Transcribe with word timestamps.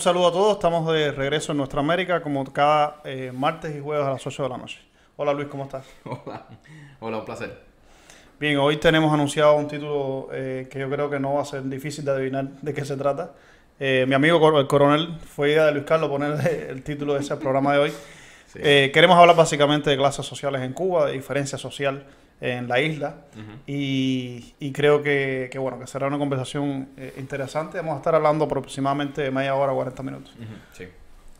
Un 0.00 0.04
saludo 0.04 0.28
a 0.28 0.32
todos, 0.32 0.52
estamos 0.54 0.90
de 0.94 1.12
regreso 1.12 1.52
en 1.52 1.58
nuestra 1.58 1.80
América 1.80 2.22
como 2.22 2.42
cada 2.50 3.02
eh, 3.04 3.32
martes 3.34 3.76
y 3.76 3.80
jueves 3.80 4.06
a 4.06 4.12
las 4.12 4.26
8 4.26 4.44
de 4.44 4.48
la 4.48 4.56
noche. 4.56 4.78
Hola 5.18 5.34
Luis, 5.34 5.48
¿cómo 5.48 5.64
estás? 5.64 5.84
Hola, 6.06 6.46
hola, 7.00 7.18
un 7.18 7.24
placer. 7.26 7.60
Bien, 8.38 8.56
hoy 8.56 8.78
tenemos 8.78 9.12
anunciado 9.12 9.56
un 9.56 9.68
título 9.68 10.30
eh, 10.32 10.68
que 10.70 10.78
yo 10.78 10.88
creo 10.88 11.10
que 11.10 11.20
no 11.20 11.34
va 11.34 11.42
a 11.42 11.44
ser 11.44 11.64
difícil 11.64 12.02
de 12.06 12.12
adivinar 12.12 12.48
de 12.62 12.72
qué 12.72 12.82
se 12.82 12.96
trata. 12.96 13.32
Eh, 13.78 14.06
mi 14.08 14.14
amigo 14.14 14.58
el 14.58 14.66
coronel 14.66 15.18
fue 15.18 15.50
idea 15.50 15.66
de 15.66 15.72
Luis 15.72 15.84
Carlos 15.84 16.08
poner 16.08 16.46
el 16.70 16.82
título 16.82 17.12
de 17.12 17.20
ese 17.20 17.36
programa 17.36 17.74
de 17.74 17.80
hoy. 17.80 17.92
queremos 18.54 19.18
hablar 19.18 19.36
básicamente 19.36 19.90
de 19.90 19.98
clases 19.98 20.24
sociales 20.24 20.62
en 20.62 20.72
Cuba, 20.72 21.08
de 21.08 21.12
diferencia 21.12 21.58
social 21.58 22.06
en 22.40 22.68
la 22.68 22.80
isla. 22.80 23.16
y, 23.66 24.72
creo 24.72 25.02
que, 25.02 25.50
bueno, 25.58 25.78
que 25.78 25.86
será 25.86 26.06
una 26.06 26.18
conversación 26.18 26.88
eh, 26.96 27.14
interesante. 27.18 27.78
Vamos 27.78 27.94
a 27.94 27.96
estar 27.98 28.14
hablando 28.14 28.46
aproximadamente 28.46 29.30
media 29.30 29.54
hora, 29.54 29.72
40 29.72 30.02
minutos. 30.02 30.34
sí. 30.72 30.86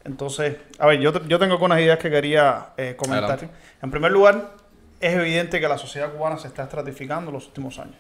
Entonces, 0.03 0.57
a 0.79 0.87
ver, 0.87 0.99
yo, 0.99 1.13
yo 1.27 1.39
tengo 1.39 1.53
algunas 1.53 1.79
ideas 1.79 1.99
que 1.99 2.09
quería 2.09 2.69
eh, 2.79 2.95
comentar. 2.97 3.39
En 3.83 3.91
primer 3.91 4.11
lugar, 4.11 4.53
es 4.99 5.15
evidente 5.15 5.61
que 5.61 5.69
la 5.69 5.77
sociedad 5.77 6.11
cubana 6.11 6.39
se 6.39 6.49
está 6.49 6.63
estratificando 6.63 7.29
en 7.29 7.35
los 7.35 7.47
últimos 7.49 7.79
años. 7.79 7.97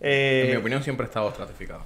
en 0.00 0.46
mi 0.46 0.52
eh, 0.54 0.56
opinión, 0.56 0.82
siempre 0.82 1.04
ha 1.04 1.08
estado 1.08 1.28
estratificado. 1.28 1.82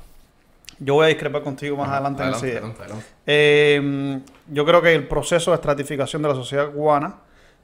Yo 0.78 0.94
voy 0.94 1.06
a 1.06 1.08
discrepar 1.08 1.42
contigo 1.42 1.76
más 1.76 1.88
adelante, 1.88 2.22
en 2.22 2.30
ese 2.30 2.48
idea. 2.50 4.22
yo 4.46 4.64
creo 4.64 4.80
que 4.80 4.94
el 4.94 5.08
proceso 5.08 5.50
de 5.50 5.56
estratificación 5.56 6.22
de 6.22 6.28
la 6.28 6.34
sociedad 6.36 6.70
cubana 6.70 7.16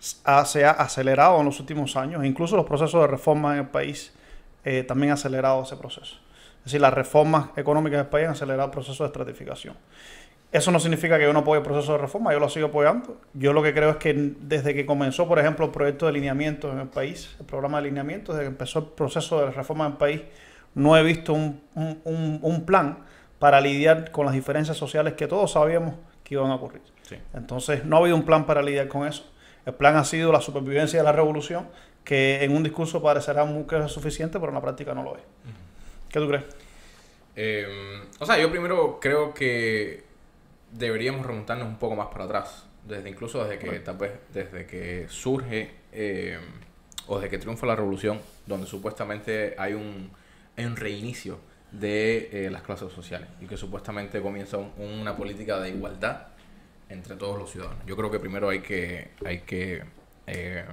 se 0.04 0.64
ha 0.64 0.70
acelerado 0.70 1.38
en 1.40 1.46
los 1.46 1.60
últimos 1.60 1.96
años. 1.96 2.24
Incluso 2.24 2.56
los 2.56 2.66
procesos 2.66 3.00
de 3.00 3.06
reforma 3.06 3.54
en 3.54 3.60
el 3.60 3.68
país 3.68 4.12
eh, 4.64 4.82
también 4.82 5.12
han 5.12 5.14
acelerado 5.14 5.62
ese 5.62 5.76
proceso. 5.76 6.16
Es 6.58 6.64
decir, 6.64 6.80
las 6.80 6.92
reformas 6.92 7.48
económicas 7.56 7.98
del 7.98 8.06
país 8.06 8.26
han 8.26 8.32
acelerado 8.32 8.66
el 8.66 8.70
proceso 8.72 9.04
de 9.04 9.08
estratificación. 9.08 9.76
Eso 10.52 10.70
no 10.70 10.78
significa 10.78 11.18
que 11.18 11.24
yo 11.24 11.32
no 11.32 11.40
apoye 11.40 11.58
el 11.58 11.64
proceso 11.64 11.92
de 11.92 11.98
reforma, 11.98 12.32
yo 12.32 12.38
lo 12.38 12.48
sigo 12.48 12.68
apoyando. 12.68 13.20
Yo 13.32 13.52
lo 13.52 13.62
que 13.62 13.74
creo 13.74 13.90
es 13.90 13.96
que 13.96 14.14
desde 14.14 14.72
que 14.72 14.86
comenzó, 14.86 15.26
por 15.26 15.38
ejemplo, 15.38 15.66
el 15.66 15.72
proyecto 15.72 16.06
de 16.06 16.10
alineamiento 16.10 16.70
en 16.70 16.78
el 16.78 16.86
país, 16.88 17.34
el 17.40 17.46
programa 17.46 17.78
de 17.78 17.88
alineamiento, 17.88 18.32
desde 18.32 18.44
que 18.44 18.50
empezó 18.50 18.78
el 18.78 18.84
proceso 18.86 19.40
de 19.40 19.50
reforma 19.50 19.86
en 19.86 19.92
el 19.92 19.98
país, 19.98 20.20
no 20.74 20.96
he 20.96 21.02
visto 21.02 21.32
un, 21.32 21.60
un, 21.74 22.64
plan 22.64 22.98
para 23.38 23.60
lidiar 23.60 24.10
con 24.10 24.26
las 24.26 24.34
diferencias 24.34 24.76
sociales 24.76 25.14
que 25.14 25.26
todos 25.26 25.52
sabíamos 25.52 25.96
que 26.22 26.34
iban 26.34 26.50
a 26.50 26.54
ocurrir. 26.54 26.82
Entonces, 27.34 27.84
no 27.84 27.96
ha 27.96 28.00
habido 28.00 28.16
un 28.16 28.24
plan 28.24 28.46
para 28.46 28.62
lidiar 28.62 28.88
con 28.88 29.06
eso. 29.06 29.24
El 29.66 29.74
plan 29.74 29.96
ha 29.96 30.04
sido 30.04 30.30
la 30.32 30.40
supervivencia 30.40 30.98
de 30.98 31.04
la 31.04 31.12
revolución, 31.12 31.68
que 32.04 32.44
en 32.44 32.54
un 32.54 32.62
discurso 32.62 33.02
parecerá 33.02 33.44
muy 33.44 33.64
que 33.64 33.78
es 33.78 33.90
suficiente, 33.90 34.38
pero 34.38 34.50
en 34.50 34.54
la 34.54 34.60
práctica 34.60 34.94
no 34.94 35.02
lo 35.02 35.16
es. 35.16 35.22
¿Qué 36.10 36.20
tú 36.20 36.28
crees? 36.28 36.44
Em, 37.36 38.02
o 38.20 38.26
sea, 38.26 38.38
yo 38.38 38.50
primero 38.50 39.00
creo 39.00 39.34
que 39.34 40.04
deberíamos 40.70 41.26
remontarnos 41.26 41.66
un 41.66 41.78
poco 41.78 41.96
más 41.96 42.08
para 42.08 42.24
atrás, 42.24 42.66
desde 42.86 43.08
incluso 43.08 43.42
desde 43.44 43.58
que 43.58 43.80
tal 43.80 43.96
vez 43.96 44.12
desde 44.32 44.66
que 44.66 45.06
surge 45.08 45.70
em, 45.92 46.40
o 47.06 47.16
desde 47.16 47.30
que 47.30 47.38
triunfa 47.38 47.66
la 47.66 47.74
revolución, 47.74 48.20
donde 48.46 48.66
supuestamente 48.66 49.54
hay 49.58 49.72
un, 49.72 50.10
un 50.58 50.76
reinicio 50.76 51.38
de 51.72 52.46
eh, 52.46 52.50
las 52.50 52.62
clases 52.62 52.92
sociales 52.92 53.28
y 53.40 53.46
que 53.46 53.56
supuestamente 53.56 54.20
comienza 54.20 54.58
una 54.58 55.16
política 55.16 55.58
de 55.58 55.70
igualdad 55.70 56.28
entre 56.88 57.16
todos 57.16 57.38
los 57.38 57.50
ciudadanos. 57.50 57.84
Yo 57.86 57.96
creo 57.96 58.10
que 58.10 58.18
primero 58.18 58.48
hay 58.48 58.60
que, 58.60 59.10
hay 59.24 59.40
que, 59.40 59.82
eh, 60.26 60.64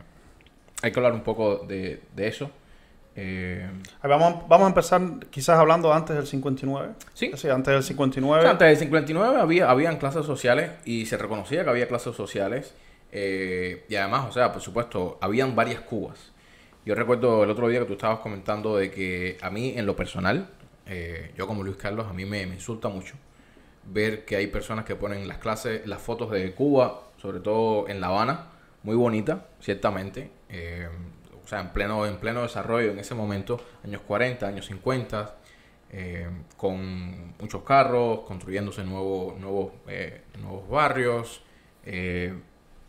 hay 0.82 0.92
que 0.92 1.00
hablar 1.00 1.14
un 1.14 1.22
poco 1.22 1.58
de, 1.58 2.02
eso. 2.18 2.52
Eh, 3.16 3.70
vamos, 4.04 4.48
vamos 4.48 4.66
a 4.66 4.68
empezar 4.70 5.02
quizás 5.30 5.58
hablando 5.58 5.94
antes 5.94 6.16
del 6.16 6.28
59. 6.28 6.94
Sí. 7.14 7.32
antes 7.50 7.74
del 7.74 7.84
59. 7.84 8.48
antes 8.48 8.68
del 8.68 8.78
59 8.78 9.40
había, 9.40 9.70
habían 9.70 9.98
clases 9.98 10.26
sociales 10.26 10.72
y 10.86 11.06
se 11.06 11.18
reconocía 11.18 11.64
que 11.64 11.70
había 11.70 11.88
clases 11.88 12.16
sociales. 12.16 12.74
Eh, 13.14 13.86
y 13.90 13.96
además, 13.96 14.28
o 14.30 14.32
sea, 14.32 14.54
por 14.54 14.62
supuesto, 14.62 15.18
habían 15.22 15.56
varias 15.56 15.82
Cubas. 15.82 16.32
Yo 16.86 16.96
recuerdo 16.96 17.44
el 17.44 17.50
otro 17.50 17.68
día 17.68 17.80
que 17.80 17.86
tú 17.86 17.94
estabas 17.94 18.20
comentando 18.20 18.78
de 18.78 18.90
que 18.90 19.38
a 19.42 19.50
mí, 19.50 19.74
en 19.76 19.86
lo 19.86 19.96
personal, 19.96 20.50
yo 21.38 21.48
como 21.48 21.64
Luis 21.64 21.78
Carlos, 21.78 22.08
a 22.10 22.12
mí 22.12 22.26
me, 22.26 22.46
me 22.46 22.56
insulta 22.56 22.90
mucho 22.90 23.16
ver 23.86 24.26
que 24.26 24.36
hay 24.36 24.48
personas 24.48 24.86
que 24.86 24.96
ponen 24.96 25.28
las 25.28 25.38
clases, 25.38 25.86
las 25.88 26.02
fotos 26.02 26.32
de 26.32 26.54
Cuba, 26.54 27.02
sobre 27.18 27.40
todo 27.40 27.88
en 27.88 28.02
La 28.02 28.08
Habana, 28.08 28.48
muy 28.84 28.96
bonita, 28.96 29.46
ciertamente. 29.60 30.32
Eh, 30.50 30.88
o 31.44 31.48
sea, 31.48 31.60
en 31.60 31.70
pleno, 31.70 32.06
en 32.06 32.18
pleno 32.18 32.42
desarrollo 32.42 32.92
en 32.92 33.00
ese 33.00 33.16
momento, 33.16 33.62
años 33.84 34.02
40, 34.02 34.48
años 34.48 34.66
50, 34.68 35.36
eh, 35.92 36.28
con 36.58 37.34
muchos 37.40 37.64
carros, 37.64 38.22
construyéndose 38.22 38.84
nuevos, 38.84 39.40
nuevos, 39.40 39.74
eh, 39.88 40.22
nuevos 40.42 40.68
barrios, 40.70 41.44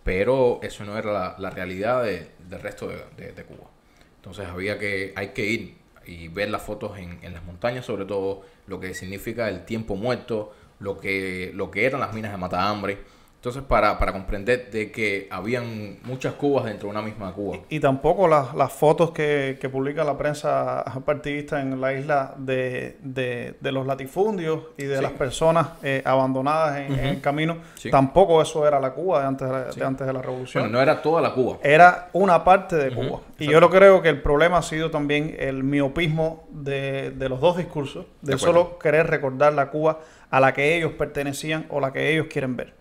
pero 0.05 0.61
eso 0.63 0.85
no 0.85 0.99
era 0.99 1.37
la, 1.39 1.51
realidad 1.51 2.05
del 2.05 2.61
resto 2.61 2.89
de, 2.89 3.33
de, 3.33 3.45
Cuba. 3.45 3.71
Entonces 4.17 4.47
había 4.47 4.79
que, 4.79 5.13
hay 5.17 5.29
que 5.29 5.47
ir 5.47 5.77
y 6.05 6.29
ver 6.29 6.51
las 6.51 6.63
fotos 6.63 6.99
en, 6.99 7.19
en 7.23 7.33
las 7.33 7.45
montañas, 7.45 7.87
sobre 7.87 8.05
todo 8.05 8.43
lo 8.67 8.81
que 8.81 8.95
significa 8.95 9.49
el 9.49 9.65
tiempo 9.65 9.97
muerto, 9.97 10.53
lo 10.83 10.99
que, 10.99 11.53
lo 11.55 11.71
que 11.71 11.87
eran 11.87 12.01
las 12.01 12.13
minas 12.13 12.33
de 12.33 12.39
mata 12.39 12.69
hambre. 12.69 12.99
Entonces, 13.43 13.65
para, 13.65 13.99
para 13.99 14.13
comprender 14.13 14.71
de 14.71 14.93
que 14.93 15.27
habían 15.29 15.99
muchas 16.05 16.35
Cubas 16.35 16.65
dentro 16.65 16.87
de 16.87 16.93
una 16.93 17.03
misma 17.03 17.33
Cuba. 17.33 17.59
Y, 17.69 17.81
tampoco 17.81 18.29
las, 18.29 18.55
las 18.55 18.73
fotos 18.73 19.11
que, 19.11 19.59
que, 19.61 19.69
publica 19.69 20.05
la 20.05 20.17
prensa 20.17 20.85
partidista 21.05 21.61
en 21.61 21.81
la 21.81 21.93
isla 21.93 22.35
de, 22.37 22.99
de, 23.03 23.73
los 23.73 23.85
latifundios 23.85 24.61
y 24.79 24.85
de 24.85 25.03
las 25.03 25.11
personas 25.11 25.71
eh, 25.83 26.03
abandonadas 26.05 26.89
en, 26.89 26.93
el 26.93 27.21
camino, 27.21 27.57
tampoco 27.91 28.41
eso 28.41 28.65
era 28.65 28.79
la 28.79 28.93
Cuba 28.93 29.23
de 29.23 29.27
antes 29.27 29.75
de, 29.75 29.85
antes 29.85 30.07
de 30.07 30.13
la 30.13 30.23
revolución. 30.23 30.63
Bueno, 30.63 30.79
no 30.79 30.81
era 30.81 31.03
toda 31.03 31.21
la 31.21 31.35
Cuba. 31.35 31.59
Era 31.65 32.11
una 32.13 32.45
parte 32.45 32.77
de 32.77 32.95
Cuba. 32.95 33.23
Y 33.41 33.51
yo 33.51 33.59
lo 33.59 33.71
creo 33.71 34.01
que 34.03 34.09
el 34.09 34.23
problema 34.23 34.59
ha 34.59 34.63
sido 34.63 34.93
también 34.93 35.35
el 35.37 35.65
miopismo 35.65 36.47
de, 36.53 37.13
los 37.29 37.41
dos 37.41 37.57
discursos, 37.57 38.07
de 38.21 38.39
solo 38.39 38.79
querer 38.79 39.09
recordar 39.09 39.53
la 39.53 39.69
Cuba 39.69 39.99
a 40.33 40.41
la 40.41 40.55
que 40.55 40.77
ellos 40.77 40.93
pertenecían 40.93 41.67
o 41.69 41.79
la 41.79 41.93
que 41.93 42.11
ellos 42.11 42.27
quieren 42.29 42.57
ver. 42.57 42.73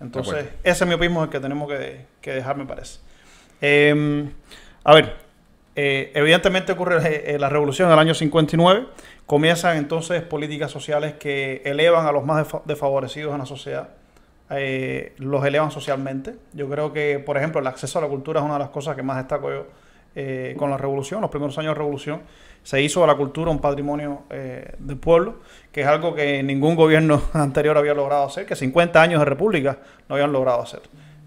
Entonces, 0.00 0.46
ese 0.64 0.86
miopismo 0.86 1.20
es 1.20 1.26
el 1.26 1.32
que 1.32 1.38
tenemos 1.38 1.70
que, 1.70 2.32
dejar, 2.32 2.56
me 2.56 2.64
parece. 2.64 2.98
Em, 3.60 4.32
a 4.82 4.94
ver, 4.94 5.14
eh, 5.76 6.12
evidentemente 6.14 6.72
ocurre 6.72 7.34
eh, 7.34 7.38
la 7.38 7.50
revolución 7.50 7.88
en 7.88 7.92
el 7.92 7.98
año 7.98 8.14
59. 8.14 8.86
Comienzan 9.26 9.76
entonces 9.76 10.22
políticas 10.22 10.70
sociales 10.70 11.14
que 11.14 11.60
elevan 11.66 12.06
a 12.06 12.12
los 12.12 12.24
más 12.24 12.46
desfavorecidos 12.64 13.34
en 13.34 13.38
la 13.38 13.46
sociedad. 13.46 13.90
Eh, 14.48 15.12
los 15.18 15.44
elevan 15.44 15.70
socialmente. 15.70 16.36
Yo 16.54 16.70
creo 16.70 16.94
que, 16.94 17.18
por 17.18 17.36
ejemplo, 17.36 17.60
el 17.60 17.66
acceso 17.66 17.98
a 17.98 18.02
la 18.02 18.08
cultura 18.08 18.40
es 18.40 18.46
una 18.46 18.54
de 18.54 18.60
las 18.60 18.70
cosas 18.70 18.96
que 18.96 19.02
más 19.02 19.18
destaco 19.18 19.50
yo 19.50 19.66
con 20.56 20.70
la 20.70 20.76
revolución, 20.76 21.20
los 21.20 21.28
primeros 21.28 21.58
años 21.58 21.70
de 21.70 21.74
revolución 21.74 22.22
se 22.64 22.80
hizo 22.80 23.02
de 23.02 23.06
la 23.06 23.14
cultura 23.14 23.50
un 23.50 23.60
patrimonio 23.60 24.22
eh, 24.30 24.74
del 24.78 24.96
pueblo, 24.96 25.36
que 25.70 25.82
es 25.82 25.86
algo 25.86 26.14
que 26.14 26.42
ningún 26.42 26.74
gobierno 26.74 27.22
anterior 27.34 27.76
había 27.76 27.94
logrado 27.94 28.24
hacer, 28.24 28.46
que 28.46 28.56
50 28.56 29.00
años 29.00 29.20
de 29.20 29.26
república 29.26 29.78
no 30.08 30.16
habían 30.16 30.32
logrado 30.32 30.62
hacer. 30.62 30.80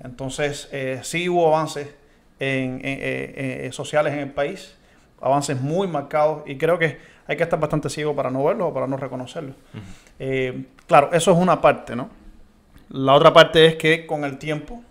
Entonces, 0.03 0.67
eh, 0.71 0.99
sí 1.03 1.29
hubo 1.29 1.47
avances 1.47 1.89
en, 2.39 2.81
eh, 2.83 3.69
sociales 3.71 4.13
en 4.13 4.19
el 4.19 4.31
país, 4.31 4.75
avances 5.21 5.61
muy 5.61 5.87
marcados, 5.87 6.41
y 6.47 6.57
creo 6.57 6.79
que 6.79 6.97
hay 7.27 7.37
que 7.37 7.43
estar 7.43 7.59
bastante 7.59 7.89
ciego 7.89 8.15
para 8.15 8.31
no 8.31 8.43
verlos 8.43 8.71
o 8.71 8.73
para 8.73 8.87
no 8.87 8.97
reconocerlos. 8.97 9.55
claro, 10.87 11.09
eso 11.13 11.31
es 11.31 11.37
una 11.37 11.61
parte, 11.61 11.95
¿no? 11.95 12.09
La 12.89 13.13
otra 13.13 13.31
parte 13.31 13.65
es 13.65 13.75
que 13.75 14.07
con 14.07 14.23
el 14.23 14.37
tiempo 14.37 14.81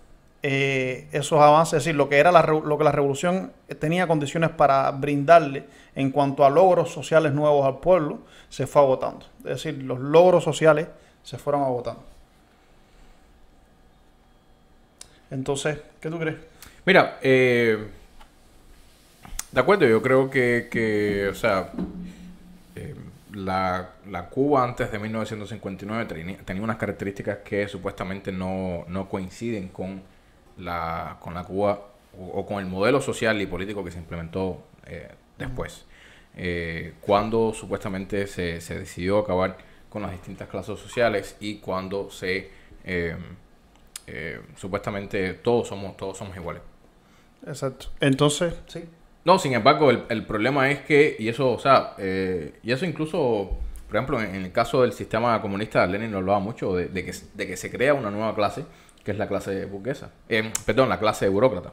eh, 0.48 1.08
esos 1.10 1.40
avances, 1.40 1.78
es 1.78 1.84
decir, 1.84 1.96
lo 1.96 2.08
que 2.08 2.18
era 2.18 2.30
la, 2.30 2.40
lo 2.42 2.78
que 2.78 2.84
la 2.84 2.92
revolución 2.92 3.50
tenía 3.80 4.06
condiciones 4.06 4.50
para 4.50 4.88
brindarle 4.92 5.64
en 5.96 6.12
cuanto 6.12 6.44
a 6.44 6.50
logros 6.50 6.92
sociales 6.92 7.32
nuevos 7.32 7.66
al 7.66 7.80
pueblo, 7.80 8.20
se 8.48 8.68
fue 8.68 8.80
agotando. 8.80 9.26
Es 9.38 9.64
decir, 9.64 9.82
los 9.82 9.98
logros 9.98 10.44
sociales 10.44 10.86
se 11.24 11.36
fueron 11.36 11.64
agotando. 11.64 12.04
Entonces, 15.32 15.80
¿qué 16.00 16.08
tú 16.08 16.16
crees? 16.20 16.36
Mira, 16.84 17.18
eh, 17.22 17.84
de 19.50 19.60
acuerdo, 19.60 19.84
yo 19.88 20.00
creo 20.00 20.30
que, 20.30 21.26
o 21.28 21.34
sea, 21.34 21.72
eh, 22.76 22.94
la, 23.32 23.88
Cuba 24.30 24.62
antes 24.62 24.92
de 24.92 24.98
1959 25.00 26.38
tenía, 26.44 26.62
unas 26.62 26.76
características 26.76 27.38
que 27.38 27.66
supuestamente 27.66 28.30
no, 28.30 28.84
no 28.86 29.08
coinciden 29.08 29.70
con 29.70 30.14
la, 30.58 31.16
con 31.20 31.34
la 31.34 31.44
Cuba 31.44 31.80
o, 32.18 32.46
con 32.46 32.60
el 32.60 32.66
modelo 32.66 33.00
social 33.00 33.40
y 33.40 33.46
político 33.46 33.84
que 33.84 33.90
se 33.90 33.98
implementó 33.98 34.64
eh, 34.86 35.08
después. 35.38 35.84
Eh, 36.36 36.94
cuando 37.00 37.52
supuestamente 37.54 38.26
se, 38.26 38.60
se, 38.60 38.78
decidió 38.78 39.18
acabar 39.18 39.56
con 39.88 40.02
las 40.02 40.12
distintas 40.12 40.48
clases 40.48 40.78
sociales 40.78 41.36
y 41.40 41.56
cuando 41.56 42.10
se 42.10 42.50
em, 42.84 43.18
eh, 44.06 44.40
supuestamente 44.56 45.34
todos 45.34 45.68
somos 45.68 45.96
todos 45.96 46.18
somos 46.18 46.36
iguales. 46.36 46.62
Exacto. 47.46 47.86
Entonces, 48.00 48.54
sí. 48.66 48.84
No, 49.24 49.38
sin 49.38 49.54
embargo, 49.54 49.90
el, 49.90 50.04
el 50.08 50.24
problema 50.24 50.70
es 50.70 50.80
que, 50.80 51.16
y 51.18 51.28
eso, 51.28 51.52
o 51.52 51.58
sea, 51.58 51.96
y 51.98 52.70
eso 52.70 52.86
incluso 52.86 53.58
por 53.86 53.96
ejemplo, 53.96 54.20
en, 54.20 54.34
el 54.34 54.52
caso 54.52 54.82
del 54.82 54.92
sistema 54.92 55.40
comunista, 55.40 55.86
Lenin 55.86 56.10
nos 56.10 56.20
hablaba 56.20 56.40
mucho 56.40 56.74
de, 56.74 56.88
que, 56.88 57.14
de 57.34 57.46
que 57.46 57.56
se 57.56 57.70
crea 57.70 57.94
una 57.94 58.10
nueva 58.10 58.34
clase, 58.34 58.64
que 59.06 59.12
es 59.12 59.18
la 59.18 59.28
clase 59.28 59.66
burguesa, 59.66 60.10
eh, 60.28 60.50
perdón, 60.64 60.88
la 60.88 60.98
clase 60.98 61.28
burócrata. 61.28 61.72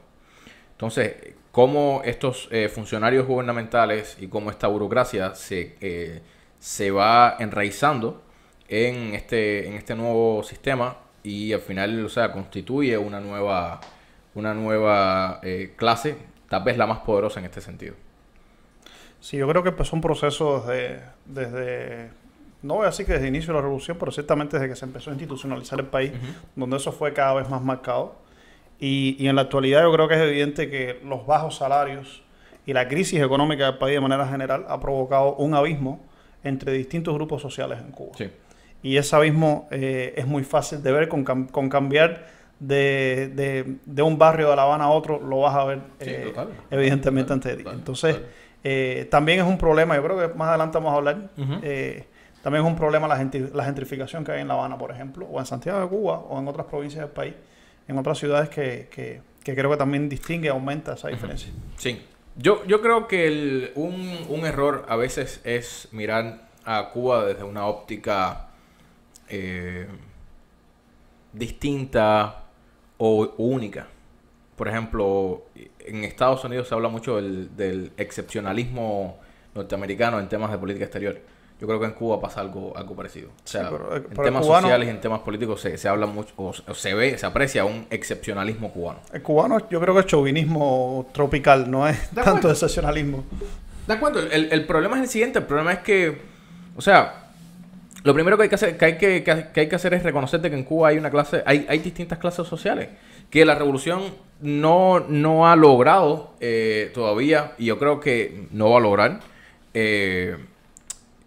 Entonces, 0.70 1.34
cómo 1.50 2.00
estos 2.04 2.48
eh, 2.52 2.68
funcionarios 2.68 3.26
gubernamentales 3.26 4.16
y 4.20 4.28
cómo 4.28 4.52
esta 4.52 4.68
burocracia 4.68 5.34
se, 5.34 5.76
eh, 5.80 6.22
se 6.60 6.92
va 6.92 7.34
enraizando 7.40 8.22
en 8.68 9.14
este, 9.14 9.66
en 9.66 9.72
este 9.72 9.96
nuevo 9.96 10.44
sistema 10.44 10.96
y 11.24 11.52
al 11.52 11.60
final, 11.60 12.04
o 12.04 12.08
sea, 12.08 12.30
constituye 12.30 12.96
una 12.96 13.18
nueva, 13.18 13.80
una 14.36 14.54
nueva 14.54 15.40
clase, 15.74 16.16
tal 16.48 16.62
vez 16.62 16.76
la 16.76 16.86
más 16.86 17.00
poderosa 17.00 17.40
en 17.40 17.46
este 17.46 17.60
sentido. 17.60 17.96
Sí, 19.20 19.38
yo 19.38 19.48
creo 19.48 19.64
que 19.64 19.70
empezó 19.70 19.96
un 19.96 20.02
proceso 20.02 20.60
desde, 20.60 21.02
desde 21.24 22.10
no 22.64 22.76
voy 22.76 22.84
a 22.84 22.86
decir 22.86 23.04
que 23.04 23.12
desde 23.12 23.28
el 23.28 23.34
inicio 23.34 23.52
de 23.52 23.58
la 23.58 23.62
revolución, 23.62 23.96
pero 24.00 24.10
ciertamente 24.10 24.56
desde 24.56 24.70
que 24.70 24.76
se 24.76 24.86
empezó 24.86 25.10
a 25.10 25.12
institucionalizar 25.12 25.78
el 25.78 25.86
país, 25.86 26.12
donde 26.56 26.78
eso 26.78 26.92
fue 26.92 27.12
cada 27.12 27.34
vez 27.34 27.48
más 27.48 27.62
marcado. 27.62 28.16
Y, 28.80 29.16
y, 29.18 29.28
en 29.28 29.36
la 29.36 29.42
actualidad 29.42 29.82
yo 29.82 29.92
creo 29.92 30.08
que 30.08 30.14
es 30.14 30.20
evidente 30.20 30.68
que 30.68 31.00
los 31.04 31.26
bajos 31.26 31.56
salarios 31.56 32.22
y 32.66 32.72
la 32.72 32.88
crisis 32.88 33.20
económica 33.20 33.66
del 33.66 33.78
país 33.78 33.94
de 33.94 34.00
manera 34.00 34.26
general 34.26 34.64
ha 34.68 34.80
provocado 34.80 35.36
un 35.36 35.54
abismo 35.54 36.04
entre 36.42 36.72
distintos 36.72 37.14
grupos 37.14 37.40
sociales 37.40 37.78
en 37.80 37.92
Cuba. 37.92 38.12
Sí. 38.16 38.30
Y 38.82 38.96
ese 38.96 39.14
abismo 39.14 39.68
eh, 39.70 40.14
es 40.16 40.26
muy 40.26 40.42
fácil 40.42 40.82
de 40.82 40.90
ver 40.90 41.08
con, 41.08 41.24
con 41.24 41.68
cambiar 41.68 42.26
de, 42.58 43.30
de, 43.34 43.76
de, 43.84 44.02
un 44.02 44.18
barrio 44.18 44.50
de 44.50 44.56
La 44.56 44.62
Habana 44.62 44.84
a 44.84 44.90
otro, 44.90 45.20
lo 45.20 45.40
vas 45.40 45.54
a 45.54 45.64
ver 45.64 45.80
eh, 46.00 46.32
evidentemente 46.70 47.32
ante 47.32 47.56
ti. 47.56 47.64
Entonces... 47.70 48.16
Eh, 48.66 49.06
también 49.10 49.40
es 49.40 49.44
un 49.44 49.58
problema, 49.58 49.94
yo 49.94 50.02
creo 50.02 50.18
que 50.18 50.38
más 50.38 50.48
adelante 50.48 50.78
vamos 50.78 50.94
a 50.94 50.96
hablar, 50.96 51.28
eh, 51.62 52.06
también 52.44 52.62
es 52.62 52.70
un 52.70 52.76
problema 52.76 53.08
la, 53.08 53.16
la, 53.54 53.64
gentrificación 53.64 54.22
que 54.22 54.32
hay 54.32 54.42
en 54.42 54.48
La 54.48 54.54
Habana, 54.54 54.76
por 54.76 54.90
ejemplo, 54.90 55.24
o 55.24 55.40
en 55.40 55.46
Santiago 55.46 55.80
de 55.80 55.88
Cuba, 55.88 56.18
o 56.18 56.38
en 56.38 56.46
otras 56.46 56.66
provincias 56.66 57.00
del 57.00 57.10
país, 57.10 57.32
en 57.88 57.96
otras 57.96 58.18
ciudades 58.18 58.50
que, 58.50 58.90
que, 58.90 59.22
creo 59.42 59.70
que 59.70 59.78
también 59.78 60.10
distingue, 60.10 60.50
aumenta 60.50 60.92
esa 60.92 61.08
diferencia. 61.08 61.50
Sí, 61.78 62.02
yo, 62.36 62.62
yo 62.66 62.82
creo 62.82 63.08
que 63.08 63.72
un, 63.76 64.26
un, 64.28 64.44
error 64.44 64.84
a 64.90 64.96
veces 64.96 65.40
es 65.42 65.88
mirar 65.90 66.50
a 66.66 66.90
Cuba 66.90 67.24
desde 67.24 67.44
una 67.44 67.64
óptica 67.64 68.48
eh, 69.30 69.86
distinta 71.32 72.42
o 72.98 73.32
única. 73.38 73.86
Por 74.54 74.68
ejemplo, 74.68 75.46
en 75.80 76.04
Estados 76.04 76.44
Unidos 76.44 76.68
se 76.68 76.74
habla 76.74 76.90
mucho 76.90 77.16
del, 77.16 77.90
excepcionalismo 77.96 79.18
norteamericano 79.54 80.20
en 80.20 80.28
temas 80.28 80.52
de 80.52 80.58
política 80.58 80.84
exterior. 80.84 81.18
Yo 81.64 81.68
creo 81.68 81.80
que 81.80 81.86
en 81.86 81.92
Cuba 81.92 82.20
pasa 82.20 82.42
algo, 82.42 82.76
algo 82.76 82.94
parecido. 82.94 83.30
O 83.30 83.48
sea, 83.48 83.70
eh, 83.70 84.02
en 84.10 84.22
temas 84.22 84.44
sociales 84.44 84.86
y 84.86 84.90
en 84.90 85.00
temas 85.00 85.20
políticos 85.20 85.62
se, 85.62 85.78
se 85.78 85.88
habla 85.88 86.04
mucho, 86.04 86.34
o, 86.36 86.52
se 86.52 86.92
ve, 86.92 87.16
se 87.16 87.24
aprecia 87.24 87.64
un 87.64 87.86
excepcionalismo 87.88 88.70
cubano. 88.70 89.00
El 89.14 89.22
cubano 89.22 89.56
yo 89.70 89.80
creo 89.80 89.94
que 89.94 90.00
es 90.00 90.06
chauvinismo 90.06 91.08
tropical, 91.14 91.70
no 91.70 91.88
es 91.88 92.10
tanto 92.10 92.50
excepcionalismo. 92.50 93.24
De 93.86 93.94
acuerdo, 93.94 94.20
el, 94.20 94.52
el, 94.52 94.66
problema 94.66 94.96
es 94.96 95.04
el 95.04 95.08
siguiente, 95.08 95.38
el 95.38 95.46
problema 95.46 95.72
es 95.72 95.78
que, 95.78 96.20
o 96.76 96.82
sea, 96.82 97.30
lo 98.02 98.12
primero 98.12 98.36
que 98.36 98.42
hay 98.42 98.48
que 98.50 98.56
hacer, 98.56 98.76
que 98.76 98.84
hay 98.84 98.98
que, 98.98 99.24
que 99.24 99.60
hay 99.60 99.66
que 99.66 99.74
hacer 99.74 99.94
es 99.94 100.02
reconocerte 100.02 100.50
que 100.50 100.56
en 100.56 100.64
Cuba 100.64 100.88
hay 100.88 100.98
una 100.98 101.10
clase, 101.10 101.42
hay, 101.46 101.64
hay 101.66 101.78
distintas 101.78 102.18
clases 102.18 102.46
sociales 102.46 102.90
que 103.30 103.46
la 103.46 103.54
revolución 103.54 104.02
no, 104.42 105.00
no 105.00 105.48
ha 105.48 105.56
logrado 105.56 106.34
eh, 106.40 106.90
todavía, 106.92 107.54
y 107.56 107.64
yo 107.64 107.78
creo 107.78 108.00
que 108.00 108.48
no 108.50 108.68
va 108.68 108.76
a 108.76 108.80
lograr, 108.80 109.20
eh, 109.72 110.36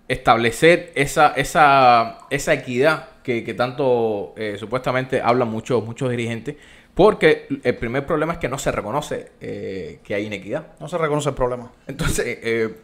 establecer 0.07 0.92
esa, 0.95 1.33
esa, 1.36 2.19
esa 2.30 2.54
equidad 2.54 3.09
que, 3.24 3.54
tanto 3.54 4.33
eh, 4.38 4.56
supuestamente 4.57 5.21
hablan 5.21 5.50
muchos, 5.50 5.83
muchos 5.83 6.09
dirigentes, 6.09 6.56
porque 6.94 7.48
el 7.63 7.75
primer 7.75 8.06
problema 8.06 8.33
es 8.33 8.39
que 8.39 8.48
no 8.48 8.57
se 8.57 8.71
reconoce 8.71 9.31
que 9.39 10.15
hay 10.15 10.25
inequidad. 10.25 10.68
No 10.80 10.88
se 10.88 10.98
reconoce 10.98 11.30
el 11.30 11.36
problema. 11.36 11.71
Entonces, 11.88 12.39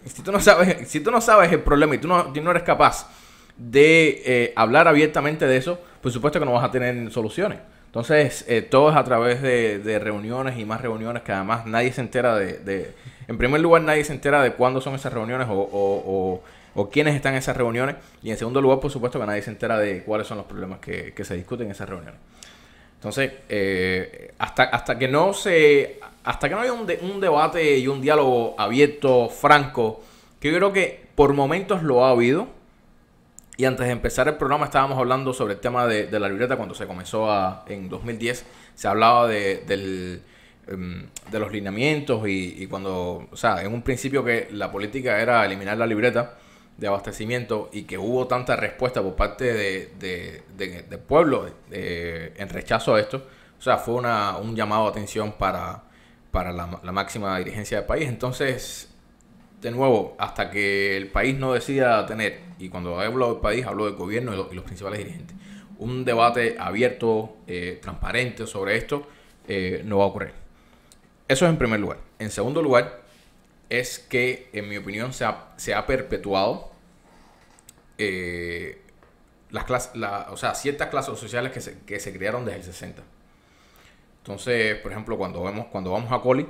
si, 0.05 0.21
tú 0.21 0.31
no 0.31 0.39
sabes, 0.39 0.87
si 0.87 0.99
tú 0.99 1.09
no 1.09 1.19
sabes 1.19 1.51
el 1.51 1.61
problema 1.61 1.95
y 1.95 1.97
tú 1.97 2.07
no, 2.07 2.25
no 2.25 2.51
eres 2.51 2.63
capaz 2.63 3.09
de 3.57 4.53
hablar 4.55 4.87
abiertamente 4.87 5.47
de 5.47 5.57
eso, 5.57 5.79
pues 6.01 6.13
supuesto 6.13 6.39
que 6.39 6.45
no 6.45 6.53
vas 6.53 6.65
a 6.65 6.69
tener 6.69 7.09
soluciones. 7.09 7.59
Entonces, 7.93 8.43
eh, 8.47 8.63
todo 8.63 8.89
es 8.89 8.95
a 8.95 9.03
través 9.03 9.39
de, 9.43 9.99
reuniones 9.99 10.57
y 10.57 10.65
más 10.65 10.81
reuniones 10.81 11.21
que 11.21 11.31
además 11.31 11.67
nadie 11.67 11.93
se 11.93 12.01
entera 12.01 12.35
de, 12.35 12.91
En 13.27 13.37
primer 13.37 13.61
lugar, 13.61 13.83
nadie 13.83 14.03
se 14.03 14.13
entera 14.13 14.41
de 14.41 14.53
cuándo 14.53 14.81
son 14.81 14.95
esas 14.95 15.13
reuniones 15.13 15.47
o, 15.47 15.53
o, 15.53 16.43
quiénes 16.89 17.15
están 17.15 17.33
en 17.33 17.39
esas 17.39 17.55
reuniones. 17.55 17.95
Y 18.21 18.31
en 18.31 18.37
segundo 18.37 18.61
lugar, 18.61 18.79
por 18.79 18.91
supuesto, 18.91 19.19
que 19.19 19.25
nadie 19.25 19.41
se 19.41 19.51
entera 19.51 19.77
de 19.77 20.03
cuáles 20.03 20.27
son 20.27 20.37
los 20.37 20.45
problemas 20.45 20.79
que, 20.79 21.13
se 21.23 21.35
discuten 21.35 21.67
en 21.67 21.71
esas 21.71 21.89
reuniones. 21.89 22.19
Entonces, 22.95 23.31
eh, 23.49 24.33
hasta, 24.37 24.63
hasta 24.63 24.97
que 24.97 25.07
no 25.07 25.33
se... 25.33 25.99
Hasta 26.23 26.47
que 26.47 26.55
no 26.55 26.61
haya 26.61 26.71
un, 26.71 26.89
un 27.01 27.19
debate 27.19 27.77
y 27.77 27.87
un 27.87 27.99
diálogo 27.99 28.55
abierto, 28.57 29.27
franco, 29.27 30.01
que 30.39 30.49
yo 30.49 30.57
creo 30.57 30.71
que 30.71 31.03
por 31.15 31.33
momentos 31.33 31.83
lo 31.83 32.05
ha 32.05 32.11
habido, 32.11 32.47
y 33.55 33.65
antes 33.65 33.85
de 33.85 33.91
empezar 33.91 34.27
el 34.27 34.35
programa 34.35 34.65
estábamos 34.65 34.97
hablando 34.97 35.33
sobre 35.33 35.53
el 35.53 35.59
tema 35.59 35.85
de, 35.85 36.19
la 36.19 36.27
libreta 36.27 36.55
cuando 36.57 36.73
se 36.73 36.87
comenzó 36.87 37.31
a, 37.31 37.65
en 37.67 37.87
2010. 37.87 38.45
Se 38.73 38.87
hablaba 38.87 39.27
de, 39.27 39.63
del, 39.67 40.21
em, 40.67 41.05
de 41.29 41.39
los 41.39 41.51
lineamientos 41.51 42.23
y, 42.27 42.65
cuando, 42.67 43.27
o 43.31 43.37
sea, 43.37 43.61
en 43.61 43.71
un 43.71 43.83
principio 43.83 44.23
que 44.23 44.47
la 44.51 44.71
política 44.71 45.21
era 45.21 45.45
eliminar 45.45 45.77
la 45.77 45.85
libreta 45.85 46.35
de 46.77 46.87
abastecimiento 46.87 47.69
y 47.71 47.83
que 47.83 47.97
hubo 47.97 48.27
tanta 48.27 48.55
respuesta 48.55 49.01
por 49.01 49.15
parte 49.15 49.53
de, 49.53 50.43
del 50.57 50.99
pueblo 50.99 51.47
en 51.71 52.49
rechazo 52.49 52.95
a 52.95 52.99
esto. 52.99 53.25
O 53.59 53.61
sea, 53.61 53.77
fue 53.77 53.93
una, 53.95 54.37
un 54.37 54.55
llamado 54.55 54.85
de 54.85 54.89
atención 54.89 55.33
para, 55.33 55.83
para 56.31 56.51
la, 56.51 56.79
la 56.83 56.91
máxima 56.91 57.37
dirigencia 57.37 57.77
del 57.77 57.85
país. 57.85 58.09
Entonces, 58.09 58.93
de 59.63 59.71
nuevo, 59.71 60.15
hasta 60.19 60.51
que 60.51 60.97
el 60.97 61.07
país 61.07 61.37
no 61.37 61.53
decida 61.53 62.05
tener, 62.05 62.41
y 62.59 62.67
cuando 62.67 62.99
hablo 62.99 63.29
del 63.29 63.41
país 63.41 63.65
hablo 63.65 63.85
del 63.85 63.95
gobierno 63.95 64.33
y, 64.33 64.53
los 64.53 64.63
principales 64.65 64.99
dirigentes, 64.99 65.37
un 65.79 66.03
debate 66.03 66.57
abierto, 66.59 67.37
eh, 67.47 67.79
transparente 67.81 68.45
sobre 68.45 68.75
esto, 68.75 69.07
eh, 69.47 69.81
no 69.85 69.99
va 69.99 70.03
a 70.03 70.07
ocurrir. 70.07 70.33
Eso 71.29 71.45
es 71.45 71.49
en 71.49 71.57
primer 71.57 71.79
lugar. 71.79 71.99
En 72.19 72.29
segundo 72.29 72.61
lugar, 72.61 73.01
es 73.69 73.99
que, 73.99 74.49
en 74.51 74.67
mi 74.67 74.75
opinión, 74.75 75.13
se 75.13 75.23
ha, 75.23 75.53
se 75.55 75.73
ha 75.73 75.87
perpetuado 75.87 76.72
eh, 77.97 78.81
las 79.51 79.65
clases, 79.65 79.91
o 80.29 80.37
sea, 80.37 80.55
ciertas 80.55 80.89
clases 80.89 81.17
sociales 81.17 81.51
que 81.51 81.61
se, 81.61 81.79
que 81.85 81.99
se 81.99 82.11
crearon 82.11 82.43
desde 82.43 82.59
el 82.59 82.63
60. 82.65 83.03
Entonces, 84.23 84.75
por 84.77 84.91
ejemplo, 84.91 85.17
cuando 85.17 85.43
vemos, 85.43 85.67
cuando 85.67 85.91
vamos 85.91 86.11
a 86.11 86.19
Coli, 86.19 86.47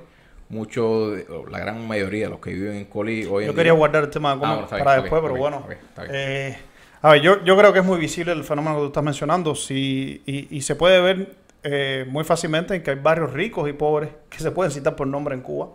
mucho, 0.50 1.13
la 1.50 1.59
gran 1.59 1.85
mayoría 1.88 2.25
de 2.25 2.29
los 2.29 2.39
que 2.39 2.53
viven 2.53 2.75
en 2.75 2.85
Coli 2.85 3.25
hoy 3.25 3.45
Yo 3.45 3.55
quería 3.55 3.73
guardar 3.73 4.03
el 4.03 4.09
tema 4.09 4.33
ah, 4.33 4.67
para 4.69 5.01
después, 5.01 5.21
pero 5.21 5.35
bueno. 5.35 5.65
Eh, 6.09 6.55
a 7.01 7.12
ver, 7.12 7.21
yo, 7.21 7.43
yo 7.43 7.57
creo 7.57 7.73
que 7.73 7.79
es 7.79 7.85
muy 7.85 8.00
visible 8.00 8.31
el 8.31 8.43
fenómeno 8.43 8.75
que 8.75 8.81
tú 8.81 8.88
estás 8.88 9.03
mencionando 9.03 9.55
sí, 9.55 10.21
y, 10.25 10.62
se 10.62 10.75
puede 10.75 11.01
ver 11.01 11.35
eh, 11.63 12.05
muy 12.07 12.23
fácilmente 12.23 12.75
en 12.75 12.83
que 12.83 12.91
hay 12.91 13.00
barrios 13.00 13.33
ricos 13.33 13.67
y 13.67 13.73
pobres 13.73 14.12
que 14.29 14.38
se 14.38 14.51
pueden 14.51 14.71
citar 14.71 14.95
por 14.95 15.07
nombre 15.07 15.35
en 15.35 15.41
Cuba. 15.41 15.69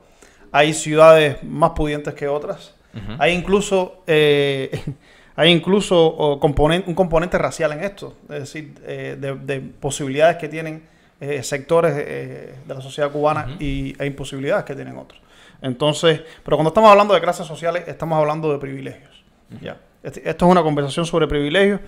Hay 0.51 0.73
ciudades 0.73 1.43
más 1.43 1.73
pudientes 1.73 2.15
que 2.15 2.27
otras. 2.27 2.75
Hay 3.19 3.33
incluso... 3.33 4.03
Eh, 4.07 4.83
hay 5.39 5.53
incluso 5.53 6.35
un 6.35 6.95
componente 6.95 7.39
racial 7.39 7.73
en 7.73 7.85
esto, 7.85 8.17
es 8.25 8.41
decir, 8.41 8.75
de 8.75 9.61
posibilidades 9.81 10.37
que 10.37 10.49
tienen 10.49 10.83
eh, 11.21 11.43
sectores 11.43 11.95
eh, 11.97 12.55
de 12.65 12.75
la 12.75 12.81
sociedad 12.81 13.11
cubana 13.11 13.57
y, 13.59 13.93
e 14.01 14.07
imposibilidades 14.07 14.65
que 14.65 14.77
tienen 14.77 14.97
otros. 14.97 15.21
Entonces, 15.61 16.21
pero 16.45 16.57
cuando 16.57 16.69
estamos 16.69 16.89
hablando 16.89 17.13
de 17.13 17.21
clases 17.21 17.45
sociales, 17.45 17.83
estamos 17.89 18.17
hablando 18.21 18.53
de 18.53 18.59
privilegios. 18.59 19.25
¿ya? 19.61 19.79
Este, 20.01 20.29
esto 20.29 20.47
es 20.47 20.53
una 20.53 20.63
conversación 20.63 21.07
sobre 21.07 21.27
privilegios 21.27 21.81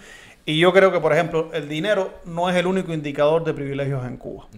y 0.44 0.58
yo 0.58 0.72
creo 0.72 0.90
que, 0.90 0.98
por 0.98 1.12
ejemplo, 1.12 1.48
el 1.52 1.68
dinero 1.68 2.12
no 2.24 2.50
es 2.50 2.56
el 2.56 2.66
único 2.66 2.92
indicador 2.92 3.44
de 3.44 3.54
privilegios 3.54 4.04
en 4.04 4.16
Cuba. 4.16 4.48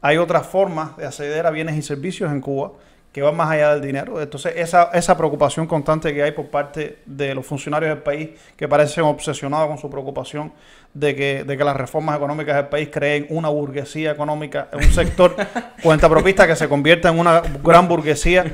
Hay 0.00 0.16
otras 0.16 0.46
formas 0.46 0.96
de 0.96 1.04
acceder 1.04 1.46
a 1.46 1.50
bienes 1.50 1.76
y 1.76 1.82
servicios 1.82 2.32
en 2.32 2.40
Cuba 2.40 2.72
que 3.12 3.20
van 3.20 3.36
más 3.36 3.50
allá 3.50 3.74
del 3.74 3.82
dinero. 3.82 4.20
Entonces, 4.20 4.54
esa, 4.56 4.90
esa 4.94 5.16
preocupación 5.16 5.66
constante 5.66 6.14
que 6.14 6.22
hay 6.22 6.32
por 6.32 6.46
parte 6.46 6.98
de 7.04 7.34
los 7.34 7.46
funcionarios 7.46 7.90
del 7.90 8.02
país 8.02 8.30
que 8.56 8.66
parecen 8.66 9.04
obsesionados 9.04 9.68
con 9.68 9.78
su 9.78 9.90
preocupación 9.90 10.52
de 10.94 11.16
que, 11.16 11.44
de 11.44 11.56
que 11.56 11.64
las 11.64 11.76
reformas 11.76 12.16
económicas 12.16 12.56
del 12.56 12.66
país 12.66 12.90
creen 12.92 13.26
una 13.30 13.48
burguesía 13.48 14.10
económica, 14.10 14.68
un 14.72 14.82
sector 14.92 15.34
cuentapropista 15.82 16.46
que 16.46 16.54
se 16.54 16.68
convierta 16.68 17.08
en 17.08 17.18
una 17.18 17.40
gran 17.62 17.88
burguesía. 17.88 18.44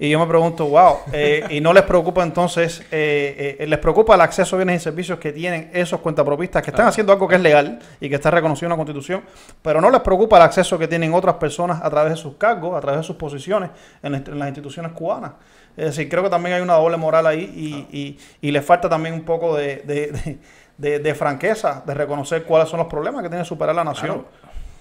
Y 0.00 0.10
yo 0.10 0.18
me 0.18 0.26
pregunto, 0.26 0.66
wow, 0.66 0.96
eh, 1.12 1.44
y 1.50 1.60
no 1.60 1.72
les 1.72 1.84
preocupa 1.84 2.24
entonces, 2.24 2.80
eh, 2.90 3.56
eh, 3.60 3.66
les 3.66 3.78
preocupa 3.78 4.16
el 4.16 4.20
acceso 4.22 4.56
a 4.56 4.58
bienes 4.58 4.82
y 4.82 4.84
servicios 4.84 5.20
que 5.20 5.32
tienen 5.32 5.70
esos 5.72 6.00
cuentapropistas 6.00 6.62
que 6.64 6.70
están 6.70 6.88
haciendo 6.88 7.12
algo 7.12 7.28
que 7.28 7.36
es 7.36 7.40
legal 7.40 7.78
y 8.00 8.08
que 8.08 8.16
está 8.16 8.30
reconocido 8.32 8.66
en 8.66 8.70
la 8.70 8.76
Constitución, 8.76 9.22
pero 9.62 9.80
no 9.80 9.88
les 9.90 10.00
preocupa 10.00 10.36
el 10.36 10.42
acceso 10.42 10.76
que 10.76 10.88
tienen 10.88 11.14
otras 11.14 11.36
personas 11.36 11.80
a 11.80 11.88
través 11.90 12.14
de 12.14 12.16
sus 12.16 12.34
cargos, 12.34 12.76
a 12.76 12.80
través 12.80 13.02
de 13.02 13.04
sus 13.04 13.14
posiciones 13.14 13.70
en, 14.02 14.12
las 14.12 14.48
instituciones 14.48 14.90
cubanas. 14.92 15.32
Es 15.76 15.86
decir, 15.86 16.08
creo 16.08 16.22
que 16.22 16.30
también 16.30 16.56
hay 16.56 16.62
una 16.62 16.74
doble 16.74 16.96
moral 16.96 17.26
ahí 17.26 17.88
y, 17.92 17.98
y, 17.98 18.18
y 18.40 18.50
le 18.52 18.62
falta 18.62 18.88
también 18.88 19.14
un 19.14 19.24
poco 19.24 19.56
de 19.56 19.82
de, 19.86 20.38
franqueza, 21.14 21.82
de 21.86 21.94
reconocer 21.94 22.44
cuáles 22.44 22.68
son 22.68 22.78
los 22.78 22.88
problemas 22.88 23.22
que 23.22 23.28
tiene 23.28 23.42
que 23.42 23.48
superar 23.48 23.74
la 23.74 23.84
nación. 23.84 24.24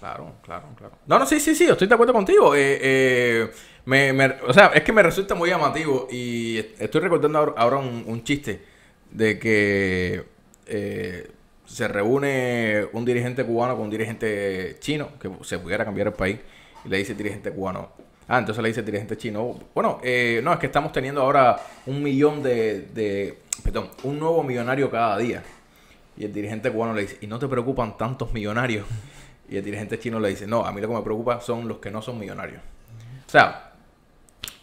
Claro, 0.04 0.34
claro, 0.42 0.66
claro. 0.76 0.96
No, 1.08 1.18
no, 1.18 1.26
sí, 1.26 1.40
sí, 1.40 1.56
sí, 1.56 1.64
estoy 1.64 1.88
de 1.88 1.94
acuerdo 1.94 2.12
contigo. 2.12 2.54
Eh, 2.54 2.78
eh, 2.82 3.52
me, 3.86 4.12
o 4.46 4.52
sea, 4.52 4.68
es 4.74 4.84
que 4.84 4.92
me 4.92 5.02
resulta 5.02 5.34
muy 5.34 5.50
llamativo 5.50 6.10
y 6.12 6.58
estoy 6.78 7.00
recordando 7.00 7.54
ahora 7.56 7.78
un, 7.78 8.22
chiste 8.26 8.66
de 9.10 9.40
que 9.40 10.26
eh, 10.66 11.32
se 11.66 11.88
reúne 11.88 12.86
un 12.92 13.06
dirigente 13.06 13.46
cubano 13.46 13.76
con 13.76 13.86
un 13.86 13.90
dirigente 13.90 14.76
chino, 14.82 15.08
que 15.18 15.32
se 15.44 15.58
pudiera 15.60 15.86
cambiar 15.86 16.08
el 16.08 16.14
país, 16.14 16.38
y 16.84 16.90
le 16.90 16.98
dice 16.98 17.14
el 17.14 17.18
dirigente 17.20 17.52
cubano, 17.52 17.92
ah, 18.28 18.40
entonces 18.40 18.62
le 18.62 18.68
dice 18.68 18.82
el 18.82 18.86
dirigente 18.86 19.16
chino, 19.16 19.58
bueno, 19.74 20.02
no, 20.44 20.54
es 20.54 20.60
que 20.60 20.66
estamos 20.66 20.92
teniendo 20.92 21.22
ahora 21.22 21.62
un 21.86 22.04
millón 22.04 22.44
de, 22.44 22.90
de, 22.94 23.38
perdón, 23.64 23.90
un 24.04 24.20
nuevo 24.20 24.44
millonario 24.44 24.92
cada 24.92 25.18
día. 25.18 25.42
Y 26.18 26.26
el 26.26 26.34
dirigente 26.34 26.72
cubano 26.72 26.94
le 26.94 27.02
dice, 27.04 27.18
¿y 27.22 27.28
no 27.28 27.40
te 27.40 27.48
preocupan 27.48 27.98
tantos 27.98 28.34
millonarios? 28.34 28.86
Y 29.50 29.58
el 29.58 29.64
dirigente 29.64 30.00
chino 30.00 30.22
le 30.22 30.30
dice, 30.30 30.48
no, 30.48 30.66
a 30.66 30.72
mí 30.72 30.80
lo 30.80 30.88
que 30.88 30.96
me 30.96 31.02
preocupa 31.02 31.42
son 31.42 31.68
los 31.68 31.78
que 31.78 31.92
no 31.92 32.02
son 32.02 32.18
millonarios. 32.18 32.62
O 33.28 33.30
sea, 33.30 33.74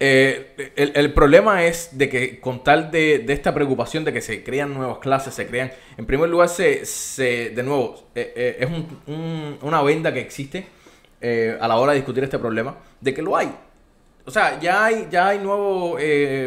eh, 0.03 0.73
el, 0.77 1.13
problema 1.13 1.65
es 1.65 1.99
de 1.99 2.09
que 2.09 2.41
con 2.41 2.65
tal 2.65 2.91
de, 2.91 3.23
esta 3.29 3.53
preocupación 3.53 4.03
de 4.03 4.15
que 4.15 4.23
se 4.23 4.43
crean 4.43 4.73
nuevas 4.73 4.97
clases, 4.99 5.35
se 5.35 5.47
crean, 5.47 5.71
en 5.99 6.07
primer 6.07 6.31
lugar, 6.31 6.49
se, 6.49 6.87
se 6.87 7.51
de 7.51 7.63
nuevo, 7.63 8.09
eh, 8.15 8.33
eh, 8.35 8.57
es 8.61 9.59
una 9.63 9.83
venda 9.83 10.13
que 10.13 10.21
existe 10.21 10.67
a 11.61 11.69
la 11.69 11.77
hora 11.77 11.93
de 11.93 11.99
discutir 11.99 12.25
este 12.25 12.39
problema, 12.39 12.79
de 12.99 13.13
que 13.13 13.21
lo 13.21 13.37
hay. 13.37 13.55
O 14.25 14.31
sea, 14.31 14.59
ya 14.59 14.87
hay, 14.87 15.09
ya 15.11 15.29
hay 15.29 15.39
nuevos, 15.39 16.01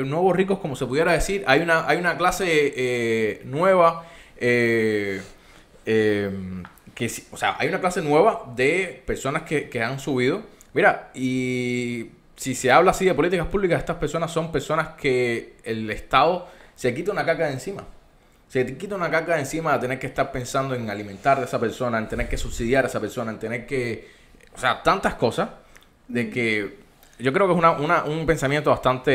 nuevos 0.06 0.36
ricos, 0.36 0.58
como 0.58 0.76
se 0.76 0.88
pudiera 0.88 1.12
decir, 1.12 1.44
hay 1.46 1.62
una, 1.62 1.88
hay 1.88 1.98
una 1.98 2.18
clase 2.18 3.40
nueva 3.46 4.08
eh, 4.46 5.22
em, 5.86 6.64
que, 6.94 7.10
o 7.32 7.38
sea, 7.38 7.56
hay 7.58 7.70
una 7.70 7.80
clase 7.80 8.02
nueva 8.02 8.52
de 8.56 9.02
personas 9.06 9.44
que, 9.44 9.82
han 9.82 10.00
subido. 10.00 10.44
Mira, 10.74 11.12
y 11.14 12.10
si 12.36 12.54
se 12.54 12.70
habla 12.70 12.92
así 12.92 13.06
de 13.06 13.14
políticas 13.14 13.48
públicas, 13.48 13.80
estas 13.80 13.96
personas 13.96 14.32
son 14.32 14.52
personas 14.52 14.90
que 15.00 15.56
el 15.64 15.90
Estado 15.90 16.50
se 16.76 16.94
quita 16.94 17.14
una 17.14 17.26
caca 17.26 17.46
de 17.46 17.54
encima. 17.54 17.86
Se 18.50 18.78
quita 18.78 18.96
una 18.96 19.10
caca 19.10 19.36
de 19.36 19.40
encima 19.40 19.74
de 19.74 19.80
tener 19.80 19.98
que 19.98 20.08
estar 20.08 20.32
pensando 20.32 20.76
en 20.76 20.90
alimentar 20.90 21.40
a 21.40 21.44
esa 21.44 21.60
persona, 21.60 21.98
en 21.98 22.10
tener 22.10 22.28
que 22.28 22.38
subsidiar 22.38 22.84
a 22.84 22.88
esa 22.88 23.00
persona, 23.00 23.32
en 23.32 23.40
tener 23.40 23.66
que... 23.66 24.10
O 24.54 24.60
sea, 24.60 24.84
tantas 24.84 25.16
cosas 25.16 25.50
de 26.10 26.30
que 26.30 26.80
yo 27.18 27.32
creo 27.32 27.48
que 27.48 27.54
es 27.54 27.58
una, 27.58 28.04
un 28.04 28.26
pensamiento 28.26 28.72
bastante 28.72 29.14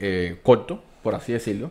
eh, 0.00 0.38
corto, 0.42 0.82
por 1.02 1.14
así 1.14 1.32
decirlo. 1.32 1.70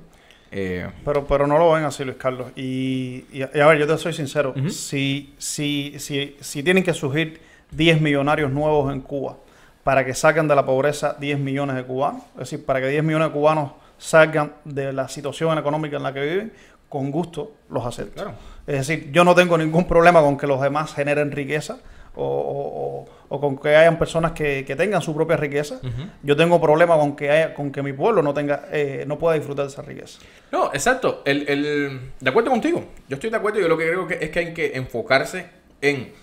Eh, 0.51 0.89
pero, 1.05 1.25
pero 1.25 1.47
no 1.47 1.57
lo 1.57 1.71
ven 1.71 1.85
así, 1.85 2.03
Luis 2.03 2.17
Carlos. 2.17 2.51
Y, 2.57 3.23
a 3.41 3.67
ver, 3.67 3.79
yo 3.79 3.87
te 3.87 3.97
soy 3.97 4.13
sincero. 4.13 4.53
si, 4.69 5.33
si, 5.37 5.95
si, 5.97 6.35
si 6.39 6.63
tienen 6.63 6.83
que 6.83 6.93
surgir 6.93 7.41
10 7.71 8.01
millonarios 8.01 8.51
nuevos 8.51 8.93
en 8.93 9.01
Cuba 9.01 9.37
para 9.83 10.05
que 10.05 10.13
saquen 10.13 10.47
de 10.47 10.55
la 10.55 10.65
pobreza 10.65 11.15
10 11.19 11.39
millones 11.39 11.75
de 11.75 11.83
cubanos, 11.83 12.23
es 12.33 12.39
decir, 12.39 12.65
para 12.65 12.81
que 12.81 12.87
10 12.87 13.03
millones 13.03 13.29
de 13.29 13.33
cubanos 13.33 13.71
salgan 13.97 14.53
de 14.65 14.93
la 14.93 15.07
situación 15.07 15.57
económica 15.57 15.97
en 15.97 16.03
la 16.03 16.13
que 16.13 16.21
viven, 16.21 16.53
con 16.89 17.09
gusto 17.09 17.53
los 17.69 17.85
acepto. 17.85 18.33
Es 18.67 18.87
decir, 18.87 19.11
yo 19.11 19.23
no 19.23 19.33
tengo 19.33 19.57
ningún 19.57 19.87
problema 19.87 20.21
con 20.21 20.37
que 20.37 20.45
los 20.45 20.61
demás 20.61 20.93
generen 20.93 21.31
riqueza 21.31 21.77
o, 22.15 23.07
con 23.29 23.57
que 23.57 23.75
hayan 23.75 23.97
personas 23.97 24.33
que, 24.33 24.63
tengan 24.77 25.01
su 25.01 25.15
propia 25.15 25.37
riqueza. 25.37 25.79
Yo 26.23 26.35
tengo 26.35 26.59
problema 26.59 26.97
con 26.97 27.15
que 27.15 27.29
haya, 27.29 27.53
con 27.53 27.71
que 27.71 27.81
mi 27.81 27.93
pueblo 27.93 28.21
no 28.21 28.33
tenga, 28.33 28.67
eh, 28.71 29.05
no 29.07 29.17
pueda 29.17 29.35
disfrutar 29.35 29.65
de 29.65 29.71
esa 29.71 29.81
riqueza. 29.81 30.19
No, 30.51 30.67
exacto. 30.73 31.21
El, 31.25 31.47
el, 31.47 32.11
de 32.19 32.29
acuerdo 32.29 32.51
contigo. 32.51 32.83
Yo 33.07 33.15
estoy 33.15 33.29
de 33.29 33.37
acuerdo. 33.37 33.59
Yo 33.59 33.67
lo 33.67 33.77
que 33.77 33.87
creo 33.87 34.07
que 34.07 34.17
es 34.21 34.29
que 34.29 34.39
hay 34.39 34.53
que 34.53 34.75
enfocarse 34.75 35.47
en 35.81 36.13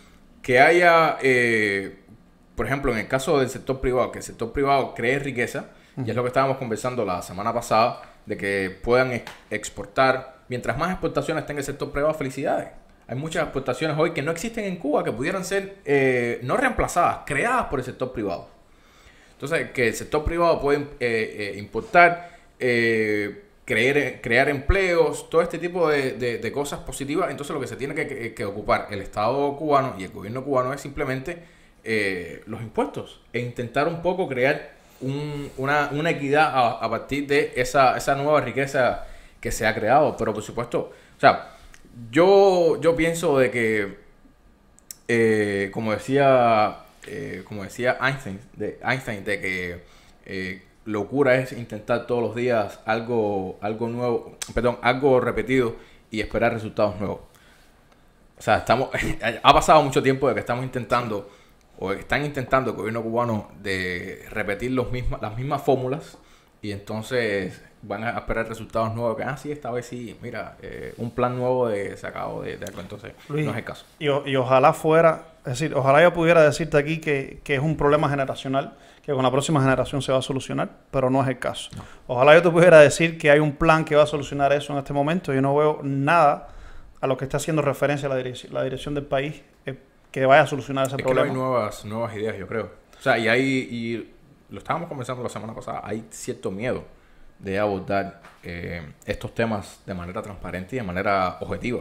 que 0.43 0.61
haya, 0.61 1.19
eh, 1.23 1.99
por 2.55 2.67
ejemplo, 2.67 2.93
en 2.93 2.99
el 2.99 3.09
caso 3.09 3.39
del 3.39 3.49
sector 3.49 3.81
privado, 3.81 4.13
que 4.13 4.19
el 4.19 4.25
sector 4.25 4.53
privado 4.53 4.95
cree 4.95 5.19
riqueza, 5.19 5.67
y 5.97 6.09
es 6.09 6.15
lo 6.15 6.23
que 6.23 6.29
estábamos 6.29 6.59
conversando 6.59 7.05
la 7.05 7.23
semana 7.23 7.53
pasada, 7.53 8.03
de 8.25 8.37
que 8.37 8.71
puedan 8.83 9.23
exportar. 9.51 10.39
Mientras 10.49 10.79
más 10.79 10.91
exportaciones 10.91 11.45
tenga 11.45 11.61
el 11.61 11.67
sector 11.67 11.91
privado, 11.91 12.15
felicidades. 12.15 12.69
Hay 13.09 13.17
muchas 13.17 13.45
exportaciones 13.45 13.97
hoy 13.99 14.11
que 14.11 14.21
no 14.21 14.31
existen 14.31 14.67
en 14.67 14.77
Cuba 14.77 15.03
que 15.03 15.13
pudieran 15.13 15.43
ser 15.43 15.77
eh, 15.87 16.41
no 16.43 16.59
reemplazadas, 16.59 17.21
creadas 17.25 17.65
por 17.65 17.79
el 17.79 17.85
sector 17.87 18.13
privado. 18.13 18.49
Entonces, 19.33 19.71
que 19.71 19.89
el 19.89 19.95
sector 19.95 20.23
privado 20.25 20.61
puede 20.61 20.81
eh, 20.81 20.87
eh, 21.01 21.55
importar, 21.57 22.37
crear, 22.59 24.21
crear 24.21 24.49
empleos, 24.51 25.31
todo 25.31 25.41
este 25.41 25.59
tipo 25.59 25.89
de, 25.89 26.53
cosas 26.53 26.81
positivas. 26.81 27.31
Entonces, 27.31 27.55
lo 27.55 27.61
que 27.61 27.67
se 27.67 27.77
tiene 27.77 27.95
que, 27.95 28.45
ocupar 28.45 28.89
el 28.91 29.01
Estado 29.01 29.57
cubano 29.57 29.95
y 29.99 30.05
el 30.05 30.11
gobierno 30.11 30.45
cubano 30.45 30.75
es 30.75 30.81
simplemente 30.83 31.39
los 32.47 32.61
impuestos 32.61 33.23
e 33.33 33.41
intentar 33.41 33.89
un 33.89 34.03
poco 34.03 34.29
crear 34.29 34.73
una, 35.01 36.11
equidad 36.11 36.51
a, 36.53 36.71
a, 36.73 36.91
partir 36.91 37.27
de 37.27 37.55
esa, 37.57 37.97
esa 37.97 38.15
nueva 38.17 38.43
riqueza 38.43 39.07
que 39.41 39.51
se 39.51 39.67
ha 39.67 39.75
creado. 39.75 40.15
Pero, 40.19 40.35
por 40.35 40.43
supuesto, 40.43 40.93
o 41.17 41.21
sea, 41.21 41.58
yo, 42.11 42.81
yo 42.81 42.97
pienso 42.97 43.39
de 43.39 43.51
que, 43.51 43.99
eh, 45.09 45.71
como 45.73 45.93
decía, 45.93 46.79
eh, 47.07 47.43
como 47.47 47.65
decía 47.65 47.99
Einstein, 48.01 48.41
de 48.55 48.79
Einstein, 48.83 49.25
de 49.25 49.41
que 49.41 49.85
eh, 50.27 50.63
locura 50.85 51.37
es 51.37 51.53
intentar 51.53 52.07
todos 52.07 52.23
los 52.23 52.35
días 52.35 52.81
algo, 52.85 53.59
algo 53.61 53.89
nuevo, 53.89 54.37
perdón, 54.55 54.79
algo 54.83 55.21
repetido 55.21 55.77
y 56.11 56.21
esperar 56.21 56.53
resultados 56.53 56.99
nuevos. 56.99 57.21
O 58.39 58.43
sea, 58.43 58.59
estamos, 58.59 58.91
ha 59.43 59.53
pasado 59.53 59.83
mucho 59.83 60.03
tiempo 60.03 60.29
de 60.29 60.35
que 60.35 60.41
estamos 60.41 60.65
intentando, 60.65 61.31
o 61.79 61.93
están 61.93 62.25
intentando 62.25 62.71
el 62.71 62.77
gobierno 62.77 63.03
cubano 63.03 63.51
de 63.63 64.25
repetir 64.31 64.73
los 64.73 64.89
las 65.21 65.37
mismas 65.37 65.63
fórmulas 65.63 66.19
y 66.63 66.73
entonces 66.73 67.63
van 67.83 68.05
a 68.05 68.11
esperar 68.11 68.49
resultados 68.49 68.95
nuevos. 68.95 69.17
Que, 69.17 69.23
ah, 69.23 69.37
sí, 69.37 69.53
esta 69.53 69.71
vez 69.71 69.87
sí, 69.87 70.17
mira, 70.21 70.57
eh, 70.63 70.95
un 70.97 71.11
plan 71.11 71.37
nuevo 71.37 71.69
de 71.69 71.97
sacado 71.97 72.43
de, 72.43 72.57
de 72.57 72.67
algo. 72.67 72.81
Entonces, 72.81 73.13
no 73.29 73.37
es 73.39 73.57
el 73.57 73.65
caso. 73.65 73.85
Y, 73.99 74.07
y, 74.07 74.37
ojalá 74.37 74.73
fuera, 74.73 75.27
es 75.41 75.59
decir, 75.59 75.75
ojalá 75.75 76.03
yo 76.03 76.13
pudiera 76.13 76.43
decirte 76.43 76.77
aquí 76.77 76.99
que, 76.99 77.41
que, 77.45 77.55
es 77.55 77.61
un 77.61 77.77
problema 77.77 78.09
generacional, 78.09 78.75
que 79.05 79.13
con 79.13 79.23
la 79.23 79.31
próxima 79.31 79.61
generación 79.61 80.03
se 80.03 80.13
va 80.13 80.19
a 80.19 80.23
solucionar, 80.23 80.69
pero 80.91 81.11
no 81.11 81.23
es 81.23 81.29
el 81.29 81.39
caso. 81.39 81.71
Ojalá 82.07 82.35
yo 82.35 82.43
te 82.43 82.51
pudiera 82.51 82.81
decir 82.81 83.19
que 83.19 83.31
hay 83.31 83.39
un 83.39 83.53
plan 83.53 83.85
que 83.85 83.97
va 83.97 84.03
a 84.03 84.07
solucionar 84.07 84.53
eso 84.53 84.73
en 84.73 84.79
este 84.79 84.93
momento. 84.93 85.33
Yo 85.33 85.41
no 85.41 85.55
veo 85.57 85.81
nada 85.83 86.49
a 87.01 87.07
lo 87.07 87.17
que 87.17 87.25
está 87.25 87.37
haciendo 87.37 87.63
referencia 87.63 88.09
la 88.09 88.17
dirección, 88.17 88.53
la 88.53 88.65
dirección 88.65 88.95
del 88.95 89.05
país 89.05 89.41
eh, 89.65 89.79
que 90.11 90.27
vaya 90.27 90.43
a 90.43 90.47
solucionar 90.47 90.89
ese 90.89 90.97
problema. 90.97 91.23
Que 91.23 91.29
hay 91.29 91.35
nuevas, 91.35 91.85
nuevas 91.85 92.17
ideas, 92.17 92.37
yo 92.37 92.47
creo. 92.47 92.71
O 92.99 93.03
sea, 93.03 93.17
y 93.19 93.29
hay, 93.29 93.43
y 93.71 94.11
lo 94.51 94.59
estábamos 94.59 94.89
conversando 94.89 95.23
la 95.23 95.29
semana 95.29 95.55
pasada, 95.55 95.81
hay 95.85 96.05
cierto 96.11 96.51
miedo 96.51 96.85
de 97.39 97.59
abordar 97.59 98.21
eh, 98.43 98.83
estos 99.07 99.35
temas 99.35 99.81
de 99.87 99.95
manera 99.95 100.23
transparente 100.23 100.77
y 100.77 100.79
de 100.79 100.85
manera 100.85 101.39
objetiva. 101.41 101.81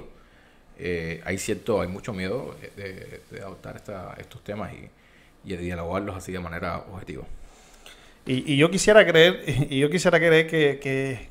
Eh, 0.78 1.22
hay 1.26 1.38
cierto, 1.38 1.82
hay 1.82 1.88
mucho 1.88 2.14
miedo 2.14 2.56
de, 2.76 3.22
de 3.32 3.42
adoptar 3.42 3.82
estos 4.18 4.44
temas 4.44 4.72
y, 4.74 4.90
y, 5.44 5.56
de 5.56 5.64
dialogarlos 5.64 6.16
así 6.16 6.32
de 6.32 6.40
manera 6.40 6.78
objetiva. 6.92 7.24
Y, 8.26 8.54
y 8.54 8.58
yo 8.58 8.70
quisiera 8.70 9.06
creer, 9.06 9.44
y 9.70 9.80
yo 9.80 9.90
quisiera 9.90 10.20
creer 10.20 10.48
que, 10.48 10.80
que, 10.80 11.30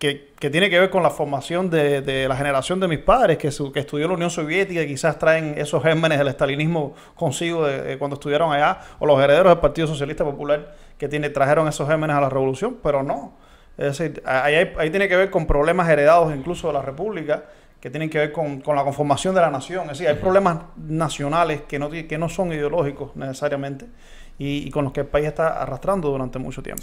que, 0.00 0.50
tiene 0.50 0.70
que 0.70 0.80
ver 0.80 0.88
con 0.88 1.02
la 1.02 1.10
formación 1.10 1.68
de, 1.68 2.26
la 2.26 2.34
generación 2.34 2.80
de 2.80 2.88
mis 2.88 3.00
padres, 3.00 3.36
que, 3.36 3.50
que 3.70 3.80
estudió 3.80 4.08
la 4.08 4.14
Unión 4.14 4.30
Soviética 4.30 4.80
y 4.80 4.86
quizás 4.86 5.18
traen 5.18 5.54
esos 5.58 5.82
gérmenes 5.82 6.18
del 6.18 6.28
estalinismo 6.28 6.94
consigo 7.14 7.66
de, 7.66 7.98
cuando 7.98 8.14
estudiaron 8.14 8.50
allá, 8.50 8.80
o 8.98 9.04
los 9.04 9.22
herederos 9.22 9.52
del 9.52 9.58
Partido 9.58 9.86
Socialista 9.86 10.24
Popular 10.24 10.74
que 10.96 11.06
tiene, 11.06 11.28
trajeron 11.28 11.68
esos 11.68 11.86
gérmenes 11.86 12.16
a 12.16 12.20
la 12.22 12.30
revolución, 12.30 12.78
pero 12.82 13.02
no. 13.02 13.34
Es 13.76 13.98
decir, 13.98 14.22
ahí, 14.24 14.54
ahí 14.78 14.88
tiene 14.88 15.06
que 15.06 15.16
ver 15.16 15.30
con 15.30 15.46
problemas 15.46 15.86
heredados 15.90 16.34
incluso 16.34 16.68
de 16.68 16.72
la 16.72 16.82
República, 16.82 17.44
que 17.78 17.90
tienen 17.90 18.08
que 18.08 18.18
ver 18.18 18.32
con, 18.32 18.62
la 18.66 18.84
conformación 18.84 19.34
de 19.34 19.42
la 19.42 19.50
nación. 19.50 19.82
Es 19.84 19.98
decir, 19.98 20.08
hay 20.08 20.16
problemas 20.16 20.60
nacionales 20.76 21.62
que 21.62 21.78
no, 21.78 21.90
que 21.90 22.18
no 22.18 22.28
son 22.30 22.52
ideológicos 22.54 23.14
necesariamente 23.16 23.86
y, 24.42 24.70
con 24.70 24.84
los 24.84 24.92
que 24.94 25.00
el 25.00 25.06
país 25.06 25.26
está 25.26 25.60
arrastrando 25.60 26.08
durante 26.08 26.38
mucho 26.38 26.62
tiempo. 26.62 26.82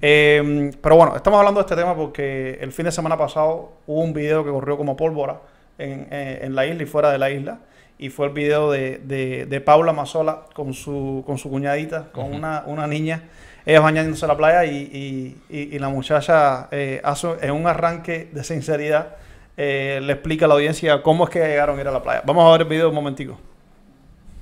Em, 0.00 0.70
pero 0.80 0.94
bueno, 0.94 1.16
estamos 1.16 1.38
hablando 1.40 1.58
de 1.58 1.62
este 1.62 1.74
tema 1.74 1.96
porque 1.96 2.56
el 2.60 2.70
fin 2.70 2.84
de 2.84 2.92
semana 2.92 3.18
pasado 3.18 3.72
hubo 3.88 4.00
un 4.00 4.12
video 4.12 4.44
que 4.44 4.50
corrió 4.50 4.76
como 4.76 4.96
pólvora 4.96 5.40
en, 5.76 6.06
eh, 6.12 6.38
en 6.42 6.54
la 6.54 6.66
isla 6.66 6.84
y 6.84 6.86
fuera 6.86 7.10
de 7.10 7.18
la 7.18 7.30
isla 7.30 7.58
y 7.98 8.10
fue 8.10 8.28
el 8.28 8.32
video 8.32 8.70
de, 8.70 8.98
de, 8.98 9.44
de 9.46 9.60
Paula 9.60 9.92
Mazola 9.92 10.44
con 10.54 10.72
su, 10.72 11.24
con 11.26 11.36
su 11.36 11.50
cuñadita, 11.50 12.12
con 12.12 12.32
una, 12.32 12.62
una 12.66 12.86
niña, 12.86 13.24
ellas 13.66 13.82
bañándose 13.82 14.24
en 14.24 14.28
la 14.28 14.36
playa 14.36 14.64
y, 14.64 14.76
y, 14.76 15.42
y, 15.50 15.74
y 15.74 15.78
la 15.80 15.88
muchacha 15.88 16.68
eh, 16.70 17.00
hace 17.02 17.28
en 17.42 17.50
un 17.50 17.66
arranque 17.66 18.28
de 18.32 18.44
sinceridad 18.44 19.16
eh, 19.56 19.98
le 20.00 20.12
explica 20.12 20.44
a 20.44 20.48
la 20.48 20.54
audiencia 20.54 21.02
cómo 21.02 21.24
es 21.24 21.30
que 21.30 21.40
llegaron 21.40 21.76
a 21.76 21.80
ir 21.80 21.88
a 21.88 21.90
la 21.90 22.02
playa. 22.04 22.22
Vamos 22.24 22.46
a 22.46 22.52
ver 22.52 22.60
el 22.60 22.68
video 22.68 22.88
un 22.88 22.94
momentico. 22.94 23.36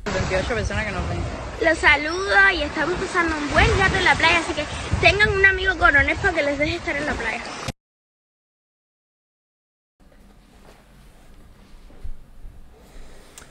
28 0.05 0.55
personas 0.55 0.85
que 0.85 0.93
nos 0.93 1.09
ven. 1.09 1.42
Los 1.65 1.79
saludo 1.79 2.51
y 2.55 2.63
estamos 2.63 2.95
pasando 2.99 3.37
un 3.37 3.51
buen 3.53 3.67
rato 3.79 3.97
en 3.97 4.05
la 4.05 4.17
playa, 4.17 4.39
así 4.41 4.53
que 4.53 4.65
tengan 5.01 5.29
un 5.29 5.47
amigo 5.47 5.79
coronel 5.79 6.17
para 6.17 6.35
que 6.35 6.43
les 6.43 6.59
deje 6.59 6.75
estar 6.77 6.97
en 6.97 7.07
la 7.07 7.13
playa. 7.13 7.43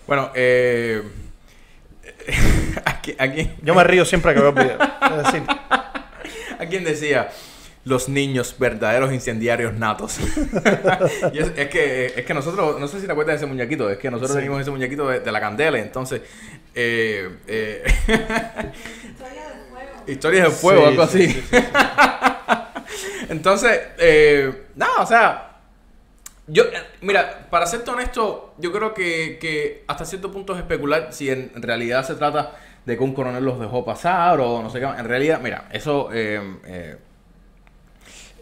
Bueno, 0.07 0.31
eh, 0.35 1.01
aquí, 2.85 3.15
aquí, 3.17 3.49
Yo 3.61 3.73
me 3.73 3.83
río 3.85 4.03
siempre 4.03 4.33
que 4.33 4.41
veo 4.41 4.49
el 4.49 4.55
video. 4.55 4.77
Es 5.01 5.23
decir, 5.23 5.43
¿A 6.59 6.65
quién 6.65 6.83
decía? 6.83 7.31
Los 7.83 8.09
niños 8.09 8.55
verdaderos 8.59 9.11
incendiarios 9.11 9.73
natos. 9.73 10.19
Y 11.33 11.39
es, 11.39 11.51
es 11.55 11.67
que, 11.69 12.05
es 12.15 12.25
que 12.25 12.33
nosotros, 12.33 12.79
no 12.79 12.87
sé 12.87 12.99
si 12.99 13.05
te 13.07 13.11
acuerdas 13.11 13.33
de 13.33 13.37
ese 13.37 13.45
muñequito, 13.47 13.89
es 13.89 13.97
que 13.97 14.09
nosotros 14.11 14.31
Sí. 14.31 14.37
teníamos 14.37 14.61
ese 14.61 14.71
muñequito 14.71 15.07
de, 15.07 15.19
de 15.19 15.31
la 15.31 15.39
candela, 15.39 15.79
entonces... 15.79 16.21
Eh, 16.75 17.29
eh, 17.47 17.83
Historias 20.07 20.45
de 20.45 20.51
fuego, 20.51 20.81
Sí, 20.81 20.87
algo 20.87 21.07
sí, 21.07 21.23
así. 21.25 21.43
Entonces, 23.29 23.79
eh, 23.97 24.65
nada, 24.75 25.01
o 25.01 25.05
sea, 25.05 25.57
yo, 26.47 26.63
eh, 26.63 26.81
mira, 27.01 27.47
para 27.49 27.65
serte 27.65 27.91
honesto, 27.91 28.53
yo 28.57 28.71
creo 28.71 28.93
que, 28.93 29.37
que 29.39 29.83
hasta 29.87 30.03
cierto 30.05 30.31
punto 30.31 30.53
es 30.53 30.59
especular 30.59 31.09
si 31.11 31.29
en 31.29 31.51
realidad 31.61 32.05
se 32.05 32.15
trata 32.15 32.55
de 32.85 32.97
que 32.97 33.03
un 33.03 33.13
coronel 33.13 33.43
los 33.45 33.59
dejó 33.59 33.85
pasar 33.85 34.39
o 34.39 34.61
no 34.61 34.69
sé 34.69 34.79
qué. 34.79 34.85
En 34.85 35.05
realidad, 35.05 35.39
mira, 35.41 35.69
eso 35.71 36.09
eh, 36.11 36.41
eh, 36.65 36.97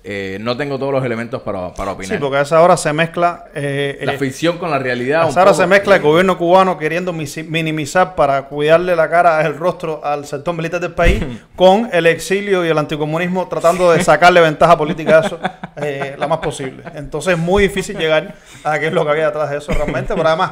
eh, 0.03 0.37
no 0.39 0.55
tengo 0.55 0.79
todos 0.79 0.93
los 0.93 1.03
elementos 1.03 1.41
para, 1.41 1.73
para 1.73 1.91
opinar. 1.91 2.17
sí, 2.17 2.21
porque 2.21 2.37
a 2.37 2.41
esa 2.41 2.61
hora 2.61 2.77
se 2.77 2.93
mezcla... 2.93 3.45
eh, 3.53 3.99
La 4.03 4.13
eh, 4.13 4.17
ficción 4.17 4.57
con 4.57 4.71
la 4.71 4.79
realidad. 4.79 5.23
a 5.23 5.29
esa 5.29 5.41
hora 5.41 5.53
se 5.53 5.67
mezcla 5.67 5.95
el 5.95 6.01
gobierno 6.01 6.37
cubano 6.37 6.77
queriendo 6.77 7.11
minimizar 7.13 8.15
para 8.15 8.43
cuidarle 8.43 8.95
la 8.95 9.09
cara, 9.09 9.41
el 9.45 9.57
rostro 9.57 9.99
al 10.03 10.25
sector 10.25 10.55
militar 10.55 10.79
del 10.79 10.93
país, 10.93 11.23
con 11.55 11.89
el 11.91 12.05
exilio 12.05 12.65
y 12.65 12.69
el 12.69 12.77
anticomunismo 12.77 13.47
tratando 13.47 13.91
de 13.91 14.03
sacarle 14.03 14.41
ventaja 14.41 14.77
política 14.77 15.19
a 15.19 15.25
eso 15.25 15.39
eh, 15.77 16.15
la 16.17 16.27
más 16.27 16.39
posible. 16.39 16.83
Entonces 16.95 17.33
es 17.33 17.39
muy 17.39 17.63
difícil 17.63 17.97
llegar 17.97 18.35
a 18.63 18.79
qué 18.79 18.87
es 18.87 18.93
lo 18.93 19.03
que 19.05 19.11
había 19.11 19.25
detrás 19.27 19.49
de 19.49 19.57
eso 19.57 19.71
realmente, 19.73 20.13
pero 20.15 20.27
además 20.27 20.51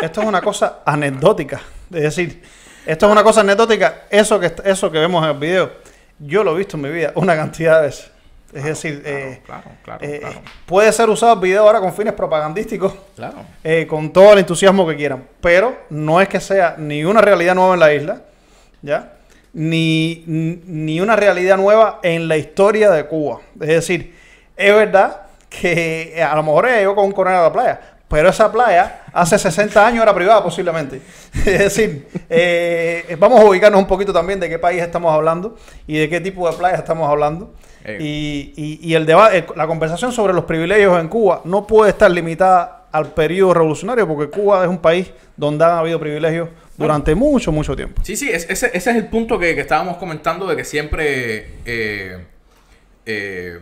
esto 0.00 0.20
es 0.22 0.26
una 0.26 0.40
cosa 0.40 0.80
anecdótica. 0.84 1.60
Es 1.92 2.02
decir, 2.02 2.42
esto 2.84 3.06
es 3.06 3.12
una 3.12 3.22
cosa 3.22 3.40
anecdótica, 3.42 4.02
eso 4.10 4.40
que, 4.40 4.52
eso 4.64 4.90
que 4.90 4.98
vemos 4.98 5.22
en 5.24 5.30
el 5.30 5.38
video, 5.38 5.70
yo 6.18 6.42
lo 6.42 6.54
he 6.54 6.58
visto 6.58 6.76
en 6.76 6.82
mi 6.82 6.90
vida 6.90 7.12
una 7.14 7.36
cantidad 7.36 7.80
de 7.80 7.86
veces. 7.86 8.10
Es 8.52 8.64
decir, 8.64 9.02
Claro, 9.02 9.18
eh, 9.18 9.42
claro, 9.44 9.70
claro, 9.84 10.04
eh, 10.04 10.18
claro, 10.20 10.40
puede 10.64 10.90
ser 10.92 11.10
usado 11.10 11.34
el 11.34 11.40
video 11.40 11.64
ahora 11.64 11.80
con 11.80 11.92
fines 11.92 12.14
propagandísticos 12.14 12.94
claro. 13.14 13.36
eh, 13.62 13.86
con 13.86 14.10
todo 14.10 14.32
el 14.32 14.38
entusiasmo 14.38 14.86
que 14.86 14.96
quieran. 14.96 15.24
Pero 15.40 15.76
no 15.90 16.20
es 16.20 16.28
que 16.28 16.40
sea 16.40 16.74
ni 16.78 17.04
una 17.04 17.20
realidad 17.20 17.54
nueva 17.54 17.74
en 17.74 17.80
la 17.80 17.92
isla, 17.92 18.22
¿ya? 18.80 19.12
Ni, 19.52 20.24
ni 20.26 21.00
una 21.00 21.16
realidad 21.16 21.56
nueva 21.56 22.00
en 22.02 22.26
la 22.26 22.36
historia 22.36 22.90
de 22.90 23.04
Cuba. 23.06 23.40
Es 23.60 23.68
decir, 23.68 24.14
es 24.56 24.74
verdad 24.74 25.22
que 25.50 26.22
a 26.22 26.34
lo 26.34 26.42
mejor 26.42 26.66
ella 26.66 26.78
llegó 26.78 26.94
con 26.94 27.04
un 27.06 27.12
coronel 27.12 27.40
a 27.40 27.42
la 27.44 27.52
playa, 27.52 27.80
pero 28.08 28.30
esa 28.30 28.50
playa 28.50 29.02
hace 29.12 29.38
60 29.38 29.86
años 29.86 30.02
era 30.02 30.14
privada 30.14 30.42
posiblemente. 30.42 31.02
Es 31.44 31.58
decir, 31.58 32.08
eh, 32.30 33.16
vamos 33.18 33.40
a 33.40 33.44
ubicarnos 33.44 33.78
un 33.80 33.86
poquito 33.86 34.12
también 34.12 34.40
de 34.40 34.48
qué 34.48 34.58
país 34.58 34.80
estamos 34.80 35.12
hablando 35.12 35.56
y 35.86 35.98
de 35.98 36.08
qué 36.08 36.20
tipo 36.20 36.50
de 36.50 36.56
playa 36.56 36.76
estamos 36.76 37.08
hablando. 37.08 37.54
Eh. 37.84 37.98
Y, 38.00 38.52
y- 38.56 38.80
y 38.90 38.94
el 38.94 39.06
debate, 39.06 39.46
la 39.56 39.66
conversación 39.66 40.12
sobre 40.12 40.32
los 40.34 40.44
privilegios 40.44 41.00
en 41.00 41.08
Cuba 41.08 41.42
no 41.44 41.66
puede 41.66 41.90
estar 41.90 42.10
limitada 42.10 42.86
al 42.90 43.12
periodo 43.12 43.54
revolucionario, 43.54 44.06
porque 44.08 44.30
Cuba 44.30 44.62
es 44.64 44.68
un 44.68 44.78
país 44.78 45.10
donde 45.36 45.64
han 45.64 45.72
habido 45.72 46.00
privilegios 46.00 46.48
durante 46.76 47.14
mucho, 47.14 47.52
mucho 47.52 47.74
tiempo. 47.76 48.00
Sí, 48.04 48.16
sí, 48.16 48.28
es- 48.30 48.48
ese, 48.48 48.66
ese 48.72 48.90
es 48.90 48.96
el 48.96 49.06
punto 49.08 49.38
que, 49.38 49.54
que 49.54 49.60
estábamos 49.60 49.96
comentando 49.98 50.46
de 50.46 50.56
que 50.56 50.64
siempre. 50.64 51.50
eh, 51.64 52.18
eh, 53.06 53.58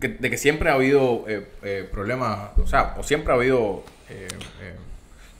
que- 0.00 0.08
de 0.08 0.30
que 0.30 0.36
siempre 0.36 0.70
ha 0.70 0.74
habido 0.74 1.24
eh, 1.28 1.46
eh, 1.62 1.88
problemas. 1.90 2.50
O 2.58 2.66
sea, 2.66 2.94
o 2.98 3.02
siempre 3.02 3.32
ha 3.32 3.36
habido. 3.36 3.82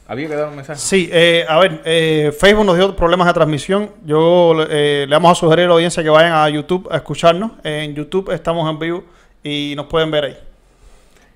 Había 0.08 0.26
que 0.28 0.34
dar 0.34 0.48
un 0.48 0.56
mensaje. 0.56 0.80
Sí, 0.80 1.08
eh, 1.12 1.44
a 1.48 1.58
ver, 1.60 1.82
eh, 1.84 2.32
Facebook 2.36 2.64
nos 2.64 2.76
dio 2.76 2.96
problemas 2.96 3.26
de 3.28 3.34
transmisión. 3.34 3.92
Yo 4.04 4.54
eh, 4.68 5.06
le 5.08 5.14
vamos 5.14 5.32
a 5.32 5.34
sugerir 5.40 5.66
a 5.66 5.68
la 5.68 5.74
audiencia 5.74 6.02
que 6.02 6.08
vayan 6.08 6.32
a 6.32 6.48
YouTube 6.48 6.88
a 6.90 6.96
escucharnos. 6.96 7.52
En 7.62 7.94
YouTube 7.94 8.32
estamos 8.32 8.68
en 8.68 8.78
vivo 8.78 9.04
y 9.44 9.74
nos 9.76 9.86
pueden 9.86 10.10
ver 10.10 10.24
ahí. 10.24 10.38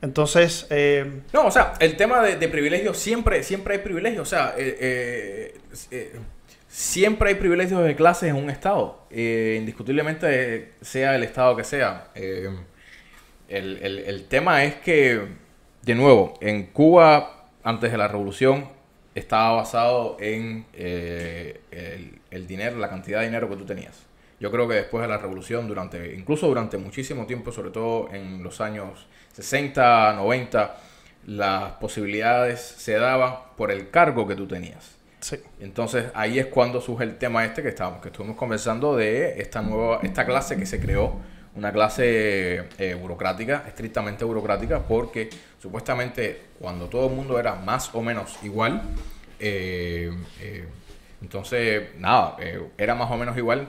Entonces, 0.00 0.66
No, 1.32 1.46
o 1.46 1.50
sea, 1.52 1.74
el 1.78 1.96
tema 1.96 2.22
de, 2.22 2.34
de 2.36 2.48
privilegios 2.48 2.96
siempre, 2.98 3.44
siempre 3.44 3.74
hay 3.74 3.80
privilegios. 3.82 4.22
O 4.26 4.30
sea, 4.30 4.52
siempre 6.68 7.28
hay 7.28 7.34
privilegios 7.36 7.84
de 7.84 7.94
clases 7.94 8.30
en 8.30 8.36
un 8.36 8.50
estado. 8.50 9.06
Indiscutiblemente, 9.10 10.72
sea 10.80 11.14
el 11.14 11.22
estado 11.22 11.54
que 11.56 11.64
sea. 11.64 12.08
El, 12.14 12.58
el- 13.82 13.98
el 14.06 14.24
tema 14.24 14.64
es 14.64 14.76
que, 14.76 15.20
de 15.82 15.94
nuevo, 15.94 16.34
en 16.40 16.66
Cuba, 16.66 17.41
antes 17.64 17.92
de 17.92 17.98
la 17.98 18.08
revolución, 18.08 18.68
estaba 19.14 19.52
basado 19.52 20.16
en 20.20 20.66
eh, 20.72 21.60
el, 21.70 22.18
el 22.30 22.46
dinero, 22.46 22.78
la 22.78 22.88
cantidad 22.88 23.20
de 23.20 23.26
dinero 23.26 23.48
que 23.48 23.56
tú 23.56 23.64
tenías. 23.64 24.06
Yo 24.40 24.50
creo 24.50 24.66
que 24.66 24.74
después 24.74 25.02
de 25.02 25.08
la 25.08 25.18
revolución, 25.18 25.68
durante, 25.68 26.14
incluso 26.16 26.48
durante 26.48 26.76
muchísimo 26.76 27.26
tiempo, 27.26 27.52
sobre 27.52 27.70
todo 27.70 28.08
en 28.12 28.42
los 28.42 28.60
años 28.60 29.06
60, 29.34 30.14
90, 30.14 30.76
las 31.26 31.72
posibilidades 31.74 32.60
se 32.60 32.94
daban 32.94 33.34
por 33.56 33.70
el 33.70 33.90
cargo 33.90 34.26
que 34.26 34.34
tú 34.34 34.48
tenías. 34.48 34.96
sí. 35.20 35.36
Entonces 35.60 36.06
ahí 36.14 36.40
es 36.40 36.46
cuando 36.46 36.80
surge 36.80 37.04
el 37.04 37.18
tema 37.18 37.44
este 37.44 37.62
que 37.62 37.68
estábamos, 37.68 38.02
que 38.02 38.08
estuvimos 38.08 38.36
conversando 38.36 38.96
de 38.96 39.40
esta 39.40 39.62
nueva, 39.62 40.00
esta 40.02 40.26
clase 40.26 40.56
que 40.56 40.66
se 40.66 40.80
creó, 40.80 41.20
una 41.54 41.72
clase 41.72 42.68
eh, 42.78 42.94
burocrática, 42.94 43.64
estrictamente 43.66 44.24
burocrática, 44.24 44.80
porque 44.80 45.28
supuestamente 45.60 46.44
cuando 46.58 46.86
todo 46.86 47.08
el 47.08 47.14
mundo 47.14 47.38
era 47.38 47.54
más 47.54 47.94
o 47.94 48.02
menos 48.02 48.38
igual, 48.42 48.82
eh, 49.38 50.10
eh, 50.40 50.66
entonces 51.20 51.94
nada, 51.98 52.36
era 52.78 52.94
más 52.94 53.10
o 53.10 53.16
menos 53.16 53.36
igual. 53.36 53.68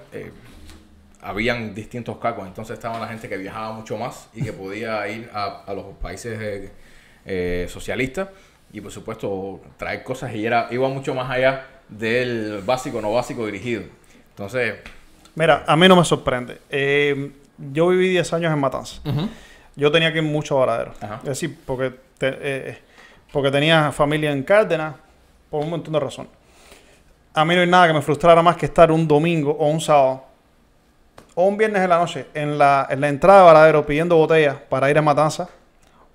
habían 1.22 1.74
distintos 1.74 2.17
cargos, 2.17 2.48
entonces 2.48 2.74
estaba 2.76 3.00
la 3.00 3.08
gente 3.08 3.30
que 3.30 3.38
viajaba 3.38 3.74
mucho 3.74 3.98
más 3.98 4.28
y 4.34 4.43
que 4.43 4.54
podía 4.54 5.08
ir 5.08 5.30
a, 5.34 5.72
los 5.74 5.96
países 6.02 6.72
socialistas 7.69 8.30
y 8.72 8.82
por 8.82 8.91
supuesto 8.91 9.62
traer 9.78 10.04
cosas 10.04 10.34
y 10.34 10.46
era 10.46 10.67
iba 10.72 10.89
mucho 10.89 11.13
más 11.13 11.30
allá 11.30 11.67
del 11.88 12.62
básico 12.65 13.02
no 13.02 13.13
básico 13.13 13.46
dirigido. 13.46 13.84
Entonces, 14.30 14.76
Mira, 15.36 15.63
a 15.65 15.76
mí 15.76 15.88
no 15.88 15.96
me 15.96 16.06
sorprende. 16.06 16.60
Yo 17.71 17.88
viví 17.88 18.10
10 18.10 18.34
años 18.34 18.52
en 18.54 18.60
Matanzas. 18.60 19.02
Yo 19.76 19.91
tenía 19.91 20.12
que 20.12 20.19
ir 20.19 20.23
mucho 20.23 20.58
a 20.62 20.65
Varadero. 20.65 20.93
Ajá. 21.02 21.19
Es 21.23 21.30
decir, 21.30 21.58
porque, 21.65 21.91
te- 22.17 22.38
eh, 22.41 22.78
porque 23.32 23.49
tenía 23.52 23.91
familia 23.91 24.32
en 24.32 24.43
Cárdenas, 24.43 24.95
por 25.49 25.63
un 25.63 25.69
montón 25.69 25.93
de 25.93 25.99
razones. 25.99 26.32
A 27.34 27.43
mí 27.45 27.56
no 27.56 27.62
hay 27.62 27.67
nada 27.67 27.88
que 27.88 27.93
me 27.93 28.02
frustrara 28.02 28.41
más 28.43 28.56
que 28.58 28.65
estar 28.67 28.91
un 28.91 29.08
domingo 29.08 29.52
o 29.52 29.67
un 29.67 29.82
sábado 29.82 30.23
o 31.36 31.45
un 31.47 31.58
viernes 31.58 31.82
en 31.82 31.89
la 31.89 31.97
noche 31.97 32.28
en 32.36 32.58
la, 32.60 32.86
en 32.89 33.02
la 33.02 33.10
entrada 33.10 33.39
de 33.39 33.45
Varadero 33.45 33.86
pidiendo 33.86 34.15
botellas 34.17 34.56
para 34.69 34.89
ir 34.91 34.97
a 34.99 35.02
Matanzas 35.02 35.49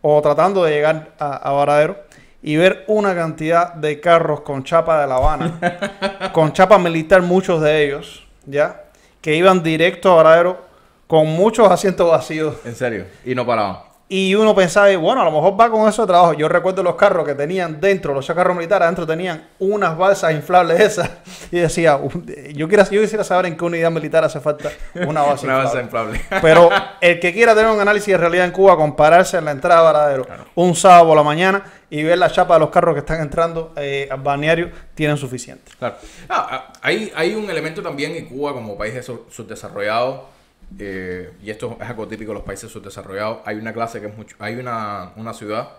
o 0.01 0.23
tratando 0.23 0.63
de 0.63 0.73
llegar 0.75 1.11
a, 1.19 1.37
a 1.39 1.51
Varadero 1.53 1.97
y 2.41 2.55
ver 2.57 2.85
una 2.87 3.17
cantidad 3.17 3.75
de 3.75 3.99
carros 3.99 4.43
con 4.43 4.63
chapa 4.63 5.01
de 5.01 5.09
La 5.09 5.17
Habana, 5.17 6.31
con 6.33 6.53
chapa 6.53 6.79
militar, 6.79 7.21
muchos 7.23 7.61
de 7.61 7.85
ellos, 7.85 8.25
¿ya? 8.47 8.85
Que 9.21 9.35
iban 9.35 9.61
directo 9.65 10.13
a 10.13 10.23
Varadero 10.23 10.68
con 11.09 11.27
muchos 11.27 11.69
asientos 11.71 12.09
vacíos. 12.09 12.55
en 12.65 12.77
serio, 12.77 13.07
y 13.25 13.35
no 13.35 13.45
paraban. 13.45 13.89
Y 14.11 14.35
uno 14.35 14.55
pensaba, 14.55 14.97
bueno, 14.97 15.21
a 15.21 15.25
lo 15.27 15.31
mejor 15.31 15.61
va 15.61 15.69
con 15.71 15.87
eso 15.87 16.01
de 16.01 16.09
trabajo. 16.09 16.33
Yo 16.33 16.49
recuerdo 16.49 16.83
los 16.83 16.95
carros 16.95 17.27
que 17.27 17.35
tenían 17.35 17.79
dentro, 17.79 18.15
los 18.15 18.27
carros 18.27 18.57
militares 18.57 18.85
adentro 18.85 19.07
tenían 19.07 19.49
unas 19.59 19.99
balsas 19.99 20.33
inflables 20.33 20.81
esas. 20.81 21.11
Y 21.53 21.59
decía, 21.59 21.97
"Un- 21.97 22.25
yo, 22.55 22.67
quisiera 22.69 23.23
saber 23.23 23.45
en 23.47 23.57
qué 23.59 23.65
unidad 23.67 23.91
militar 23.91 24.25
hace 24.25 24.41
falta 24.41 24.71
una 24.95 25.21
balsa 25.27 25.45
Una 25.45 25.57
balsa 25.59 25.83
inflable. 25.83 26.23
Pero 26.41 26.71
el 27.03 27.21
que 27.21 27.35
quiera 27.35 27.55
tener 27.55 27.71
un 27.71 27.81
análisis 27.81 28.09
de 28.09 28.17
realidad 28.17 28.47
en 28.47 28.51
Cuba, 28.53 28.77
compararse 28.79 29.37
en 29.37 29.45
la 29.45 29.51
entrada 29.51 29.81
de 29.81 29.85
Varadero 29.93 30.27
un 30.55 30.75
sábado 30.75 31.09
por 31.09 31.17
la 31.19 31.23
mañana 31.23 31.63
y 31.91 32.03
ver 32.03 32.17
la 32.17 32.31
chapa 32.31 32.55
de 32.55 32.61
los 32.61 32.71
carros 32.71 32.95
que 32.95 33.01
están 33.01 33.21
entrando 33.21 33.75
eh, 33.77 34.09
al 34.11 34.21
balneario, 34.23 34.71
tienen 34.95 35.19
suficiente. 35.19 35.71
Claro. 35.79 35.97
Ah, 36.31 36.49
ah, 36.51 36.73
hay, 36.81 37.13
hay 37.15 37.35
un 37.35 37.49
elemento 37.51 37.83
también 37.83 38.13
en 38.17 38.25
Cuba 38.27 38.55
como 38.55 38.77
país 38.79 38.95
de 38.95 39.03
su- 39.03 39.27
subdesarrollado, 39.31 40.38
eh, 40.79 41.33
y 41.43 41.51
esto 41.51 41.77
es 41.81 41.89
algo 41.89 42.07
típico 42.09 42.33
de 42.33 42.39
los 42.39 42.45
países 42.45 42.71
subdesarrollados. 42.71 43.39
Hay 43.45 43.57
una 43.57 43.73
clase 43.73 44.01
que 44.01 44.09
es 44.09 44.17
mucho, 44.17 44.37
hay 44.39 44.57
una, 44.57 45.13
una 45.17 45.33
ciudad 45.33 45.77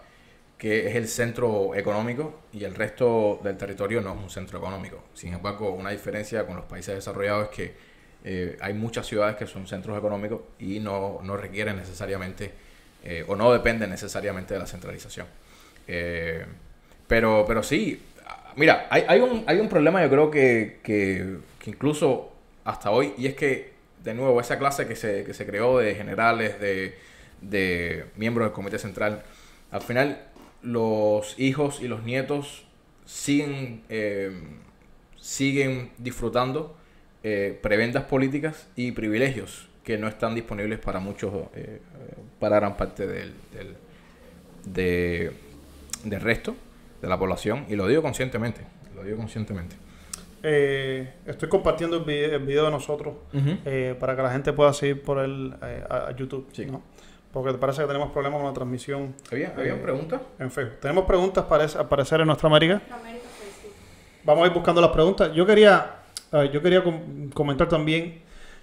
que 0.58 0.88
es 0.90 0.96
el 0.96 1.08
centro 1.08 1.74
económico 1.76 2.42
y 2.52 2.64
el 2.64 2.76
resto 2.76 3.40
del 3.44 3.58
territorio 3.58 4.02
no 4.02 4.14
es 4.14 4.20
un 4.20 4.30
centro 4.30 4.58
económico. 4.58 5.04
Sin 5.14 5.34
embargo, 5.34 5.72
una 5.72 5.92
diferencia 5.92 6.46
con 6.46 6.56
los 6.58 6.66
países 6.66 6.96
desarrollados 6.96 7.50
es 7.50 7.56
que 7.56 7.74
eh, 8.26 8.58
hay 8.60 8.74
muchas 8.74 9.08
ciudades 9.08 9.38
que 9.38 9.48
son 9.48 9.68
centros 9.68 9.98
económicos 9.98 10.42
y 10.60 10.80
no, 10.80 11.20
no 11.24 11.38
requieren 11.38 11.78
necesariamente 11.78 12.52
eh, 13.04 13.24
o 13.28 13.36
no 13.36 13.54
dependen 13.54 13.90
necesariamente 13.90 14.54
de 14.54 14.60
la 14.60 14.68
centralización. 14.68 15.28
Pero, 17.08 17.44
pero 17.48 17.64
sí, 17.64 18.00
mira, 18.56 18.88
hay, 18.92 19.04
hay, 19.08 19.22
un, 19.22 19.44
hay 19.48 19.60
un 19.60 19.68
problema 19.68 20.04
yo 20.04 20.10
creo 20.10 20.30
que, 20.30 20.80
que 20.84 21.38
incluso 21.66 22.32
hasta 22.66 22.92
hoy, 22.92 23.14
y 23.18 23.28
es 23.28 23.36
que, 23.36 23.79
de 24.04 24.14
nuevo, 24.14 24.40
esa 24.42 24.58
clase 24.60 24.88
que 24.88 24.96
se, 24.96 25.24
que 25.24 25.34
se 25.34 25.46
creó 25.46 25.78
de 25.80 25.96
generales, 25.96 26.60
de, 26.60 26.98
de 27.42 28.06
miembros 28.16 28.46
del 28.48 28.54
Comité 28.54 28.80
Central, 28.80 29.24
al 29.72 29.82
final 29.82 30.24
los 30.62 31.40
hijos 31.40 31.82
y 31.82 31.88
los 31.88 32.04
nietos 32.04 32.66
siguen, 33.06 33.84
eh, 33.90 34.32
siguen 35.20 35.92
disfrutando 35.98 36.78
eh, 37.24 37.58
prebendas 37.62 38.04
políticas 38.06 38.68
y 38.76 38.92
privilegios 38.94 39.68
que 39.84 39.98
no 39.98 40.08
están 40.08 40.36
disponibles 40.36 40.80
para 40.80 41.00
muchos, 41.00 41.34
eh, 41.56 41.82
para 42.40 42.58
gran 42.58 42.78
parte 42.78 43.08
del, 43.08 43.34
del, 43.54 43.76
de- 44.66 45.32
del 46.04 46.22
resto 46.22 46.56
de 47.02 47.08
la 47.08 47.18
población. 47.18 47.66
Y 47.70 47.76
lo 47.76 47.88
digo 47.88 48.02
conscientemente, 48.02 48.62
lo 48.96 49.04
digo 49.04 49.18
conscientemente. 49.18 49.76
Eh, 50.44 51.14
estoy 51.26 51.50
compartiendo 51.50 51.98
el 51.98 52.04
video, 52.04 52.36
el 52.38 52.44
video 52.46 52.66
de 52.66 52.72
nosotros 52.72 53.14
eh, 53.34 53.96
para 54.00 54.16
que 54.16 54.22
la 54.22 54.32
gente 54.32 54.54
pueda 54.54 54.72
seguir 54.74 55.02
por 55.04 55.20
el 55.20 55.54
eh, 55.62 55.84
a, 55.90 55.96
a 56.08 56.16
YouTube. 56.16 56.48
Sí. 56.54 56.66
¿no? 56.66 56.82
Porque 57.32 57.52
te 57.52 57.58
parece 57.58 57.82
que 57.82 57.88
tenemos 57.88 58.12
problemas 58.12 58.40
con 58.40 58.48
la 58.48 58.54
transmisión 58.54 59.14
¿Había, 59.32 59.54
¿había 59.56 59.74
Eh, 59.74 59.78
preguntas? 59.78 60.22
en 60.40 60.50
Facebook. 60.50 60.80
Tenemos 60.80 61.06
preguntas 61.06 61.46
para 61.46 61.66
al 61.66 61.88
parecer 61.88 62.22
en 62.22 62.28
nuestra 62.28 62.48
América. 62.48 62.82
Vamos 64.24 64.44
a 64.44 64.48
ir 64.48 64.54
buscando 64.54 64.82
las 64.82 64.90
preguntas. 64.92 65.32
Yo 65.34 65.46
quería, 65.46 65.96
yo 66.52 66.62
quería 66.62 66.84
com- 66.84 67.30
comentar 67.32 67.68
también, 67.70 68.22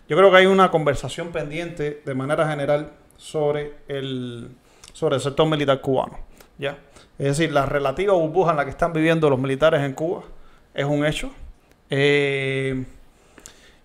yo 0.08 0.16
creo 0.16 0.30
que 0.30 0.36
hay 0.38 0.46
una 0.46 0.70
conversación 0.70 1.28
pendiente 1.28 2.02
de 2.04 2.14
manera 2.14 2.48
general 2.48 2.92
sobre 3.16 3.74
el, 3.88 4.50
sobre 4.92 5.16
el 5.16 5.20
sector 5.20 5.46
militar 5.48 5.80
cubano. 5.80 6.18
¿ya? 6.58 6.78
Es 7.18 7.38
decir, 7.38 7.52
la 7.52 7.66
relativa 7.66 8.12
burbuja 8.14 8.50
en 8.50 8.56
la 8.58 8.64
que 8.64 8.70
están 8.70 8.92
viviendo 8.92 9.28
los 9.30 9.38
militares 9.38 9.80
en 9.82 9.92
Cuba 9.94 10.22
es 10.74 10.84
un 10.84 11.04
hecho. 11.06 11.30
Eh, 11.90 12.84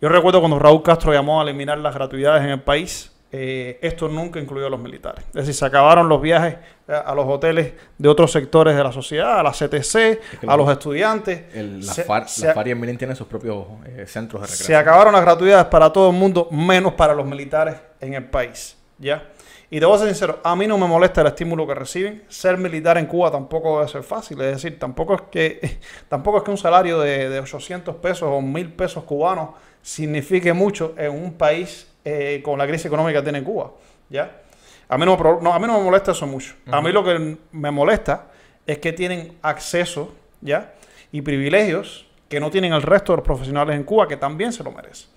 yo 0.01 0.09
recuerdo 0.09 0.39
cuando 0.39 0.57
Raúl 0.59 0.81
Castro 0.83 1.13
llamó 1.13 1.39
a 1.39 1.43
eliminar 1.43 1.77
las 1.77 1.93
gratuidades 1.93 2.43
en 2.43 2.49
el 2.49 2.61
país, 2.61 3.11
eh, 3.33 3.79
esto 3.81 4.09
nunca 4.09 4.39
incluyó 4.39 4.67
a 4.67 4.69
los 4.69 4.79
militares. 4.79 5.23
Es 5.27 5.33
decir, 5.33 5.53
se 5.53 5.65
acabaron 5.65 6.09
los 6.09 6.21
viajes 6.21 6.55
a 6.87 7.13
los 7.15 7.25
hoteles 7.27 7.73
de 7.97 8.09
otros 8.09 8.31
sectores 8.31 8.75
de 8.75 8.83
la 8.83 8.91
sociedad, 8.91 9.39
a 9.39 9.43
la 9.43 9.51
CTC, 9.53 10.19
que 10.41 10.47
a 10.47 10.57
los- 10.57 10.65
los 10.65 10.71
estudiantes. 10.71 11.43
El, 11.55 11.85
la, 11.85 11.93
Se- 11.93 12.03
FAR, 12.03 12.27
se- 12.27 12.47
la 12.47 12.53
FAR 12.53 12.67
y 12.67 12.71
el 12.71 12.77
Milín 12.77 12.97
tienen 12.97 13.15
sus 13.15 13.27
propios 13.27 13.65
eh, 13.85 14.05
centros 14.07 14.41
de 14.41 14.47
se 14.47 14.53
recreación. 14.63 14.79
acabaron 14.81 15.13
las 15.13 15.21
gratuidades 15.21 15.65
para 15.67 15.93
todo 15.93 16.09
el 16.09 16.15
mundo, 16.17 16.49
menos 16.51 16.93
para 16.93 17.13
los 17.13 17.25
militares 17.25 17.75
en 18.01 18.15
el 18.15 18.25
país. 18.25 18.75
¿Ya? 18.97 19.23
Y 19.71 19.79
debo 19.79 19.97
ser 19.97 20.09
sincero, 20.09 20.39
a 20.43 20.53
mí 20.55 20.67
no 20.67 20.77
me 20.77 20.85
molesta 20.85 21.21
el 21.21 21.27
estímulo 21.27 21.65
que 21.65 21.73
reciben. 21.73 22.23
Ser 22.27 22.57
militar 22.57 22.97
en 22.97 23.05
Cuba 23.07 23.31
tampoco 23.31 23.77
debe 23.79 23.89
ser 23.89 24.03
fácil. 24.03 24.39
Es 24.41 24.55
decir, 24.61 24.77
tampoco 24.77 25.15
es 25.15 25.21
que, 25.31 25.79
tampoco 26.09 26.37
es 26.39 26.43
que 26.43 26.51
un 26.51 26.57
salario 26.57 26.99
de, 26.99 27.29
de 27.29 27.39
800 27.39 27.95
pesos 27.95 28.29
o 28.29 28.41
1000 28.41 28.73
pesos 28.73 29.03
cubanos 29.05 29.51
signifique 29.81 30.51
mucho 30.53 30.93
en 30.97 31.11
un 31.11 31.33
país 31.33 31.87
eh, 32.05 32.41
con 32.43 32.59
la 32.59 32.67
crisis 32.67 32.85
económica 32.87 33.19
que 33.19 33.23
tiene 33.23 33.43
Cuba. 33.43 33.71
¿Ya? 34.09 34.41
A 34.89 34.97
mí 34.97 35.05
no, 35.05 35.11
me 35.13 35.17
pro- 35.17 35.39
no, 35.41 35.53
a 35.53 35.57
mí 35.59 35.65
no 35.67 35.77
me 35.77 35.83
molesta 35.85 36.11
eso 36.11 36.27
mucho. 36.27 36.53
A 36.69 36.81
mí 36.81 36.91
lo 36.91 37.01
que 37.03 37.37
me 37.53 37.71
molesta 37.71 38.25
es 38.67 38.77
que 38.79 38.91
tienen 38.91 39.37
acceso 39.41 40.13
¿ya? 40.41 40.73
y 41.13 41.21
privilegios 41.21 42.05
que 42.27 42.41
no 42.41 42.51
tienen 42.51 42.73
el 42.73 42.81
resto 42.81 43.13
de 43.13 43.17
los 43.17 43.25
profesionales 43.25 43.75
en 43.77 43.83
Cuba, 43.83 44.05
que 44.07 44.17
también 44.17 44.51
se 44.51 44.63
lo 44.65 44.71
merecen. 44.71 45.09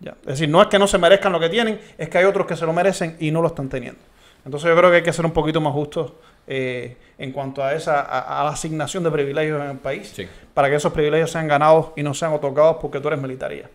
¿Ya? 0.00 0.12
Es 0.22 0.26
decir, 0.26 0.48
no 0.48 0.60
es 0.62 0.68
que 0.68 0.78
no 0.78 0.86
se 0.86 0.98
merezcan 0.98 1.32
lo 1.32 1.40
que 1.40 1.48
tienen, 1.48 1.80
es 1.96 2.08
que 2.08 2.18
hay 2.18 2.24
otros 2.24 2.46
que 2.46 2.56
se 2.56 2.64
lo 2.66 2.72
merecen 2.72 3.16
y 3.20 3.30
no 3.30 3.40
lo 3.42 3.48
están 3.48 3.68
teniendo. 3.68 4.00
Entonces 4.44 4.68
yo 4.68 4.76
creo 4.76 4.90
que 4.90 4.96
hay 4.96 5.02
que 5.02 5.12
ser 5.12 5.26
un 5.26 5.32
poquito 5.32 5.60
más 5.60 5.72
justos 5.72 6.12
eh, 6.46 6.96
en 7.18 7.32
cuanto 7.32 7.62
a 7.62 7.74
esa 7.74 8.00
a, 8.00 8.40
a 8.40 8.44
la 8.44 8.50
asignación 8.50 9.02
de 9.04 9.10
privilegios 9.10 9.60
en 9.62 9.70
el 9.70 9.76
país, 9.78 10.08
Sí. 10.14 10.26
para 10.54 10.68
que 10.70 10.76
esos 10.76 10.92
privilegios 10.92 11.30
sean 11.30 11.46
ganados 11.48 11.88
y 11.96 12.02
no 12.02 12.14
sean 12.14 12.32
otorgados 12.32 12.76
porque 12.80 13.00
tú 13.00 13.08
eres 13.08 13.20
militaría. 13.20 13.68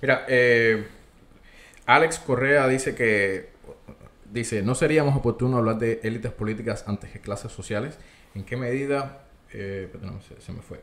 Mira, 0.00 0.24
eh, 0.28 0.86
Alex 1.86 2.18
Correa 2.20 2.68
dice 2.68 2.94
que 2.94 3.50
dice 4.30 4.62
no 4.62 4.74
sería 4.74 5.02
más 5.04 5.16
oportuno 5.16 5.56
hablar 5.56 5.78
de 5.78 6.00
élites 6.02 6.32
políticas 6.32 6.84
antes 6.86 7.10
que 7.10 7.20
clases 7.20 7.50
sociales. 7.52 7.98
¿En 8.34 8.44
qué 8.44 8.56
medida, 8.56 9.22
eh, 9.52 9.88
perdón, 9.90 10.20
se, 10.28 10.40
se 10.40 10.52
me 10.52 10.60
fue? 10.60 10.80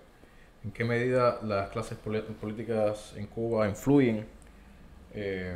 ¿En 0.65 0.71
qué 0.71 0.83
medida 0.83 1.39
las 1.43 1.69
clases 1.69 1.97
políticas 1.97 3.13
en 3.15 3.27
Cuba 3.27 3.67
influyen? 3.69 4.25
Eh, 5.13 5.55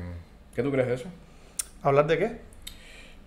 ¿Qué 0.55 0.63
tú 0.63 0.71
crees 0.71 0.87
de 0.87 0.93
eso? 0.95 1.09
¿Hablar 1.83 2.07
de 2.07 2.17
qué? 2.17 2.37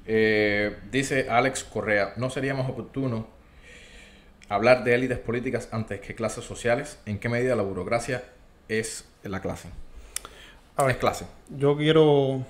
Eh, 0.06 0.76
dice 0.90 1.28
Alex 1.30 1.64
Correa, 1.64 2.14
¿no 2.16 2.30
sería 2.30 2.54
más 2.54 2.68
oportuno 2.68 3.28
hablar 4.48 4.82
de 4.84 4.94
élites 4.94 5.18
políticas 5.18 5.68
antes 5.72 6.00
que 6.00 6.14
clases 6.14 6.44
sociales? 6.44 6.98
¿En 7.06 7.18
qué 7.18 7.28
medida 7.28 7.54
la 7.56 7.62
burocracia 7.62 8.24
es 8.68 9.08
la 9.22 9.40
clase? 9.40 9.68
A 10.76 10.84
ver, 10.84 10.92
Es 10.92 10.98
clase. 10.98 11.26
yo 11.48 11.76
quiero... 11.76 12.44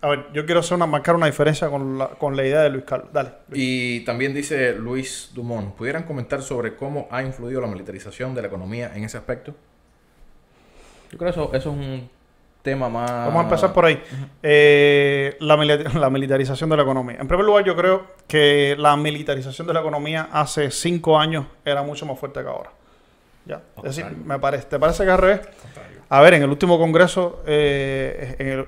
A 0.00 0.08
ver, 0.08 0.26
yo 0.32 0.44
quiero 0.46 0.58
hacer 0.60 0.74
una, 0.74 0.86
marcar 0.86 1.14
una 1.14 1.26
diferencia 1.26 1.68
con 1.68 1.96
la, 1.98 2.08
con 2.08 2.34
la 2.36 2.44
idea 2.44 2.62
de 2.62 2.70
Luis 2.70 2.84
Carlos. 2.84 3.12
Dale. 3.12 3.30
Luis. 3.46 3.62
Y 3.62 4.00
también 4.04 4.34
dice 4.34 4.72
Luis 4.74 5.30
Dumont, 5.32 5.74
¿pudieran 5.76 6.02
comentar 6.02 6.42
sobre 6.42 6.74
cómo 6.74 7.06
ha 7.12 7.22
influido 7.22 7.60
la 7.60 7.68
militarización 7.68 8.34
de 8.34 8.42
la 8.42 8.48
economía 8.48 8.90
en 8.96 9.04
ese 9.04 9.16
aspecto? 9.16 9.54
Yo 11.12 11.18
creo 11.18 11.32
que 11.32 11.38
eso, 11.40 11.50
eso 11.52 11.70
es 11.70 11.76
un 11.76 12.10
tema 12.62 12.88
más... 12.88 13.10
Vamos 13.10 13.40
a 13.40 13.42
empezar 13.44 13.72
por 13.72 13.84
ahí. 13.84 14.02
Eh, 14.42 15.36
la, 15.40 15.56
mili- 15.56 15.92
la 15.94 16.10
militarización 16.10 16.70
de 16.70 16.76
la 16.76 16.82
economía. 16.82 17.18
En 17.20 17.28
primer 17.28 17.44
lugar, 17.46 17.64
yo 17.64 17.76
creo 17.76 18.06
que 18.26 18.74
la 18.78 18.96
militarización 18.96 19.66
de 19.66 19.74
la 19.74 19.80
economía 19.80 20.28
hace 20.32 20.70
cinco 20.70 21.18
años 21.18 21.46
era 21.64 21.82
mucho 21.82 22.06
más 22.06 22.18
fuerte 22.18 22.40
que 22.42 22.48
ahora. 22.48 22.70
¿Ya? 23.44 23.60
Es 23.78 23.96
decir, 23.96 24.06
me 24.24 24.38
parece, 24.38 24.64
¿te 24.66 24.78
parece 24.78 25.04
que 25.04 25.10
al 25.10 25.18
revés? 25.18 25.40
A 26.08 26.20
ver, 26.20 26.34
en 26.34 26.42
el 26.44 26.50
último 26.50 26.78
congreso, 26.78 27.42
eh, 27.46 28.36
en, 28.38 28.48
el, 28.48 28.66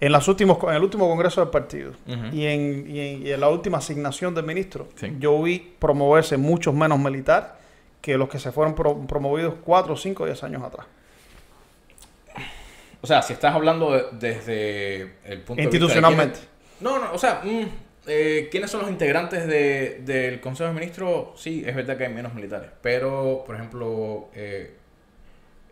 en 0.00 0.12
las 0.12 0.28
últimos, 0.28 0.58
en 0.62 0.74
el 0.74 0.82
último 0.82 1.08
congreso 1.08 1.40
del 1.40 1.50
partido 1.50 1.92
y, 2.06 2.46
en, 2.46 2.86
y, 2.88 3.00
en, 3.00 3.26
y 3.26 3.30
en 3.32 3.40
la 3.40 3.48
última 3.48 3.78
asignación 3.78 4.34
del 4.34 4.44
ministro, 4.44 4.86
Sí. 4.94 5.16
yo 5.18 5.42
vi 5.42 5.74
promoverse 5.78 6.36
muchos 6.36 6.72
menos 6.74 6.98
militares 7.00 7.48
que 8.00 8.16
los 8.16 8.28
que 8.28 8.38
se 8.38 8.52
fueron 8.52 8.74
pro- 8.74 8.98
promovidos 9.08 9.54
cuatro, 9.64 9.96
cinco, 9.96 10.24
diez 10.26 10.42
años 10.44 10.62
atrás. 10.62 10.86
O 13.02 13.06
sea, 13.06 13.20
si 13.20 13.32
estás 13.34 13.54
hablando 13.54 13.90
de- 13.92 14.04
desde 14.12 15.00
el 15.24 15.40
punto 15.42 15.60
de 15.60 15.62
vista 15.62 15.62
de 15.62 15.62
Institucionalmente. 15.64 16.38
quiénes- 16.38 16.80
No, 16.80 16.98
no, 16.98 17.12
o 17.12 17.18
sea, 17.18 17.40
mm, 17.44 17.64
eh, 18.06 18.48
¿quiénes 18.50 18.70
son 18.70 18.82
los 18.82 18.90
integrantes 18.90 19.46
de- 19.46 20.00
del 20.04 20.40
Consejo 20.40 20.68
de 20.68 20.74
Ministros? 20.74 21.40
Sí, 21.40 21.62
es 21.66 21.74
verdad 21.76 21.96
que 21.96 22.06
hay 22.06 22.12
menos 22.12 22.32
militares, 22.34 22.70
pero, 22.80 23.42
por 23.46 23.56
ejemplo, 23.56 24.28
eh, 24.34 24.76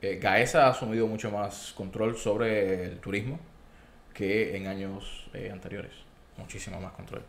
eh, 0.03 0.19
Gaesa 0.21 0.66
ha 0.66 0.71
asumido 0.71 1.07
mucho 1.07 1.31
más 1.31 1.73
control 1.77 2.16
sobre 2.16 2.85
el 2.85 2.99
turismo 3.01 3.38
que 4.14 4.57
en 4.57 4.66
años 4.66 5.29
eh, 5.35 5.51
anteriores. 5.53 5.93
Muchísimo 6.37 6.81
más 6.81 6.93
control. 6.93 7.23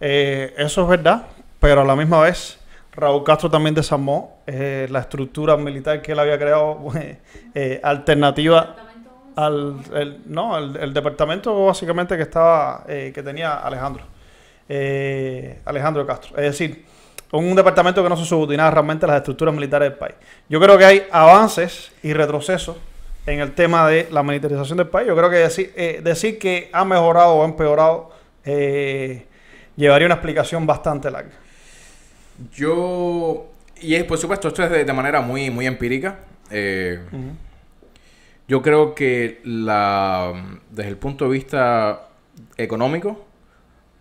Eso 0.00 0.82
es 0.82 0.88
verdad, 0.88 1.26
pero 1.60 1.82
a 1.82 1.84
la 1.84 1.94
misma 1.96 2.22
vez 2.22 2.58
Raúl 2.94 3.22
Castro 3.24 3.48
también 3.50 3.74
desarmó 3.74 4.42
eh, 4.46 4.86
la 4.90 4.98
estructura 5.00 5.56
militar 5.56 6.02
que 6.02 6.12
él 6.12 6.18
había 6.18 6.36
creado 6.38 6.78
eh, 7.54 7.80
alternativa 7.82 8.81
al 9.36 9.76
el, 9.94 10.20
no 10.26 10.58
el, 10.58 10.76
el 10.76 10.92
departamento 10.92 11.66
básicamente 11.66 12.16
que 12.16 12.22
estaba 12.22 12.84
eh, 12.88 13.12
que 13.14 13.22
tenía 13.22 13.54
Alejandro. 13.54 14.04
Eh, 14.68 15.60
Alejandro 15.64 16.06
Castro. 16.06 16.36
Es 16.36 16.44
decir 16.58 16.84
un 17.32 17.54
departamento 17.54 18.02
que 18.02 18.08
no 18.08 18.16
se 18.16 18.26
subordinaba 18.26 18.70
realmente 18.70 19.06
a 19.06 19.08
las 19.08 19.16
estructuras 19.18 19.54
militares 19.54 19.88
del 19.88 19.98
país. 19.98 20.14
Yo 20.48 20.60
creo 20.60 20.76
que 20.76 20.84
hay 20.84 21.02
avances 21.10 21.90
y 22.02 22.12
retrocesos 22.12 22.76
en 23.24 23.40
el 23.40 23.52
tema 23.52 23.88
de 23.88 24.08
la 24.10 24.22
militarización 24.22 24.76
del 24.78 24.88
país. 24.88 25.08
Yo 25.08 25.16
creo 25.16 25.30
que 25.30 25.36
decir 25.36 25.72
eh, 25.76 26.00
decir 26.04 26.38
que 26.38 26.68
ha 26.72 26.84
mejorado 26.84 27.34
o 27.34 27.42
ha 27.42 27.46
empeorado 27.46 28.10
eh, 28.44 29.26
llevaría 29.76 30.06
una 30.06 30.16
explicación 30.16 30.66
bastante 30.66 31.10
larga. 31.10 31.32
Yo, 32.52 33.46
y 33.80 33.94
es, 33.94 34.04
por 34.04 34.18
supuesto, 34.18 34.48
esto 34.48 34.62
es 34.64 34.70
de, 34.70 34.84
de 34.84 34.92
manera 34.92 35.20
muy, 35.20 35.50
muy 35.50 35.66
empírica. 35.66 36.18
Eh, 36.50 37.00
Yo 38.52 38.60
creo 38.60 38.94
que 38.94 39.40
la, 39.44 40.58
desde 40.68 40.90
el 40.90 40.98
punto 40.98 41.24
de 41.24 41.30
vista 41.30 42.08
económico, 42.58 43.24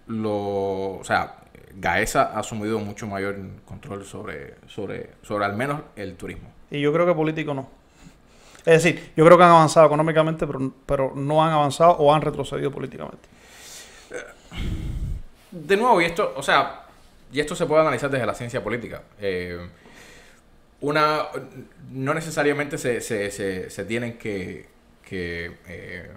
lo, 0.07 0.97
o 0.97 1.03
sea, 1.05 1.37
Gaesa 1.75 2.33
ha 2.33 2.39
asumido 2.39 2.77
mucho 2.79 3.07
mayor 3.07 3.37
control 3.63 4.03
sobre, 4.03 4.55
sobre, 4.67 5.11
sobre 5.21 5.45
al 5.45 5.55
menos 5.55 5.79
el 5.95 6.17
turismo. 6.17 6.51
Y 6.69 6.81
yo 6.81 6.91
creo 6.91 7.05
que 7.05 7.13
político 7.13 7.53
no. 7.53 7.69
Es 8.65 8.83
decir, 8.83 9.13
yo 9.15 9.23
creo 9.23 9.37
que 9.37 9.43
han 9.45 9.51
avanzado 9.51 9.85
económicamente, 9.85 10.45
pero, 10.45 10.73
pero 10.85 11.13
no 11.15 11.41
han 11.41 11.53
avanzado 11.53 11.91
o 11.93 12.13
han 12.13 12.21
retrocedido 12.21 12.71
políticamente. 12.71 13.29
De 15.49 15.77
nuevo, 15.77 16.01
y 16.01 16.03
esto, 16.03 16.33
o 16.35 16.43
sea, 16.43 16.87
y 17.31 17.39
esto 17.39 17.55
se 17.55 17.65
puede 17.65 17.83
analizar 17.83 18.09
desde 18.09 18.25
la 18.25 18.33
ciencia 18.33 18.61
política. 18.61 19.01
Eh, 19.17 19.65
una, 20.81 21.27
no 21.91 22.13
necesariamente 22.13 22.77
se, 22.77 23.01
se, 23.01 23.31
se, 23.31 23.69
se 23.69 23.85
tienen 23.85 24.17
que, 24.17 24.65
que 25.07 25.57
eh, 25.67 26.09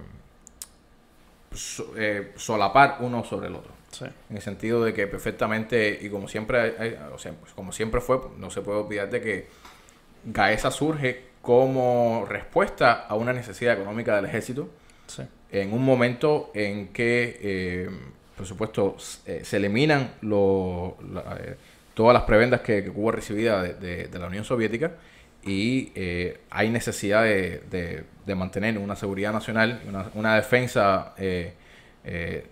so- 1.55 1.93
eh, 1.97 2.33
solapar 2.37 2.97
uno 3.01 3.25
sobre 3.25 3.49
el 3.49 3.57
otro. 3.57 3.73
Sí. 3.91 4.07
En 4.31 4.37
el 4.37 4.43
sentido 4.43 4.83
de 4.85 4.93
que 4.93 5.07
perfectamente, 5.07 5.99
y 6.03 6.09
como 6.11 6.27
siempre, 6.27 6.75
o 7.13 7.19
sea, 7.19 7.33
pues, 7.33 7.53
como 7.53 7.71
siempre 7.73 8.01
fue, 8.01 8.19
no 8.39 8.51
se 8.51 8.61
puede 8.61 8.79
olvidar 8.81 9.09
de 9.11 9.21
que 9.21 9.47
Gaesa 10.25 10.71
surge 10.71 11.27
como 11.43 12.27
respuesta 12.29 13.07
a 13.07 13.15
una 13.15 13.33
necesidad 13.33 13.75
económica 13.75 14.17
del 14.17 14.25
ejército 14.25 14.69
Sí. 15.07 15.23
en 15.53 15.73
un 15.75 15.85
momento 15.85 16.51
en 16.55 16.89
que, 16.89 17.39
eh, 17.41 17.91
por 18.37 18.47
supuesto, 18.47 18.97
se 18.99 19.57
eliminan 19.59 20.15
lo- 20.23 20.97
la- 21.13 21.37
eh, 21.41 21.57
todas 21.95 22.13
las 22.15 22.25
prebendas 22.25 22.61
que, 22.61 22.83
que 22.85 22.91
Cuba 22.91 23.13
recibía 23.13 23.63
de, 23.63 23.75
de- 23.75 24.09
de 24.09 24.19
la 24.19 24.27
Unión 24.27 24.45
Soviética 24.45 24.93
y 25.45 25.93
eh, 25.95 26.39
hay 26.51 26.71
necesidad 26.71 27.23
de, 27.23 27.63
de- 27.71 28.35
mantener 28.35 28.79
una 28.79 28.97
seguridad 28.97 29.33
nacional, 29.33 29.81
una, 29.87 30.07
una 30.15 30.37
defensa 30.37 31.13
eh, 31.19 31.53
eh, 32.05 32.47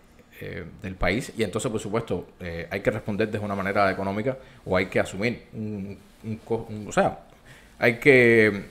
del 0.82 0.94
país 0.96 1.32
y 1.36 1.42
entonces, 1.44 1.70
por 1.70 1.80
supuesto, 1.80 2.26
hay 2.70 2.80
que 2.80 2.90
responder 2.90 3.30
de 3.30 3.38
una 3.38 3.54
manera 3.54 3.88
económica 3.90 4.36
o 4.64 4.76
hay 4.76 4.86
que 4.86 4.98
asumir 4.98 5.44
un, 5.52 5.96
un 6.24 6.36
co- 6.38 6.66
un- 6.68 6.88
o 6.88 6.92
sea, 6.92 7.20
hay 7.78 7.98
que, 7.98 8.64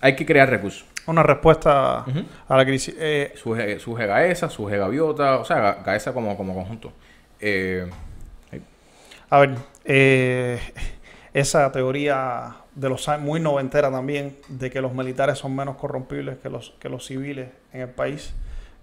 hay 0.00 0.16
que 0.16 0.26
crear 0.26 0.50
recursos. 0.50 0.84
Una 1.06 1.22
respuesta 1.22 2.04
a 2.48 2.56
la 2.56 2.64
crisis. 2.64 2.94
Eh, 2.98 3.32
Surge, 3.36 3.78
surge 3.78 4.06
Gaesa, 4.06 4.48
surge 4.50 4.76
Gaviota, 4.78 5.38
o 5.38 5.44
sea, 5.44 5.58
Ga- 5.58 5.84
Gaesa 5.84 6.12
como, 6.12 6.36
como 6.36 6.54
conjunto. 6.54 6.92
Eh, 7.40 7.86
A 9.30 9.38
ver, 9.40 9.54
eh, 9.84 10.60
esa 11.32 11.70
teoría 11.72 12.56
de 12.74 12.88
los 12.88 13.08
muy 13.20 13.40
noventera 13.40 13.90
también, 13.90 14.36
de 14.48 14.70
que 14.70 14.80
los 14.80 14.92
militares 14.92 15.38
son 15.38 15.54
menos 15.54 15.76
corrompibles 15.76 16.38
que 16.38 16.48
los, 16.48 16.74
que 16.78 16.88
los 16.88 17.06
civiles 17.06 17.48
en 17.72 17.82
el 17.82 17.88
país, 17.88 18.34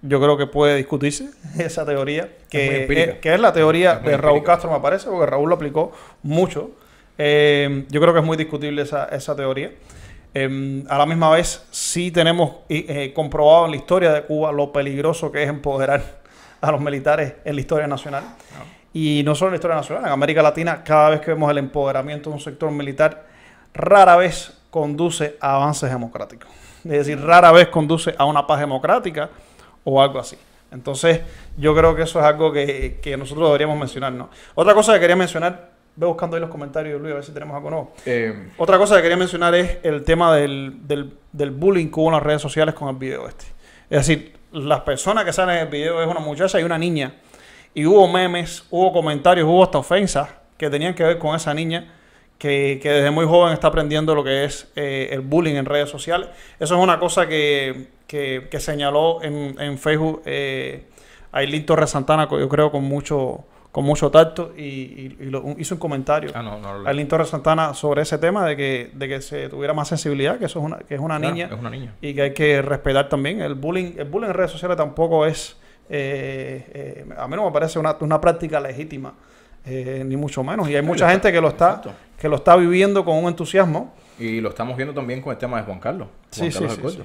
yo 0.01 0.19
creo 0.19 0.37
que 0.37 0.47
puede 0.47 0.75
discutirse 0.75 1.29
esa 1.59 1.85
teoría, 1.85 2.29
que 2.49 2.83
es, 2.83 3.19
que 3.19 3.33
es 3.33 3.39
la 3.39 3.53
teoría 3.53 3.93
Es 3.93 4.03
de 4.03 4.17
Raúl 4.17 4.37
empírica. 4.37 4.53
Castro, 4.53 4.71
me 4.71 4.79
parece, 4.79 5.09
porque 5.09 5.25
Raúl 5.25 5.49
lo 5.49 5.55
aplicó 5.55 5.91
mucho. 6.23 6.71
Eh, 7.17 7.85
yo 7.89 8.01
creo 8.01 8.13
que 8.13 8.19
es 8.19 8.25
muy 8.25 8.37
discutible 8.37 8.81
esa, 8.81 9.05
esa 9.05 9.35
teoría. 9.35 9.71
Eh, 10.33 10.83
a 10.87 10.97
la 10.97 11.05
misma 11.05 11.29
vez, 11.29 11.65
sí 11.71 12.09
tenemos 12.09 12.55
eh, 12.69 13.11
comprobado 13.13 13.65
en 13.65 13.71
la 13.71 13.77
historia 13.77 14.11
de 14.13 14.23
Cuba 14.23 14.51
lo 14.51 14.71
peligroso 14.71 15.31
que 15.31 15.43
es 15.43 15.49
empoderar 15.49 16.21
a 16.61 16.71
los 16.71 16.81
militares 16.81 17.33
en 17.43 17.55
la 17.55 17.61
historia 17.61 17.87
nacional. 17.87 18.23
Y 18.93 19.21
no 19.25 19.35
solo 19.35 19.49
en 19.49 19.53
la 19.53 19.55
historia 19.55 19.77
nacional, 19.77 20.05
en 20.05 20.11
América 20.11 20.41
Latina, 20.41 20.83
cada 20.83 21.11
vez 21.11 21.21
que 21.21 21.31
vemos 21.31 21.49
el 21.49 21.57
empoderamiento 21.57 22.29
de 22.29 22.35
un 22.35 22.41
sector 22.41 22.69
militar, 22.71 23.25
rara 23.73 24.15
vez 24.17 24.53
conduce 24.69 25.37
a 25.39 25.55
avances 25.55 25.89
democráticos. 25.89 26.49
Es 26.83 26.91
decir, 26.91 27.21
rara 27.21 27.51
vez 27.51 27.67
conduce 27.69 28.13
a 28.17 28.25
una 28.25 28.45
paz 28.45 28.59
democrática 28.59 29.29
o 29.83 30.01
algo 30.01 30.19
así. 30.19 30.37
Entonces, 30.71 31.21
yo 31.57 31.75
creo 31.75 31.95
que 31.95 32.03
eso 32.03 32.19
es 32.19 32.25
algo 32.25 32.51
que, 32.51 32.99
que 33.01 33.15
nosotros 33.17 33.47
deberíamos 33.47 33.77
mencionar. 33.77 34.13
¿no? 34.13 34.29
Otra 34.55 34.73
cosa 34.73 34.93
que 34.93 34.99
quería 35.01 35.15
mencionar, 35.15 35.71
ve 35.95 36.05
buscando 36.07 36.35
ahí 36.35 36.41
los 36.41 36.49
comentarios, 36.49 36.99
Luis, 37.01 37.11
a 37.11 37.15
ver 37.15 37.23
si 37.25 37.33
tenemos 37.33 37.55
algo 37.55 37.69
nuevo. 37.69 37.93
eh, 38.05 38.49
Otra 38.57 38.77
cosa 38.77 38.95
que 38.95 39.01
quería 39.03 39.17
mencionar 39.17 39.53
es 39.55 39.77
el 39.83 40.03
tema 40.03 40.33
del, 40.35 40.87
del, 40.87 41.13
del 41.31 41.51
bullying 41.51 41.87
que 41.87 41.99
hubo 41.99 42.07
en 42.07 42.13
las 42.13 42.23
redes 42.23 42.41
sociales 42.41 42.73
con 42.73 42.87
el 42.89 42.95
video 42.95 43.27
este. 43.27 43.45
Es 43.89 44.07
decir, 44.07 44.33
las 44.53 44.81
personas 44.81 45.25
que 45.25 45.33
salen 45.33 45.57
en 45.57 45.61
el 45.63 45.67
video 45.69 46.01
es 46.01 46.07
una 46.07 46.19
muchacha 46.21 46.59
y 46.59 46.63
una 46.63 46.77
niña. 46.77 47.13
Y 47.73 47.85
hubo 47.85 48.07
memes, 48.07 48.65
hubo 48.69 48.91
comentarios, 48.91 49.47
hubo 49.47 49.63
hasta 49.63 49.77
ofensas 49.77 50.29
que 50.57 50.69
tenían 50.69 50.93
que 50.93 51.03
ver 51.03 51.17
con 51.17 51.35
esa 51.35 51.53
niña 51.53 51.93
que, 52.37 52.79
que 52.81 52.89
desde 52.89 53.11
muy 53.11 53.25
joven 53.25 53.53
está 53.53 53.67
aprendiendo 53.67 54.13
lo 54.15 54.23
que 54.23 54.43
es 54.45 54.71
eh, 54.75 55.09
el 55.11 55.21
bullying 55.21 55.55
en 55.55 55.65
redes 55.65 55.89
sociales. 55.89 56.27
Eso 56.59 56.75
es 56.75 56.83
una 56.83 56.99
cosa 56.99 57.27
que, 57.27 57.87
que, 58.07 58.47
que 58.49 58.59
señaló 58.59 59.21
en, 59.23 59.55
en 59.59 59.77
Facebook 59.77 60.21
eh, 60.25 60.85
Ailín 61.31 61.65
Torres 61.65 61.91
Santana, 61.91 62.27
yo 62.29 62.49
creo 62.49 62.71
con 62.71 62.83
mucho, 62.83 63.45
con 63.71 63.85
mucho 63.85 64.11
tacto, 64.11 64.53
y, 64.57 64.61
y- 64.63 65.17
y 65.21 65.25
lo- 65.27 65.43
hizo 65.57 65.75
un 65.75 65.79
comentario. 65.79 66.31
ah, 66.35 66.41
no, 66.43 66.59
no, 66.59 67.07
Torres 67.07 67.29
Santana 67.29 67.73
sobre 67.73 68.01
ese 68.01 68.17
tema 68.17 68.45
de 68.45 68.57
que, 68.57 68.91
de 68.93 69.07
que 69.07 69.21
se 69.21 69.47
tuviera 69.47 69.73
más 69.73 69.87
sensibilidad, 69.87 70.37
que 70.39 70.45
eso 70.45 70.59
es 70.59 70.65
una, 70.65 70.79
que 70.79 70.95
es 70.95 70.99
una 70.99 71.17
claro, 71.19 71.33
niña 71.33 71.45
Es 71.53 71.57
una 71.59 71.69
niña. 71.69 71.93
y 72.01 72.13
que 72.13 72.21
hay 72.23 72.33
que 72.33 72.61
respetar 72.61 73.07
también. 73.07 73.39
El 73.41 73.53
bullying, 73.55 73.93
el 73.97 74.05
bullying 74.09 74.27
en 74.29 74.33
redes 74.33 74.51
sociales 74.51 74.75
tampoco 74.77 75.25
es, 75.25 75.57
eh, 75.89 76.63
eh, 76.73 77.05
a 77.17 77.27
mí 77.27 77.35
no 77.35 77.45
me 77.45 77.51
parece 77.51 77.79
una, 77.79 77.95
una 77.99 78.19
práctica 78.21 78.59
legítima, 78.59 79.13
eh, 79.65 80.03
ni 80.05 80.15
mucho 80.17 80.43
menos. 80.43 80.69
Y 80.69 80.75
hay 80.75 80.81
mucha 80.81 81.09
gente 81.09 81.31
que 81.31 81.41
lo 81.41 81.49
está, 81.49 81.81
que 82.17 82.29
lo 82.29 82.37
está 82.37 82.55
viviendo 82.55 83.03
con 83.05 83.17
un 83.17 83.27
entusiasmo. 83.27 83.93
Y 84.19 84.39
lo 84.41 84.49
estamos 84.49 84.75
viendo 84.77 84.93
también 84.93 85.21
con 85.21 85.31
el 85.31 85.37
tema 85.37 85.57
de 85.57 85.63
Juan 85.63 85.79
Carlos. 85.79 86.07
Juan 86.35 86.51
sí, 86.51 86.57
Carlos 86.59 86.79
sí, 86.93 86.97
sí. 86.99 87.03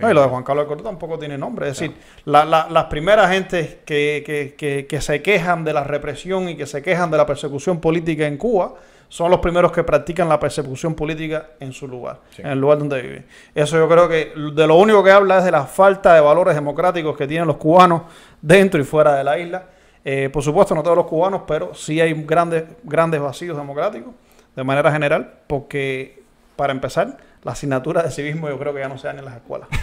No, 0.00 0.10
y 0.10 0.14
lo 0.14 0.22
de 0.22 0.28
Juan 0.28 0.42
Carlos 0.42 0.62
Alcorta 0.64 0.82
tampoco 0.84 1.18
tiene 1.20 1.38
nombre. 1.38 1.68
Es 1.68 1.78
decir, 1.78 1.94
la- 2.24 2.44
la- 2.44 2.66
las 2.68 2.84
primeras 2.86 3.30
gentes 3.30 3.76
que, 3.84 4.24
que- 4.26 4.54
que- 4.56 4.86
que 4.88 5.00
se 5.00 5.22
quejan 5.22 5.62
de 5.64 5.72
la 5.72 5.84
represión 5.84 6.48
y 6.48 6.56
que 6.56 6.66
se 6.66 6.82
quejan 6.82 7.12
de 7.12 7.16
la 7.16 7.26
persecución 7.26 7.80
política 7.80 8.26
en 8.26 8.36
Cuba 8.36 8.74
son 9.08 9.30
los 9.30 9.40
primeros 9.40 9.70
que 9.72 9.82
practican 9.84 10.28
la 10.28 10.38
persecución 10.40 10.94
política 10.94 11.50
en 11.60 11.72
su 11.72 11.86
lugar, 11.88 12.18
Sí. 12.30 12.42
en 12.42 12.48
el 12.48 12.58
lugar 12.60 12.78
donde 12.78 13.00
viven. 13.02 13.26
Eso 13.54 13.76
yo 13.76 13.88
creo 13.88 14.08
que 14.08 14.32
de 14.54 14.66
lo 14.66 14.76
único 14.76 15.02
que 15.04 15.10
habla 15.10 15.38
es 15.38 15.44
de 15.44 15.50
la 15.50 15.64
falta 15.64 16.14
de 16.14 16.20
valores 16.20 16.54
democráticos 16.54 17.16
que 17.16 17.26
tienen 17.26 17.46
los 17.46 17.56
cubanos 17.56 18.02
dentro 18.42 18.80
y 18.80 18.84
fuera 18.84 19.14
de 19.14 19.24
la 19.24 19.38
isla. 19.38 19.64
Eh, 20.04 20.28
por 20.32 20.42
supuesto, 20.42 20.74
no 20.74 20.82
todos 20.82 20.96
los 20.96 21.06
cubanos, 21.06 21.42
pero 21.46 21.74
sí 21.74 22.00
hay 22.00 22.12
grandes, 22.24 22.64
grandes 22.82 23.20
vacíos 23.20 23.56
democráticos 23.56 24.12
de 24.54 24.62
manera 24.64 24.92
general, 24.92 25.32
porque 25.46 26.22
para 26.56 26.72
empezar, 26.72 27.16
la 27.42 27.52
asignatura 27.52 28.02
de 28.02 28.10
civismo 28.10 28.48
yo 28.48 28.58
creo 28.58 28.72
que 28.72 28.80
ya 28.80 28.88
no 28.88 28.96
se 28.96 29.06
dan 29.06 29.18
en 29.18 29.24
las 29.26 29.34
escuelas. 29.36 29.68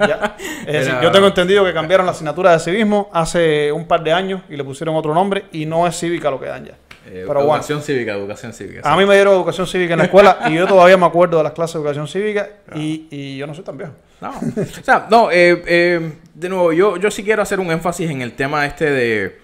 Ya. 0.00 0.36
Es 0.66 0.72
decir, 0.72 0.90
Era- 0.92 1.02
yo 1.02 1.10
tengo 1.12 1.26
entendido 1.28 1.64
que 1.64 1.72
cambiaron 1.72 2.04
la 2.06 2.12
asignatura 2.12 2.52
de 2.52 2.58
civismo 2.58 3.08
hace 3.12 3.70
un 3.72 3.86
par 3.86 4.02
de 4.02 4.12
años 4.12 4.42
y 4.48 4.56
le 4.56 4.64
pusieron 4.64 4.94
otro 4.96 5.14
nombre 5.14 5.44
y 5.52 5.64
no 5.66 5.86
es 5.86 5.98
cívica 5.98 6.30
lo 6.30 6.40
que 6.40 6.46
dan 6.46 6.64
ya. 6.64 6.74
Eh, 7.06 7.24
Pero 7.26 7.34
bueno, 7.34 7.52
educación 7.52 7.82
cívica, 7.82 8.12
educación 8.12 8.52
cívica. 8.52 8.80
a 8.84 8.96
mí 8.96 9.04
me 9.04 9.14
dieron 9.14 9.34
educación 9.34 9.66
cívica 9.66 9.92
en 9.94 9.98
la 9.98 10.04
escuela 10.04 10.38
y 10.48 10.54
yo 10.54 10.66
todavía 10.66 10.96
me 10.96 11.06
acuerdo 11.06 11.38
de 11.38 11.44
las 11.44 11.52
clases 11.52 11.74
de 11.74 11.80
educación 11.80 12.08
cívica 12.08 12.48
y, 12.74 13.06
y 13.10 13.36
yo 13.36 13.46
no 13.46 13.54
soy 13.54 13.64
tan 13.64 13.76
viejo. 13.76 13.92
No, 14.20 14.30
o 14.30 14.84
sea, 14.84 15.06
no, 15.10 15.30
eh, 15.30 15.62
eh, 15.66 16.12
de 16.34 16.48
nuevo, 16.48 16.72
yo, 16.72 16.96
yo 16.96 17.10
sí 17.10 17.22
quiero 17.22 17.42
hacer 17.42 17.60
un 17.60 17.70
énfasis 17.70 18.10
en 18.10 18.22
el 18.22 18.32
tema 18.32 18.64
este 18.64 18.90
de, 18.90 19.38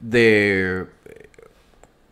de 0.00 0.84
eh, 1.06 1.28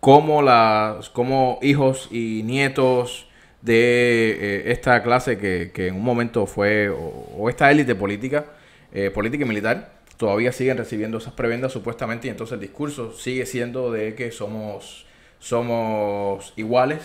cómo, 0.01 0.43
las, 0.43 1.11
cómo 1.11 1.59
hijos 1.63 2.09
y 2.11 2.43
nietos 2.45 3.29
de 3.63 4.65
esta 4.67 5.03
clase 5.03 5.39
que, 5.39 5.71
que 5.73 5.89
en 5.89 5.97
un 5.97 6.03
momento 6.05 6.47
fue, 6.47 6.89
o, 6.89 7.29
o 7.39 7.49
esta 7.49 7.71
élite 7.71 7.95
política, 7.95 8.47
política 9.15 9.45
y 9.45 9.49
militar, 9.49 9.98
todavía 10.19 10.53
siguen 10.53 10.77
recibiendo 10.77 11.17
esas 11.19 11.33
prebendas 11.33 11.73
supuestamente 11.73 12.27
y 12.27 12.31
entonces 12.31 12.55
el 12.55 12.61
discurso 12.61 13.13
sigue 13.13 13.47
siendo 13.47 13.91
de 13.91 14.15
que 14.15 14.31
somos, 14.33 15.07
somos 15.39 16.53
iguales, 16.57 17.01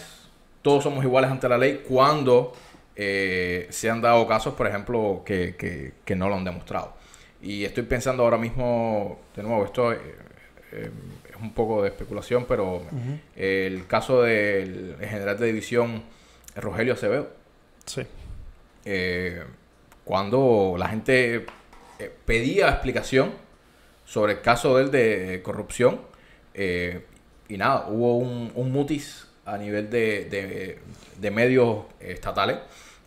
todos 0.61 0.83
somos 0.83 1.03
iguales 1.05 1.31
ante 1.31 1.47
la 1.47 1.57
ley 1.57 1.83
cuando 1.87 2.53
eh, 2.95 3.67
se 3.69 3.89
han 3.89 4.01
dado 4.01 4.27
casos, 4.27 4.53
por 4.55 4.67
ejemplo, 4.67 5.21
que, 5.25 5.55
que- 5.55 5.93
que 6.03 6.15
no 6.15 6.27
lo 6.29 6.35
han 6.35 6.43
demostrado. 6.43 6.93
Y 7.41 7.63
estoy 7.65 7.83
pensando 7.83 8.23
ahora 8.23 8.37
mismo, 8.37 9.19
de 9.35 9.43
nuevo, 9.43 9.65
esto 9.65 9.91
eh, 9.93 9.97
eh, 10.71 10.89
es 11.29 11.35
un 11.41 11.53
poco 11.53 11.81
de 11.81 11.89
especulación, 11.89 12.45
pero 12.47 12.81
el 13.35 13.85
caso 13.87 14.21
del 14.23 14.95
general 15.01 15.37
de 15.39 15.45
división 15.47 16.03
Rogelio 16.55 16.93
Acevedo, 16.93 17.29
Sí. 17.85 18.03
cuando 20.03 20.75
la 20.77 20.87
gente 20.89 21.45
eh, 22.05 22.11
pedía 22.25 22.69
explicación 22.69 23.31
sobre 24.05 24.33
el 24.33 24.41
caso 24.41 24.77
de 24.77 24.83
él 24.83 24.91
de 24.91 25.41
corrupción, 25.43 26.01
eh, 26.53 27.05
y 27.47 27.57
nada, 27.57 27.87
hubo 27.89 28.17
un, 28.17 28.51
un 28.55 28.71
mutis 28.71 29.27
a 29.45 29.57
nivel 29.57 29.89
de, 29.89 30.25
de- 30.25 30.79
de 31.19 31.31
medios 31.31 31.85
estatales, 31.99 32.57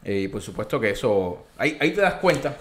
eh, 0.04 0.20
y 0.20 0.28
por 0.28 0.40
supuesto 0.42 0.78
que 0.80 0.90
eso, 0.90 1.46
ahí, 1.58 1.76
ahí 1.80 1.90
te 1.92 2.00
das 2.00 2.14
cuenta 2.14 2.56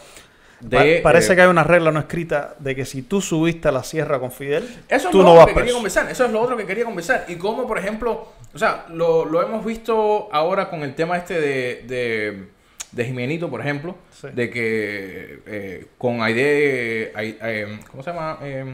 de... 0.59 1.01
Parece 1.03 1.33
eh, 1.33 1.35
que 1.35 1.41
hay 1.43 1.47
una 1.47 1.63
regla 1.63 1.91
no 1.91 1.99
escrita 1.99 2.55
de 2.59 2.75
que 2.75 2.85
si 2.85 3.01
tú 3.03 3.21
subiste 3.21 3.67
a 3.67 3.71
la 3.71 3.83
sierra 3.83 4.19
con 4.19 4.31
Fidel, 4.31 4.63
Eso 4.87 5.07
es 5.07 5.11
tú 5.11 5.19
lo 5.19 5.23
no 5.25 5.31
otro 5.33 5.45
vas 5.45 5.47
que 5.47 5.53
quería 5.53 5.73
conversar. 5.73 6.09
Eso 6.09 6.25
es 6.25 6.31
lo 6.31 6.41
otro 6.41 6.57
que 6.57 6.65
quería 6.65 6.85
conversar. 6.85 7.25
Y 7.27 7.35
cómo, 7.35 7.67
por 7.67 7.77
ejemplo, 7.77 8.29
o 8.53 8.57
sea, 8.57 8.85
lo, 8.89 9.25
lo 9.25 9.41
hemos 9.43 9.63
visto 9.65 10.29
ahora 10.31 10.69
con 10.69 10.81
el 10.81 10.95
tema 10.95 11.17
este 11.17 11.39
de, 11.39 11.83
de, 11.87 12.47
de 12.95 13.05
Jimenito, 13.05 13.49
por 13.49 13.61
ejemplo, 13.61 13.95
Sí. 14.09 14.27
de 14.33 14.49
que 14.49 15.39
eh, 15.45 15.85
con 15.97 16.21
Aide, 16.23 17.11
Ai- 17.13 17.37
eh, 17.41 17.79
¿cómo 17.91 18.01
se 18.01 18.09
llama? 18.11 18.39
Eh, 18.41 18.65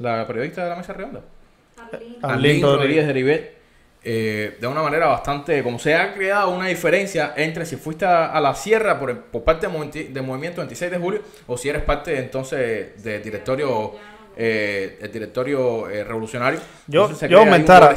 la 0.00 0.26
periodista 0.26 0.64
de 0.64 0.70
la 0.70 0.76
mesa 0.76 0.92
redonda. 0.92 1.22
Arlene 2.22 2.60
Rodríguez. 2.62 3.06
De 3.06 3.12
Rivet, 3.12 3.56
eh, 4.02 4.56
de 4.60 4.66
una 4.66 4.82
manera 4.82 5.06
bastante, 5.06 5.62
como 5.62 5.78
se 5.78 5.94
ha 5.94 6.14
creado 6.14 6.50
una 6.50 6.66
diferencia 6.68 7.32
entre 7.36 7.64
si 7.64 7.76
fuiste 7.76 8.04
a, 8.04 8.26
a 8.26 8.40
la 8.40 8.54
sierra 8.54 8.98
por, 8.98 9.16
por 9.22 9.44
parte 9.44 9.66
del, 9.68 10.12
del 10.12 10.22
movimiento 10.22 10.60
26 10.60 10.90
de 10.90 10.98
julio 10.98 11.22
o 11.46 11.56
si 11.56 11.68
eres 11.68 11.82
parte 11.82 12.18
entonces 12.18 13.02
del 13.02 13.22
directorio 13.22 13.94
eh, 14.36 14.98
el 15.00 15.10
directorio 15.10 15.88
eh, 15.88 16.04
revolucionario. 16.04 16.60
Yo, 16.88 17.10
yo 17.28 17.38
aumentara, 17.38 17.94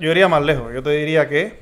yo 0.00 0.10
iría 0.10 0.26
más 0.26 0.42
lejos. 0.42 0.72
Yo 0.72 0.82
te 0.82 0.90
diría 0.90 1.28
que 1.28 1.60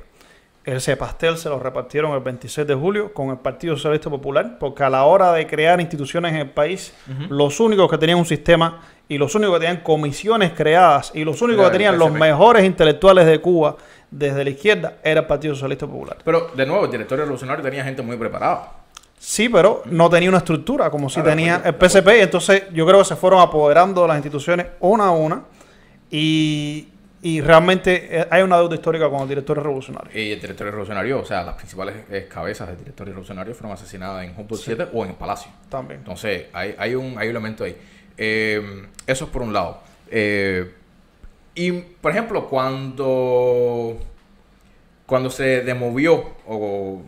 ese 0.63 0.95
pastel 0.95 1.37
se 1.37 1.49
lo 1.49 1.59
repartieron 1.59 2.13
el 2.13 2.19
26 2.19 2.67
de 2.67 2.75
julio 2.75 3.13
con 3.13 3.29
el 3.29 3.37
Partido 3.37 3.75
Socialista 3.75 4.09
Popular, 4.09 4.57
porque 4.59 4.83
a 4.83 4.89
la 4.89 5.05
hora 5.05 5.33
de 5.33 5.47
crear 5.47 5.81
instituciones 5.81 6.33
en 6.33 6.39
el 6.39 6.49
país, 6.51 6.93
los 7.29 7.59
únicos 7.59 7.89
que 7.89 7.97
tenían 7.97 8.19
un 8.19 8.25
sistema 8.25 8.81
y 9.07 9.17
los 9.17 9.33
únicos 9.35 9.55
que 9.55 9.65
tenían 9.65 9.83
comisiones 9.83 10.51
creadas 10.51 11.11
y 11.15 11.23
los 11.23 11.41
únicos 11.41 11.65
que 11.65 11.71
tenían 11.71 11.97
los 11.97 12.11
mejores 12.11 12.63
intelectuales 12.63 13.25
de 13.25 13.39
Cuba 13.39 13.75
desde 14.11 14.43
la 14.43 14.49
izquierda 14.51 14.97
era 15.03 15.21
el 15.21 15.25
Partido 15.25 15.55
Socialista 15.55 15.87
Popular. 15.87 16.17
Pero, 16.23 16.51
de 16.55 16.65
nuevo, 16.65 16.85
el 16.85 16.91
directorio 16.91 17.25
revolucionario 17.25 17.63
tenía 17.63 17.83
gente 17.83 18.01
muy 18.01 18.17
preparada. 18.17 18.73
Sí, 19.17 19.49
pero 19.49 19.83
no 19.85 20.09
tenía 20.09 20.29
una 20.29 20.39
estructura 20.39 20.89
como 20.89 21.09
si 21.09 21.21
tenía 21.21 21.61
pues, 21.77 21.95
el 21.95 22.01
PSP. 22.01 22.09
Entonces 22.21 22.63
yo 22.73 22.85
creo 22.85 22.99
que 22.99 23.05
se 23.05 23.15
fueron 23.15 23.39
apoderando 23.39 24.01
de 24.01 24.07
las 24.07 24.17
instituciones 24.17 24.67
una 24.79 25.05
a 25.05 25.11
una. 25.11 25.43
Y, 26.09 26.87
y 27.21 27.41
realmente 27.41 28.19
eh, 28.19 28.27
hay 28.29 28.41
una 28.41 28.57
deuda 28.57 28.75
histórica 28.75 29.09
con 29.09 29.21
el 29.21 29.27
directorio 29.27 29.63
revolucionario. 29.63 30.11
Y 30.19 30.31
el 30.31 30.41
directorio 30.41 30.71
revolucionario, 30.71 31.19
o 31.19 31.25
sea, 31.25 31.43
las 31.43 31.55
principales 31.55 31.95
eh, 32.09 32.27
cabezas 32.29 32.67
del 32.69 32.77
directorio 32.77 33.13
revolucionario 33.13 33.53
fueron 33.53 33.73
asesinadas 33.73 34.25
en 34.25 34.31
Humboldt 34.31 34.63
7 34.63 34.87
o 34.93 35.03
en 35.03 35.11
el 35.11 35.15
Palacio. 35.15 35.51
También. 35.69 35.99
Entonces, 35.99 36.45
hay, 36.53 36.75
hay, 36.77 36.95
un, 36.95 37.17
hay 37.17 37.27
un 37.27 37.35
elemento 37.35 37.63
ahí. 37.63 37.75
Eh, 38.17 38.87
eso 39.07 39.25
es 39.25 39.31
por 39.31 39.41
un 39.41 39.53
lado. 39.53 39.81
Eh, 40.09 40.71
y, 41.55 41.71
por 41.71 42.11
ejemplo, 42.11 42.47
cuando, 42.47 43.97
cuando 45.05 45.29
se 45.29 45.61
demovió 45.61 46.35
o 46.47 47.01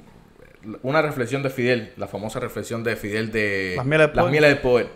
una 0.82 1.02
reflexión 1.02 1.43
de 1.43 1.49
Fidel, 1.49 1.93
la 1.97 2.08
famosa 2.08 2.39
reflexión 2.39 2.84
de 2.84 2.95
Fidel 2.95 3.32
de 3.32 3.73
Las 3.78 3.86
mieles 3.86 4.08
del 4.08 4.13
poder. 4.13 4.32
mieles 4.32 4.49
del 4.52 4.60
poder. 4.60 4.88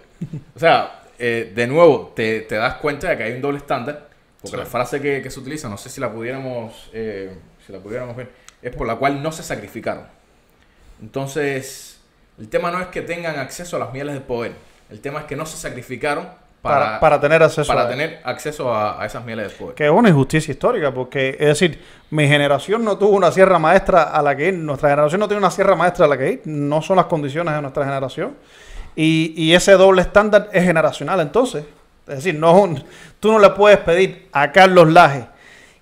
O 0.56 0.60
sea, 0.60 1.04
eh, 1.20 1.52
de 1.54 1.68
nuevo, 1.68 2.14
te, 2.16 2.42
te 2.42 2.56
das 2.56 2.76
cuenta 2.76 3.10
de 3.10 3.18
que 3.18 3.24
hay 3.24 3.34
un 3.34 3.42
doble 3.42 3.58
estándar, 3.58 4.10
porque 4.42 4.58
la 4.58 4.66
frase 4.66 5.02
que, 5.02 5.22
que 5.22 5.30
se 5.32 5.40
utiliza, 5.40 5.68
no 5.70 5.78
sé 5.78 5.90
si 5.90 6.00
la 6.02 6.12
pudiéramos, 6.12 6.90
eh, 6.94 7.36
si 7.66 7.72
la 7.74 7.80
pudiéramos 7.80 8.16
ver, 8.16 8.30
es 8.62 8.76
por 8.76 8.88
la 8.88 8.96
cual 8.96 9.22
no 9.22 9.32
se 9.32 9.44
sacrificaron. 9.44 10.04
Entonces, 11.02 12.00
el 12.40 12.50
tema 12.50 12.72
no 12.72 12.82
es 12.82 12.88
que 12.88 13.02
tengan 13.02 13.38
acceso 13.40 13.76
a 13.78 13.80
las 13.80 13.94
mieles 13.94 14.14
del 14.14 14.24
poder, 14.24 14.54
el 14.90 15.00
tema 15.02 15.20
es 15.22 15.26
que 15.26 15.36
no 15.36 15.46
se 15.46 15.58
sacrificaron 15.58 16.28
Para, 16.62 16.86
para, 16.86 17.00
para 17.00 17.22
tener 17.22 17.44
acceso 17.44 17.68
para 17.68 17.84
a 17.84 17.90
tener 17.90 18.20
acceso 18.24 18.74
a, 18.74 19.02
a 19.02 19.06
esas 19.06 19.24
mieles 19.24 19.50
del 19.50 19.58
poder. 19.58 19.76
Que 19.76 19.86
es 19.86 19.92
una 19.92 20.10
injusticia 20.10 20.52
histórica, 20.52 20.92
porque, 20.94 21.38
es 21.40 21.48
decir, 21.48 21.84
mi 22.10 22.28
generación 22.28 22.84
no 22.84 22.98
tuvo 22.98 23.16
una 23.16 23.32
sierra 23.32 23.60
maestra 23.60 24.04
a 24.04 24.22
la 24.22 24.36
que 24.36 24.48
ir, 24.48 24.54
nuestra 24.56 24.90
generación 24.90 25.20
no 25.20 25.28
tiene 25.28 25.40
una 25.40 25.52
sierra 25.52 25.76
maestra 25.76 26.06
a 26.06 26.08
la 26.08 26.18
que 26.18 26.32
ir, 26.32 26.42
no 26.46 26.82
son 26.82 26.98
las 26.98 27.06
condiciones 27.06 27.54
de 27.54 27.62
nuestra 27.62 27.84
generación. 27.86 28.36
Y, 28.96 29.34
y 29.36 29.54
ese 29.54 29.74
doble 29.74 30.02
estándar 30.02 30.50
es 30.52 30.64
generacional, 30.64 31.20
entonces. 31.20 31.64
Es 32.08 32.16
decir, 32.16 32.36
no 32.36 32.56
es 32.58 32.64
un- 32.64 32.84
tú 33.20 33.32
no 33.32 33.40
le 33.40 33.50
puedes 33.52 33.80
pedir 33.80 34.28
a 34.32 34.52
Carlos 34.52 34.92
Laje 34.92 35.26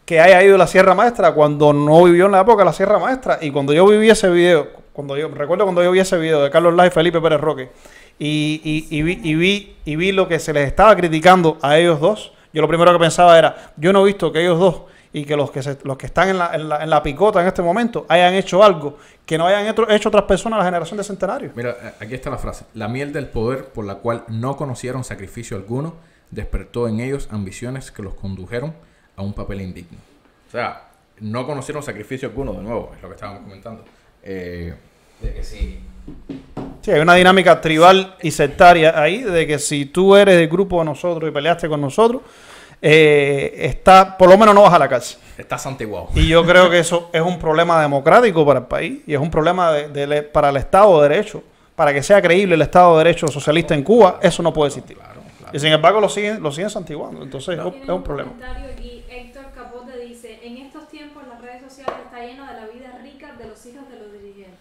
que 0.05 0.19
haya 0.19 0.43
ido 0.43 0.55
a 0.55 0.57
la 0.59 0.67
Sierra 0.67 0.93
Maestra 0.93 1.33
cuando 1.33 1.73
no 1.73 2.03
vivió 2.03 2.25
en 2.27 2.31
la 2.33 2.41
época 2.41 2.59
de 2.59 2.65
la 2.65 2.73
Sierra 2.73 2.99
Maestra. 2.99 3.39
Y 3.41 3.49
cuando 3.51 3.73
yo 3.73 3.87
viví 3.87 4.09
ese 4.09 4.29
video, 4.29 4.67
cuando 4.93 5.17
yo 5.17 5.27
recuerdo 5.29 5.63
cuando 5.63 5.83
yo 5.83 5.91
vi 5.91 5.99
ese 5.99 6.17
video 6.17 6.43
de 6.43 6.51
Carlos 6.51 6.75
Laje 6.75 6.89
y 6.89 6.91
Felipe 6.91 7.19
Pérez 7.19 7.41
Roque, 7.41 7.71
y, 8.19 8.87
y- 8.91 9.01
vi, 9.01 9.19
y, 9.23 9.35
vi, 9.35 9.75
y 9.83 9.95
vi 9.95 10.11
lo 10.11 10.27
que 10.27 10.39
se 10.39 10.53
les 10.53 10.67
estaba 10.67 10.95
criticando 10.95 11.57
a 11.61 11.77
ellos 11.77 11.99
dos, 11.99 12.31
yo 12.53 12.61
lo 12.61 12.67
primero 12.67 12.93
que 12.93 12.99
pensaba 12.99 13.37
era, 13.37 13.73
yo 13.77 13.91
no 13.91 14.03
he 14.03 14.05
visto 14.05 14.31
que 14.31 14.41
ellos 14.41 14.59
dos 14.59 14.81
y 15.11 15.25
que 15.25 15.35
los 15.35 15.49
que, 15.51 15.61
los 15.83 15.97
que 15.97 16.05
están 16.05 16.29
en 16.29 16.37
la, 16.37 16.51
en, 16.53 16.69
la, 16.69 16.83
en 16.83 16.89
la 16.89 17.01
picota 17.01 17.41
en 17.41 17.47
este 17.47 17.61
momento 17.61 18.05
hayan 18.07 18.33
hecho 18.35 18.63
algo 18.63 18.97
que 19.25 19.37
no 19.37 19.47
hayan 19.47 19.65
hecho, 19.65 19.89
hecho 19.89 20.09
otras 20.09 20.25
personas 20.25 20.59
la 20.59 20.65
generación 20.65 20.97
de 20.97 21.03
centenario. 21.03 21.51
Mira, 21.55 21.71
eh, 21.71 21.91
aquí 21.99 22.13
está 22.13 22.29
la 22.29 22.37
frase. 22.37 22.65
La 22.75 22.87
miel 22.87 23.11
del 23.11 23.27
poder 23.27 23.65
por 23.65 23.85
la 23.85 23.95
cual 23.95 24.23
no 24.27 24.55
conocieron 24.55 25.03
sacrificio 25.03 25.57
alguno 25.57 25.95
despertó 26.31 26.87
en 26.87 26.99
ellos 26.99 27.27
ambiciones 27.31 27.91
que 27.91 28.01
los 28.03 28.13
condujeron 28.15 28.73
a 29.15 29.21
un 29.21 29.33
papel 29.33 29.61
indigno. 29.61 29.97
O 30.47 30.51
sea, 30.51 30.89
no 31.19 31.45
conocieron 31.45 31.81
sacrificio 31.83 32.27
alguno, 32.29 32.53
de 32.53 32.61
nuevo, 32.61 32.91
es 32.95 33.01
lo 33.01 33.09
que 33.09 33.15
estábamos 33.15 33.43
comentando. 33.43 33.83
Eh, 34.23 34.73
de 35.21 35.33
que 35.33 35.43
sí. 35.43 35.79
Sí, 36.81 36.91
hay 36.91 36.99
una 36.99 37.15
dinámica 37.15 37.59
tribal 37.61 38.15
y 38.21 38.31
sectaria 38.31 38.99
ahí, 39.01 39.23
de 39.23 39.47
que 39.47 39.57
si 39.59 39.85
tú 39.85 40.15
eres 40.15 40.35
del 40.37 40.47
grupo 40.49 40.79
de 40.79 40.85
nosotros 40.85 41.29
y 41.29 41.33
peleaste 41.33 41.67
con 41.69 41.81
nosotros, 41.81 42.21
eh, 42.81 43.53
está, 43.59 44.17
por 44.17 44.29
lo 44.29 44.37
menos 44.37 44.53
no 44.53 44.61
vas 44.63 44.73
a 44.73 44.79
la 44.79 44.87
cárcel. 44.87 45.17
Está 45.37 45.57
santiguado. 45.57 46.09
Y 46.13 46.27
yo 46.27 46.45
creo 46.45 46.69
que 46.69 46.79
eso 46.79 47.09
es 47.11 47.21
un 47.21 47.39
problema 47.39 47.81
democrático 47.81 48.45
para 48.45 48.59
el 48.59 48.65
país 48.65 49.01
y 49.07 49.13
es 49.13 49.19
un 49.19 49.31
problema 49.31 49.71
de- 49.71 50.23
para 50.23 50.49
el 50.49 50.57
Estado 50.57 51.01
de 51.01 51.09
Derecho. 51.09 51.43
Para 51.75 51.93
que 51.93 52.01
sea 52.03 52.21
creíble 52.21 52.55
el 52.55 52.61
Estado 52.61 52.97
de 52.97 53.03
Derecho 53.03 53.27
socialista 53.27 53.73
en 53.73 53.83
Cuba, 53.83 54.19
eso 54.21 54.41
no 54.43 54.53
puede 54.53 54.69
existir. 54.69 54.97
Y 55.55 55.59
sin 55.59 55.71
embargo 55.71 56.01
lo 56.01 56.09
siguen, 56.09 56.43
lo 56.43 56.51
siguen 56.51 56.69
santiguando. 56.69 57.23
Entonces 57.23 57.57
es 57.57 57.63
un- 57.63 57.73
es 57.81 57.89
un 57.89 58.03
problema. 58.03 58.31
comentario 58.31 58.65
aquí. 58.73 59.03
Héctor 59.09 59.45
Capote 59.55 59.97
dice: 59.99 60.39
En 60.43 60.57
estos 60.57 60.87
tiempos 60.89 61.23
las 61.27 61.41
redes 61.41 61.61
sociales 61.63 61.95
está 62.05 62.19
lleno 62.25 62.45
de 62.45 62.53
la 62.53 62.67
vida 62.67 62.99
rica 63.01 63.33
de 63.37 63.47
los 63.47 63.65
hijos 63.65 63.87
de 63.89 63.97
los 63.99 64.11
dirigentes. 64.11 64.59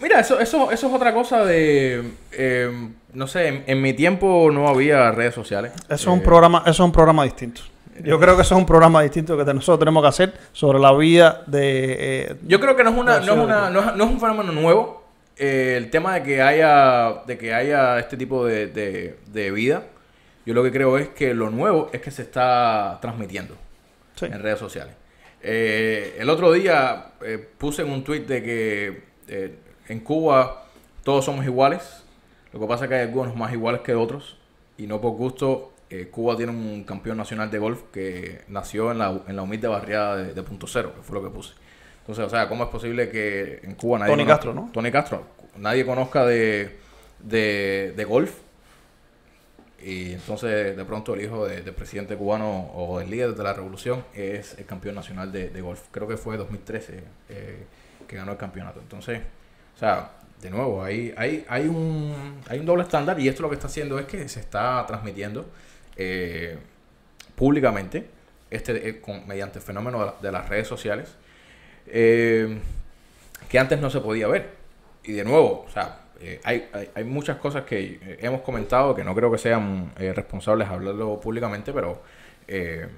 Mira, 0.00 0.20
eso, 0.20 0.38
eso, 0.38 0.70
eso 0.70 0.86
es 0.86 0.92
otra 0.94 1.12
cosa 1.12 1.44
de... 1.44 2.12
eh, 2.32 2.88
no 3.12 3.26
sé, 3.26 3.48
en, 3.48 3.64
en 3.66 3.82
mi 3.82 3.92
tiempo 3.92 4.48
no 4.52 4.68
había 4.68 5.10
redes 5.10 5.34
sociales. 5.34 5.72
Eso 5.84 5.94
es 5.94 6.06
un 6.06 6.20
Eh, 6.20 6.22
programa, 6.22 6.58
eso 6.60 6.70
es 6.70 6.80
un 6.80 6.92
programa 6.92 7.24
distinto. 7.24 7.62
Yo 8.04 8.20
creo 8.20 8.36
que 8.36 8.42
eso 8.42 8.54
es 8.54 8.58
un 8.60 8.66
programa 8.66 9.02
distinto 9.02 9.36
que 9.36 9.44
nosotros 9.52 9.80
tenemos 9.80 10.02
que 10.04 10.08
hacer 10.08 10.32
sobre 10.52 10.78
la 10.78 10.92
vida 10.92 11.42
de 11.48 11.96
eh, 12.30 12.36
Yo 12.46 12.60
creo 12.60 12.76
que 12.76 12.84
no 12.84 12.90
es 12.90 12.96
una, 12.96 13.18
No, 13.18 13.26
no 13.26 13.32
es 13.32 13.38
una, 13.44 13.70
no 13.70 13.80
es, 13.80 13.96
no 13.96 14.04
es 14.04 14.10
un 14.10 14.20
fenómeno 14.20 14.52
nuevo. 14.52 14.97
Eh, 15.38 15.74
el 15.76 15.90
tema 15.90 16.14
de 16.14 16.22
que 16.22 16.42
haya, 16.42 17.22
de 17.26 17.38
que 17.38 17.54
haya 17.54 17.98
este 17.98 18.16
tipo 18.16 18.44
de, 18.46 18.66
de- 18.68 19.16
de 19.26 19.50
vida. 19.50 19.84
Yo 20.46 20.54
lo 20.54 20.62
que 20.62 20.72
creo 20.72 20.96
es 20.98 21.08
que 21.10 21.34
lo 21.34 21.50
nuevo 21.50 21.90
es 21.92 22.00
que 22.00 22.10
se 22.10 22.22
está 22.22 22.98
transmitiendo 23.02 23.54
sí. 24.14 24.24
en 24.26 24.42
redes 24.42 24.58
sociales. 24.58 24.94
Eh, 25.42 26.16
el 26.18 26.30
otro 26.30 26.50
día 26.52 27.12
eh, 27.22 27.38
puse 27.58 27.82
en 27.82 27.90
un 27.90 28.02
tweet 28.02 28.20
de 28.20 28.42
que 28.42 29.02
eh, 29.28 29.54
en 29.88 30.00
Cuba 30.00 30.64
todos 31.04 31.24
somos 31.26 31.44
iguales. 31.44 32.02
Lo 32.52 32.60
que 32.60 32.66
pasa 32.66 32.84
es 32.84 32.88
que 32.88 32.94
hay 32.96 33.02
algunos 33.02 33.36
más 33.36 33.52
iguales 33.52 33.82
que 33.82 33.94
otros. 33.94 34.38
Y 34.78 34.86
no 34.86 35.00
por 35.00 35.12
gusto, 35.12 35.72
Cuba 36.10 36.36
tiene 36.36 36.52
un 36.52 36.84
campeón 36.84 37.16
nacional 37.18 37.50
de 37.50 37.58
golf 37.58 37.82
que 37.92 38.42
nació 38.48 38.90
en 38.92 38.98
la, 38.98 39.20
en 39.26 39.36
la 39.36 39.42
humilde 39.42 39.68
barriada 39.68 40.16
de, 40.16 40.34
de 40.34 40.42
Punto 40.42 40.66
Cero, 40.66 40.92
que 40.96 41.02
fue 41.02 41.14
lo 41.20 41.22
que 41.24 41.30
puse. 41.34 41.54
Entonces, 42.08 42.24
o 42.24 42.30
sea, 42.30 42.48
¿cómo 42.48 42.64
es 42.64 42.70
posible 42.70 43.10
que 43.10 43.60
en 43.62 43.74
Cuba 43.74 43.98
nadie 43.98 44.12
Tony 44.12 44.22
conozca- 44.24 44.34
Castro, 44.36 44.54
¿no? 44.54 44.70
Tony 44.72 44.90
Castro, 44.90 45.26
nadie 45.58 45.84
conozca 45.84 46.24
de, 46.24 46.78
de, 47.18 47.92
de 47.94 48.04
golf? 48.06 48.32
Y 49.82 50.12
entonces 50.14 50.74
de 50.74 50.84
pronto 50.86 51.12
el 51.14 51.20
hijo 51.22 51.46
de- 51.46 51.60
del 51.62 51.74
presidente 51.74 52.16
cubano 52.16 52.70
o 52.74 52.98
del 52.98 53.10
líder 53.10 53.34
de 53.34 53.44
la 53.44 53.52
revolución 53.52 54.04
es 54.14 54.56
el 54.58 54.64
campeón 54.64 54.94
nacional 54.94 55.30
de, 55.30 55.50
de 55.50 55.60
golf. 55.60 55.82
Creo 55.90 56.08
que 56.08 56.16
fue 56.16 56.36
2013 56.38 57.04
eh, 57.28 57.64
que 58.08 58.16
ganó 58.16 58.32
el 58.32 58.38
campeonato. 58.38 58.80
Entonces, 58.80 59.20
o 59.76 59.78
sea, 59.78 60.10
de 60.40 60.48
nuevo, 60.50 60.82
hay, 60.82 61.12
hay, 61.16 61.44
hay, 61.48 61.66
un, 61.68 62.40
hay 62.48 62.58
un 62.58 62.64
doble 62.66 62.84
estándar 62.84 63.20
y 63.20 63.28
esto 63.28 63.42
lo 63.42 63.50
que 63.50 63.56
está 63.56 63.66
haciendo 63.66 63.98
es 63.98 64.06
que 64.06 64.26
se 64.30 64.40
está 64.40 64.82
transmitiendo 64.86 65.44
eh, 65.96 66.56
públicamente 67.36 68.06
este, 68.50 68.88
eh, 68.88 69.00
con- 69.00 69.26
mediante 69.28 69.58
el 69.58 69.64
fenómeno 69.64 69.98
de, 70.00 70.06
la- 70.06 70.14
de 70.22 70.32
las 70.32 70.48
redes 70.48 70.66
sociales 70.66 71.14
eh, 71.92 72.58
que 73.48 73.58
antes 73.58 73.80
no 73.80 73.90
se 73.90 74.00
podía 74.00 74.28
ver. 74.28 74.50
Y 75.04 75.12
de 75.12 75.24
nuevo, 75.24 75.64
o 75.66 75.70
sea, 75.70 76.00
eh, 76.20 76.40
hay, 76.44 76.68
hay, 76.72 76.90
hay 76.94 77.04
muchas 77.04 77.36
cosas 77.38 77.64
que 77.64 77.98
eh, 78.02 78.18
hemos 78.20 78.42
comentado 78.42 78.94
que 78.94 79.04
no 79.04 79.14
creo 79.14 79.30
que 79.30 79.38
sean 79.38 79.92
eh, 79.98 80.12
responsables 80.12 80.68
hablarlo 80.68 81.20
públicamente, 81.20 81.72
pero 81.72 82.02
eh, 82.46 82.88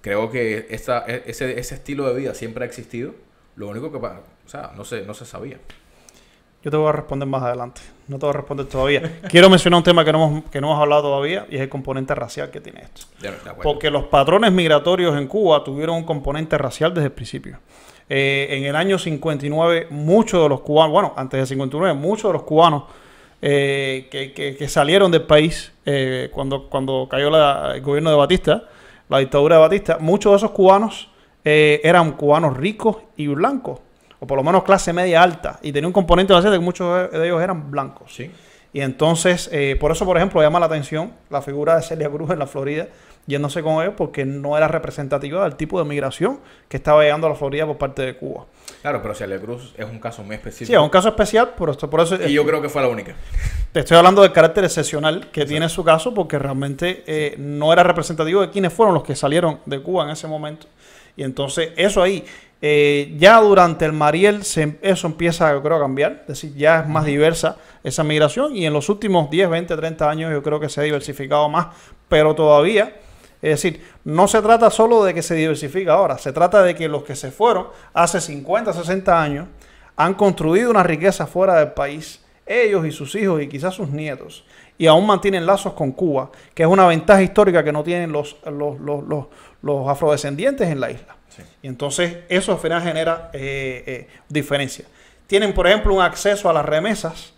creo 0.00 0.30
que 0.30 0.66
esa, 0.70 1.04
e- 1.06 1.24
ese, 1.26 1.58
ese 1.58 1.74
estilo 1.76 2.08
de 2.08 2.18
vida 2.18 2.34
siempre 2.34 2.64
ha 2.64 2.66
existido. 2.66 3.14
Lo 3.56 3.68
único 3.68 3.92
que, 3.92 3.98
o 3.98 4.22
sea, 4.46 4.72
no 4.76 4.84
se, 4.84 5.02
no 5.02 5.14
se 5.14 5.24
sabía. 5.26 5.58
Yo 6.64 6.70
te 6.70 6.76
voy 6.78 6.88
a 6.88 6.92
responder 6.92 7.28
más 7.28 7.42
adelante. 7.42 7.82
No 8.08 8.18
te 8.18 8.24
voy 8.24 8.30
a 8.30 8.38
responder 8.38 8.66
todavía. 8.66 9.20
Quiero 9.28 9.50
mencionar 9.50 9.76
un 9.78 9.84
tema 9.84 10.02
que 10.04 10.12
no 10.12 10.24
hemos, 10.26 10.50
que 10.50 10.60
no 10.62 10.68
hemos 10.68 10.80
hablado 10.80 11.02
todavía 11.02 11.46
y 11.50 11.56
es 11.56 11.60
el 11.60 11.68
componente 11.68 12.14
racial 12.14 12.50
que 12.50 12.60
tiene 12.60 12.80
esto. 12.80 13.02
De. 13.20 13.30
Porque 13.62 13.90
los 13.90 14.04
patrones 14.04 14.50
migratorios 14.50 15.16
en 15.18 15.26
Cuba 15.28 15.62
tuvieron 15.62 15.96
un 15.96 16.04
componente 16.04 16.56
racial 16.56 16.94
desde 16.94 17.06
el 17.08 17.12
principio. 17.12 17.58
Eh, 18.08 18.48
en 18.50 18.64
el 18.64 18.76
año 18.76 18.98
59, 18.98 19.86
muchos 19.90 20.42
de 20.42 20.48
los 20.48 20.60
cubanos, 20.60 20.92
bueno, 20.92 21.14
antes 21.16 21.38
del 21.38 21.46
59, 21.46 21.94
muchos 21.98 22.28
de 22.28 22.32
los 22.34 22.42
cubanos 22.42 22.84
eh, 23.40 24.08
que, 24.10 24.32
que- 24.32 24.56
que 24.56 24.68
salieron 24.68 25.10
del 25.10 25.22
país 25.22 25.72
eh, 25.86 26.30
cuando, 26.32 26.68
cuando 26.68 27.06
cayó 27.10 27.30
la- 27.30 27.72
el 27.74 27.80
gobierno 27.82 28.10
de 28.10 28.16
Batista, 28.16 28.64
la 29.08 29.18
dictadura 29.18 29.56
de 29.56 29.62
Batista, 29.62 29.98
muchos 30.00 30.32
de 30.32 30.36
esos 30.36 30.50
cubanos 30.50 31.10
eh, 31.44 31.80
eran 31.84 32.12
cubanos 32.12 32.56
ricos 32.56 32.96
y 33.16 33.26
blancos, 33.26 33.80
o 34.20 34.26
por 34.26 34.36
lo 34.38 34.42
menos 34.44 34.64
clase 34.64 34.92
media 34.94 35.22
alta, 35.22 35.58
y 35.62 35.72
tenía 35.72 35.86
un 35.86 35.92
componente 35.92 36.32
de 36.32 36.40
que 36.50 36.58
muchos 36.58 37.10
de 37.12 37.26
ellos 37.26 37.42
eran 37.42 37.70
blancos. 37.70 38.14
Sí. 38.14 38.30
Y 38.72 38.80
entonces, 38.80 39.50
por 39.78 39.92
eso, 39.92 40.04
por 40.06 40.16
ejemplo, 40.16 40.40
llama 40.42 40.58
la 40.58 40.66
atención 40.66 41.12
la 41.30 41.42
figura 41.42 41.76
de 41.76 41.82
Celia 41.82 42.08
Cruz 42.10 42.30
en 42.30 42.38
la 42.40 42.46
Florida, 42.46 42.88
yéndose 43.26 43.62
con 43.62 43.82
ellos 43.82 43.94
porque 43.96 44.24
no 44.24 44.56
era 44.56 44.68
representativa 44.68 45.42
del 45.44 45.56
tipo 45.56 45.78
de 45.78 45.84
migración 45.88 46.40
que 46.68 46.76
estaba 46.76 47.02
llegando 47.02 47.26
a 47.26 47.30
la 47.30 47.36
Florida 47.36 47.66
por 47.66 47.78
parte 47.78 48.02
de 48.02 48.16
Cuba. 48.16 48.46
Claro, 48.82 49.00
pero 49.00 49.14
Celia 49.14 49.40
Cruz 49.40 49.74
es 49.76 49.86
un 49.88 49.98
caso 49.98 50.22
muy 50.22 50.36
específico. 50.36 50.66
Sí, 50.66 50.72
es 50.74 50.78
un 50.78 50.90
caso 50.90 51.08
especial, 51.08 51.50
por, 51.56 51.70
esto, 51.70 51.88
por 51.88 52.00
eso... 52.00 52.16
Y 52.26 52.32
yo 52.34 52.44
creo 52.44 52.60
que 52.60 52.68
fue 52.68 52.82
la 52.82 52.88
única. 52.88 53.14
Te 53.72 53.80
estoy 53.80 53.96
hablando 53.96 54.20
del 54.22 54.32
carácter 54.32 54.64
excepcional 54.64 55.30
que 55.30 55.44
tiene 55.46 55.68
su 55.68 55.82
caso 55.82 56.12
porque 56.12 56.38
realmente 56.38 57.02
eh, 57.06 57.34
no 57.38 57.72
era 57.72 57.82
representativo 57.82 58.42
de 58.42 58.50
quienes 58.50 58.72
fueron 58.72 58.94
los 58.94 59.02
que 59.02 59.16
salieron 59.16 59.60
de 59.64 59.80
Cuba 59.80 60.04
en 60.04 60.10
ese 60.10 60.26
momento. 60.28 60.66
Y 61.16 61.22
entonces 61.22 61.70
eso 61.76 62.02
ahí, 62.02 62.24
eh, 62.60 63.14
ya 63.18 63.40
durante 63.40 63.84
el 63.84 63.92
Mariel 63.92 64.44
se- 64.44 64.78
eso 64.82 65.06
empieza 65.06 65.52
yo 65.52 65.62
creo 65.62 65.76
a 65.76 65.80
cambiar, 65.80 66.18
es 66.22 66.26
decir, 66.26 66.54
ya 66.54 66.80
es 66.80 66.88
más 66.88 67.04
diversa 67.04 67.56
esa 67.84 68.02
migración 68.04 68.54
y 68.56 68.66
en 68.66 68.72
los 68.72 68.88
últimos 68.88 69.30
10, 69.30 69.48
20, 69.48 69.76
30 69.76 70.10
años 70.10 70.32
yo 70.32 70.42
creo 70.42 70.58
que 70.60 70.68
se 70.68 70.80
ha 70.80 70.84
diversificado 70.84 71.48
más, 71.48 71.68
pero 72.08 72.34
todavía, 72.34 72.96
es 73.44 73.62
decir, 73.62 73.84
no 74.04 74.26
se 74.26 74.40
trata 74.40 74.70
solo 74.70 75.04
de 75.04 75.12
que 75.12 75.20
se 75.20 75.34
diversifica 75.34 75.92
ahora, 75.92 76.16
se 76.16 76.32
trata 76.32 76.62
de 76.62 76.74
que 76.74 76.88
los 76.88 77.04
que 77.04 77.14
se 77.14 77.30
fueron 77.30 77.66
hace 77.92 78.18
50, 78.18 78.72
60 78.72 79.22
años 79.22 79.48
han 79.96 80.14
construido 80.14 80.70
una 80.70 80.82
riqueza 80.82 81.26
fuera 81.26 81.56
del 81.56 81.72
país, 81.72 82.24
ellos 82.46 82.86
y 82.86 82.90
sus 82.90 83.14
hijos 83.14 83.42
y 83.42 83.48
quizás 83.48 83.74
sus 83.74 83.90
nietos, 83.90 84.46
y 84.78 84.86
aún 84.86 85.06
mantienen 85.06 85.44
lazos 85.44 85.74
con 85.74 85.92
Cuba, 85.92 86.30
que 86.54 86.62
es 86.62 86.68
una 86.68 86.86
ventaja 86.86 87.22
histórica 87.22 87.62
que 87.62 87.70
no 87.70 87.84
tienen 87.84 88.12
los, 88.12 88.38
los, 88.46 88.80
los, 88.80 89.04
los, 89.04 89.26
los 89.60 89.88
afrodescendientes 89.88 90.66
en 90.70 90.80
la 90.80 90.90
isla. 90.90 91.14
Sí. 91.28 91.42
Y 91.60 91.68
entonces 91.68 92.20
eso 92.30 92.52
al 92.52 92.58
final 92.58 92.82
genera 92.82 93.28
eh, 93.34 93.84
eh, 93.86 94.08
diferencia. 94.26 94.86
Tienen, 95.26 95.52
por 95.52 95.66
ejemplo, 95.66 95.92
un 95.92 96.00
acceso 96.00 96.48
a 96.48 96.54
las 96.54 96.64
remesas 96.64 97.33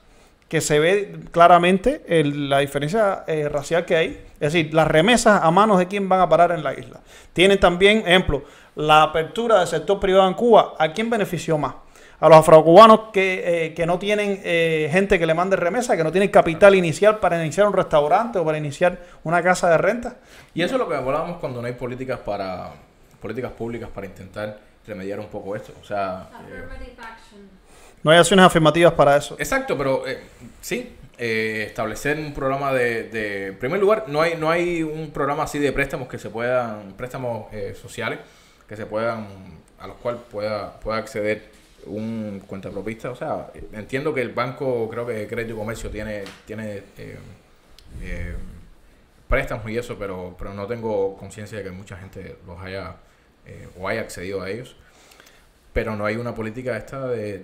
que 0.49 0.61
se 0.61 0.79
ve 0.79 1.19
claramente 1.33 2.03
el- 2.09 2.49
la 2.49 2.59
diferencia 2.61 3.25
eh, 3.27 3.49
racial 3.49 3.85
que 3.85 3.97
hay. 3.97 4.25
Es 4.39 4.53
decir, 4.53 4.73
las 4.73 4.87
remesas 4.87 5.41
a 5.43 5.51
manos 5.51 5.79
de 5.79 5.89
quién 5.89 6.09
van 6.09 6.21
a 6.21 6.29
parar 6.29 6.53
en 6.53 6.63
la 6.63 6.73
isla. 6.75 7.01
Tienen 7.33 7.59
también, 7.59 7.99
ejemplo, 8.07 8.45
la 8.77 9.03
apertura 9.03 9.59
del 9.59 9.67
sector 9.67 9.99
privado 9.99 10.29
en 10.29 10.35
Cuba. 10.35 10.75
¿A 10.79 10.93
quién 10.93 11.11
benefició 11.11 11.59
más? 11.59 11.75
A 12.21 12.29
los 12.29 12.39
afrocubanos 12.39 13.01
que, 13.13 13.67
eh, 13.67 13.75
que 13.75 13.85
no 13.87 13.99
tienen 13.99 14.41
eh, 14.45 14.89
gente 14.91 15.19
que 15.19 15.27
le 15.27 15.35
mande 15.35 15.57
remesa, 15.57 15.97
que 15.97 16.05
no 16.05 16.13
tienen 16.13 16.31
capital 16.31 16.75
inicial 16.75 17.19
para 17.19 17.43
iniciar 17.43 17.67
un 17.67 17.73
restaurante 17.75 18.39
o 18.39 18.45
para 18.45 18.57
iniciar 18.57 18.99
una 19.25 19.43
casa 19.43 19.69
de 19.69 19.79
renta. 19.79 20.17
Y 20.55 20.63
eso 20.63 20.77
es 20.77 20.79
lo 20.79 20.89
que 20.89 20.95
hablábamos 20.95 21.39
cuando 21.39 21.61
no 21.61 21.67
hay 21.67 21.75
políticas 21.75 22.19
para 22.21 22.71
políticas 23.21 23.53
públicas 23.53 23.89
para 23.93 24.07
intentar 24.07 24.59
remediar 24.87 25.19
un 25.21 25.27
poco 25.27 25.57
esto. 25.57 25.73
O 25.83 25.85
sea, 25.85 26.29
eh, 26.33 26.37
Affirmative 26.63 26.93
action. 26.99 27.41
No 28.07 28.13
hay 28.13 28.19
acciones 28.19 28.47
afirmativas 28.47 28.93
para 28.93 29.17
eso. 29.17 29.35
exacto, 29.37 29.77
pero 29.77 30.07
eh, 30.07 30.21
sí, 30.61 30.95
eh, 31.19 31.65
establecer 31.67 32.17
un 32.21 32.33
programa 32.33 32.73
de, 32.73 33.03
de- 33.09 33.47
en 33.49 33.59
primer 33.59 33.81
lugar, 33.81 34.05
no 34.07 34.23
hay 34.23 34.37
no 34.37 34.49
hay 34.49 34.85
un 34.85 35.11
programa 35.11 35.43
así 35.43 35.59
de 35.59 35.73
préstamos 35.73 36.07
que 36.07 36.17
se 36.17 36.31
puedan 36.31 36.93
préstamos 36.97 37.53
eh, 37.53 37.75
sociales 37.75 38.21
que 38.69 38.77
se 38.77 38.87
puedan 38.87 39.27
a 39.81 39.89
los 39.89 39.97
cuales 39.97 40.21
pueda 40.31 40.79
pueda 40.79 40.99
acceder 40.99 41.51
un 41.87 42.41
cuentapropista. 42.47 43.11
O 43.11 43.17
sea, 43.17 43.51
entiendo 43.73 44.15
que 44.15 44.21
el 44.21 44.31
banco, 44.31 44.89
creo 44.89 45.05
que 45.05 45.27
Crédito 45.27 45.55
y 45.55 45.57
Comercio 45.57 45.91
tiene 45.91 46.23
tiene 46.47 46.85
eh, 46.99 47.19
eh, 48.03 48.37
préstamos 49.29 49.69
y 49.69 49.79
eso, 49.79 49.97
pero, 49.99 50.37
pero 50.39 50.55
no 50.55 50.69
tengo 50.69 51.17
conciencia 51.17 51.59
de 51.59 51.65
que 51.65 51.71
mucha 51.73 51.97
gente 51.97 52.37
los 52.47 52.61
haya 52.63 52.95
o 53.81 53.89
haya 53.89 54.03
accedido 54.03 54.43
a 54.43 54.49
ellos. 54.51 54.77
Pero 55.77 55.95
no 55.95 56.07
hay 56.07 56.17
una 56.17 56.35
política 56.35 56.75
esta 56.75 57.07
de, 57.07 57.35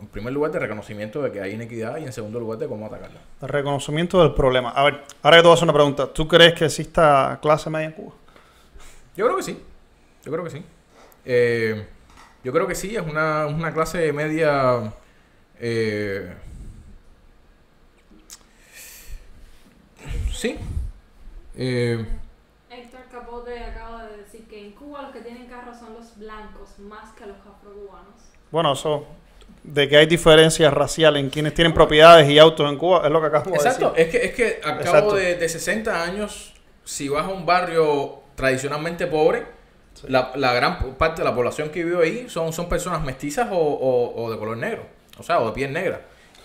en 0.00 0.06
primer 0.06 0.32
lugar, 0.32 0.50
de 0.50 0.58
reconocimiento 0.58 1.20
de 1.20 1.30
que 1.30 1.42
hay 1.42 1.52
inequidad 1.52 1.98
y 1.98 2.04
en 2.04 2.14
segundo 2.14 2.40
lugar, 2.40 2.58
de 2.58 2.66
cómo 2.66 2.86
atacarla. 2.86 3.20
El 3.42 3.48
reconocimiento 3.50 4.22
del 4.22 4.32
problema. 4.32 4.70
A 4.70 4.84
ver, 4.84 5.02
ahora 5.20 5.36
que 5.36 5.42
te 5.42 5.48
voy 5.48 5.50
a 5.50 5.54
hacer 5.54 5.64
una 5.64 5.74
pregunta. 5.74 6.10
¿Tú 6.10 6.26
crees 6.26 6.54
que 6.54 6.64
exista 6.64 7.38
clase 7.42 7.68
media 7.68 7.88
en 7.88 7.92
Cuba? 7.92 8.14
Yo 9.14 9.26
creo 9.26 9.36
que 9.36 9.42
sí. 9.42 9.62
Yo 10.24 10.32
creo 10.32 10.44
que 10.44 10.48
sí. 10.48 10.64
Eh, 11.26 11.86
yo 12.42 12.52
creo 12.54 12.66
que 12.66 12.74
sí, 12.74 12.96
es 12.96 13.02
una, 13.02 13.44
una 13.48 13.74
clase 13.74 14.10
media. 14.14 14.94
eh, 15.60 16.32
sí. 20.32 20.56
Eh, 21.54 22.02
Capote 23.24 23.58
acaba 23.58 24.04
de 24.06 24.18
decir 24.18 24.46
que 24.48 24.60
en 24.66 24.72
Cuba 24.72 25.02
los 25.02 25.12
que 25.12 25.20
tienen 25.20 25.46
carros 25.46 25.78
son 25.78 25.94
los 25.94 26.16
blancos 26.18 26.78
más 26.78 27.12
que 27.12 27.26
los 27.26 27.36
afrocubanos. 27.38 28.14
Bueno, 28.50 28.72
eso 28.72 29.06
de 29.62 29.88
que 29.88 29.96
hay 29.96 30.06
diferencias 30.06 30.72
raciales 30.72 31.22
en 31.22 31.30
quienes 31.30 31.54
tienen 31.54 31.72
propiedades 31.72 32.28
y 32.28 32.38
autos 32.38 32.70
en 32.70 32.76
Cuba 32.76 33.02
es 33.04 33.10
lo 33.10 33.20
que 33.20 33.26
acabo 33.28 33.50
de 33.50 33.56
Exacto, 33.56 33.90
decir. 33.92 34.06
es 34.06 34.10
que, 34.10 34.26
es 34.26 34.34
que 34.34 34.44
a 34.66 34.74
Exacto. 34.76 34.82
cabo 34.92 35.14
de, 35.14 35.36
de 35.36 35.48
60 35.48 36.02
años, 36.02 36.52
si 36.84 37.08
vas 37.08 37.24
a 37.24 37.28
un 37.28 37.46
barrio 37.46 38.20
tradicionalmente 38.34 39.06
pobre, 39.06 39.44
la, 40.08 40.32
la 40.34 40.52
gran 40.52 40.94
parte 40.96 41.22
de 41.22 41.28
la 41.28 41.34
población 41.34 41.70
que 41.70 41.82
vive 41.84 42.04
ahí 42.04 42.28
son, 42.28 42.52
son 42.52 42.68
personas 42.68 43.02
mestizas 43.02 43.48
o, 43.50 43.56
o- 43.56 44.22
o 44.24 44.30
de 44.30 44.38
color 44.38 44.56
negro, 44.58 44.84
o 45.18 45.22
sea, 45.22 45.40
o 45.40 45.46
de 45.46 45.52
piel 45.52 45.72
negra. 45.72 46.02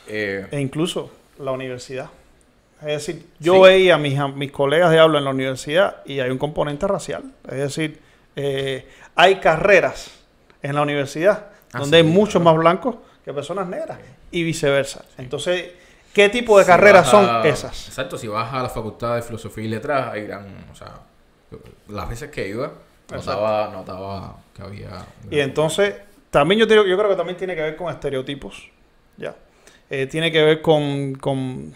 Eh, 0.08 0.48
E 0.52 0.60
incluso 0.62 1.12
la 1.40 1.52
universidad. 1.52 2.10
Es 2.82 3.06
decir, 3.06 3.26
yo 3.40 3.56
Sí. 3.56 3.62
veía 3.62 3.96
a 3.96 3.98
mis, 3.98 4.18
a 4.18 4.28
mis 4.28 4.52
colegas 4.52 4.92
de 4.92 5.00
habla 5.00 5.20
en 5.20 5.26
la 5.26 5.32
universidad 5.32 5.98
y 6.06 6.20
hay 6.20 6.30
un 6.30 6.38
componente 6.38 6.88
racial. 6.88 7.24
Es 7.48 7.58
decir, 7.58 8.00
eh, 8.36 8.88
hay 9.16 9.36
carreras 9.36 10.12
en 10.62 10.76
la 10.76 10.82
universidad 10.82 11.48
Ah, 11.74 11.80
donde 11.80 12.00
sí, 12.00 12.06
hay 12.06 12.10
muchos 12.12 12.42
claro. 12.42 12.46
más 12.46 12.58
blancos 12.58 12.96
que 13.26 13.34
personas 13.34 13.68
negras 13.68 14.00
y 14.32 14.44
viceversa. 14.44 15.04
Entonces, 15.18 15.72
¿qué 16.14 16.30
tipo 16.30 16.58
de 16.58 16.64
si 16.64 16.70
carreras 16.70 17.08
son 17.08 17.26
a- 17.30 17.44
esas? 17.46 17.88
Exacto, 17.90 18.18
si 18.18 18.28
vas 18.28 18.52
a 18.54 18.64
la 18.64 18.70
facultad 18.70 19.16
de 19.16 19.22
filosofía 19.24 19.66
y 19.66 19.68
letras, 19.68 20.14
hay 20.14 20.24
gran, 20.24 20.48
o 20.72 20.76
sea, 20.76 21.00
las 21.90 22.08
veces 22.10 22.32
que 22.32 22.48
iba, 22.48 22.72
notaba, 23.12 23.70
notaba 23.74 24.38
que 24.56 24.62
había... 24.62 25.06
Y 25.30 25.40
entonces, 25.40 25.96
también 26.30 26.60
yo, 26.60 26.66
yo 26.68 26.98
creo 26.98 27.10
que 27.10 27.16
también 27.16 27.38
tiene 27.38 27.56
que 27.56 27.62
ver 27.62 27.76
con 27.76 27.92
estereotipos. 27.94 28.70
Ya. 29.18 29.36
Eh, 29.90 30.06
tiene 30.08 30.32
que 30.32 30.44
ver 30.44 30.62
con, 30.62 31.16
con- 31.16 31.74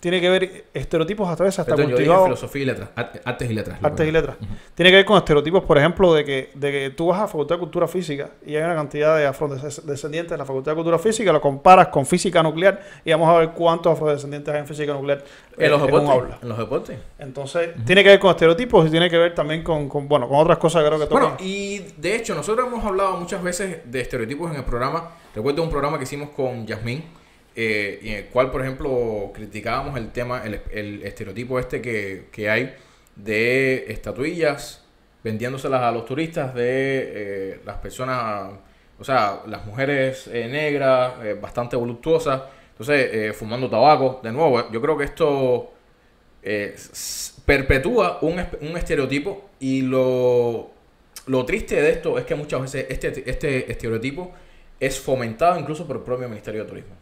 Tiene 0.00 0.20
que 0.20 0.28
ver 0.30 0.64
estereotipos 0.74 1.28
a 1.28 1.34
veces 1.42 1.58
hasta 1.58 1.74
cultivados. 1.74 2.24
filosofía 2.26 2.62
y 2.62 2.66
letras, 2.66 2.88
arte- 2.94 3.20
artes 3.24 3.50
y 3.50 3.52
letras. 3.52 3.78
Artes 3.82 4.06
y 4.08 4.12
letras. 4.12 4.36
Tiene 4.76 4.90
que 4.90 4.96
ver 4.98 5.04
con 5.04 5.16
estereotipos, 5.16 5.64
por 5.64 5.76
ejemplo, 5.76 6.14
de 6.14 6.24
que, 6.24 6.50
de 6.54 6.70
que 6.70 6.90
tú 6.90 7.08
vas 7.08 7.18
a 7.18 7.22
la 7.22 7.26
Facultad 7.26 7.56
de 7.56 7.58
Cultura 7.58 7.88
Física 7.88 8.30
y 8.46 8.54
hay 8.54 8.62
una 8.62 8.76
cantidad 8.76 9.16
de 9.16 9.26
afrodescendientes 9.26 10.30
en 10.32 10.38
la 10.38 10.44
Facultad 10.44 10.72
de 10.72 10.76
Cultura 10.76 10.98
Física, 11.00 11.32
lo 11.32 11.40
comparas 11.40 11.88
con 11.88 12.06
física 12.06 12.42
nuclear 12.44 12.80
y 13.04 13.10
vamos 13.10 13.28
a 13.28 13.38
ver 13.40 13.50
cuántos 13.50 13.92
afrodescendientes 13.92 14.54
hay 14.54 14.60
en 14.60 14.66
física 14.68 14.92
nuclear 14.92 15.18
eh, 15.18 15.64
En 15.64 15.70
los 15.72 15.80
un 15.80 15.86
deportes. 15.86 16.10
aula. 16.10 16.38
En 16.42 16.48
los 16.48 16.58
deportes. 16.58 16.98
Entonces, 17.18 17.70
tiene 17.84 18.04
que 18.04 18.10
ver 18.10 18.18
con 18.20 18.30
estereotipos 18.30 18.86
y 18.86 18.90
tiene 18.90 19.10
que 19.10 19.18
ver 19.18 19.34
también 19.34 19.64
con, 19.64 19.88
con, 19.88 20.06
bueno, 20.06 20.28
con 20.28 20.38
otras 20.38 20.58
cosas 20.58 20.82
que 20.82 20.88
creo 20.88 21.00
que 21.00 21.06
tocan. 21.06 21.22
Bueno, 21.22 21.36
y 21.40 21.78
de 21.96 22.14
hecho, 22.14 22.36
nosotros 22.36 22.68
hemos 22.68 22.84
hablado 22.84 23.16
muchas 23.16 23.42
veces 23.42 23.78
de 23.84 24.00
estereotipos 24.00 24.48
en 24.52 24.58
el 24.58 24.64
programa. 24.64 25.10
Recuerdo 25.34 25.62
un 25.64 25.70
programa 25.70 25.98
que 25.98 26.04
hicimos 26.04 26.30
con 26.30 26.66
Yasmín, 26.66 27.04
eh, 27.58 27.98
en 28.02 28.14
el 28.14 28.24
cual, 28.26 28.50
por 28.50 28.62
ejemplo, 28.62 29.32
criticábamos 29.34 29.96
el 29.98 30.10
tema, 30.12 30.42
el, 30.44 31.02
estereotipo 31.02 31.58
este 31.58 31.82
que, 31.82 32.28
que 32.30 32.48
hay 32.48 32.74
de 33.16 33.86
estatuillas 33.88 34.84
vendiéndoselas 35.22 35.82
a 35.82 35.90
los 35.90 36.04
turistas 36.04 36.54
de 36.54 36.62
eh, 36.64 37.60
las 37.64 37.76
personas, 37.78 38.52
o 38.98 39.04
sea, 39.04 39.42
las 39.46 39.64
mujeres 39.66 40.28
eh, 40.28 40.48
negras, 40.48 41.14
eh, 41.24 41.34
bastante 41.34 41.76
voluptuosas, 41.76 42.42
entonces 42.70 43.36
fumando 43.36 43.68
tabaco. 43.68 44.20
De 44.22 44.30
nuevo, 44.30 44.70
yo 44.70 44.80
creo 44.80 44.96
que 44.96 45.04
esto 45.04 45.72
perpetúa 47.44 48.20
un, 48.22 48.40
un 48.60 48.76
estereotipo 48.76 49.50
y 49.58 49.82
lo, 49.82 50.70
lo 51.26 51.44
triste 51.44 51.82
de 51.82 51.90
esto 51.90 52.18
es 52.18 52.24
que 52.24 52.36
muchas 52.36 52.62
veces 52.62 52.86
este, 52.88 53.28
este 53.28 53.70
estereotipo 53.70 54.32
es 54.78 55.00
fomentado 55.00 55.58
incluso 55.58 55.86
por 55.86 55.96
el 55.96 56.02
propio 56.02 56.28
Ministerio 56.28 56.62
de 56.62 56.68
Turismo. 56.68 56.97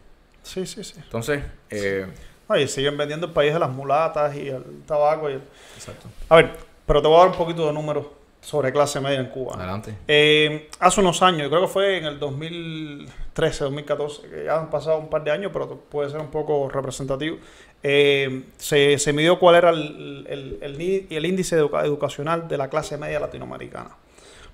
Sí, 0.47 0.65
sí, 0.65 0.83
sí. 0.83 0.93
Entonces, 0.97 1.43
eh, 1.69 2.07
Oye, 2.49 2.65
siguen 2.69 2.95
vendiendo 2.97 3.27
el 3.27 3.33
país 3.33 3.51
de 3.53 3.59
las 3.59 3.69
mulatas 3.69 4.33
y 4.35 4.47
el 4.47 4.63
tabaco. 4.85 5.29
Y 5.29 5.33
el- 5.33 5.41
exacto. 5.75 6.07
A 6.29 6.37
ver, 6.37 6.51
pero 6.85 7.01
te 7.01 7.07
voy 7.09 7.17
a 7.17 7.19
dar 7.19 7.27
un 7.29 7.35
poquito 7.35 7.67
de 7.67 7.73
números 7.73 8.05
sobre 8.39 8.71
clase 8.71 9.01
media 9.01 9.19
en 9.19 9.25
Cuba. 9.25 9.55
Adelante. 9.57 9.93
Eh, 10.07 10.69
hace 10.79 11.01
unos 11.01 11.21
años, 11.21 11.41
yo 11.41 11.49
creo 11.49 11.63
que 11.63 11.67
fue 11.67 11.97
en 11.97 12.05
el 12.05 12.19
2013, 12.19 13.65
2014, 13.65 14.29
que 14.29 14.45
ya 14.45 14.57
han 14.59 14.69
pasado 14.69 14.97
un 14.97 15.09
par 15.09 15.25
de 15.25 15.31
años, 15.31 15.51
pero 15.51 15.77
puede 15.77 16.09
ser 16.09 16.21
un 16.21 16.31
poco 16.31 16.69
representativo, 16.69 17.37
eh, 17.83 18.43
se, 18.57 18.97
se 18.97 19.11
midió 19.11 19.39
cuál 19.39 19.55
era 19.55 19.69
el, 19.71 20.25
el- 20.29 20.57
el 20.61 20.77
ni- 20.77 21.05
el 21.09 21.25
índice 21.25 21.57
educa- 21.57 21.83
educacional 21.83 22.47
de 22.47 22.57
la 22.57 22.69
clase 22.69 22.97
media 22.97 23.19
latinoamericana. 23.19 23.89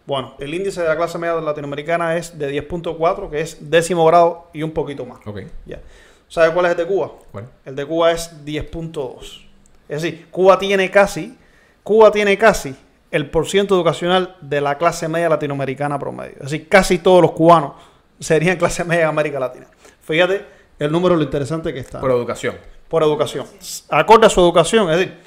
Bueno, 0.05 0.35
el 0.39 0.53
índice 0.53 0.81
de 0.81 0.87
la 0.87 0.97
clase 0.97 1.17
media 1.17 1.35
latinoamericana 1.35 2.17
es 2.17 2.37
de 2.37 2.51
10.4, 2.67 3.29
que 3.29 3.41
es 3.41 3.69
décimo 3.69 4.05
grado 4.05 4.49
y 4.53 4.63
un 4.63 4.71
poquito 4.71 5.05
más. 5.05 5.19
Ok. 5.25 5.41
Ya. 5.65 5.79
¿Sabe 6.27 6.53
cuál 6.53 6.65
es 6.65 6.71
el 6.71 6.77
de 6.77 6.87
Cuba? 6.87 7.11
¿Cuál? 7.31 7.47
El 7.63 7.75
de 7.75 7.85
Cuba 7.85 8.11
es 8.11 8.43
10.2. 8.43 9.45
Es 9.87 10.01
decir, 10.01 10.27
Cuba 10.29 10.57
tiene 10.59 10.89
casi, 10.89 11.37
Cuba 11.83 12.11
tiene 12.11 12.37
casi 12.37 12.75
el 13.11 13.29
porciento 13.29 13.75
educacional 13.75 14.35
de 14.41 14.59
la 14.59 14.77
clase 14.77 15.07
media 15.07 15.29
latinoamericana 15.29 15.99
promedio. 15.99 16.33
Es 16.37 16.51
decir, 16.51 16.67
casi 16.67 16.97
todos 16.97 17.21
los 17.21 17.31
cubanos 17.31 17.73
serían 18.19 18.57
clase 18.57 18.83
media 18.83 19.03
en 19.03 19.09
América 19.09 19.39
Latina. 19.39 19.67
Fíjate 20.01 20.45
el 20.79 20.91
número 20.91 21.15
lo 21.15 21.23
interesante 21.23 21.73
que 21.73 21.79
está. 21.79 21.99
Por 22.01 22.11
educación. 22.11 22.55
por 22.89 23.03
educación. 23.03 23.45
Acorde 23.89 24.27
a 24.27 24.29
su 24.29 24.39
educación, 24.41 24.89
es 24.91 24.97
decir, 24.97 25.17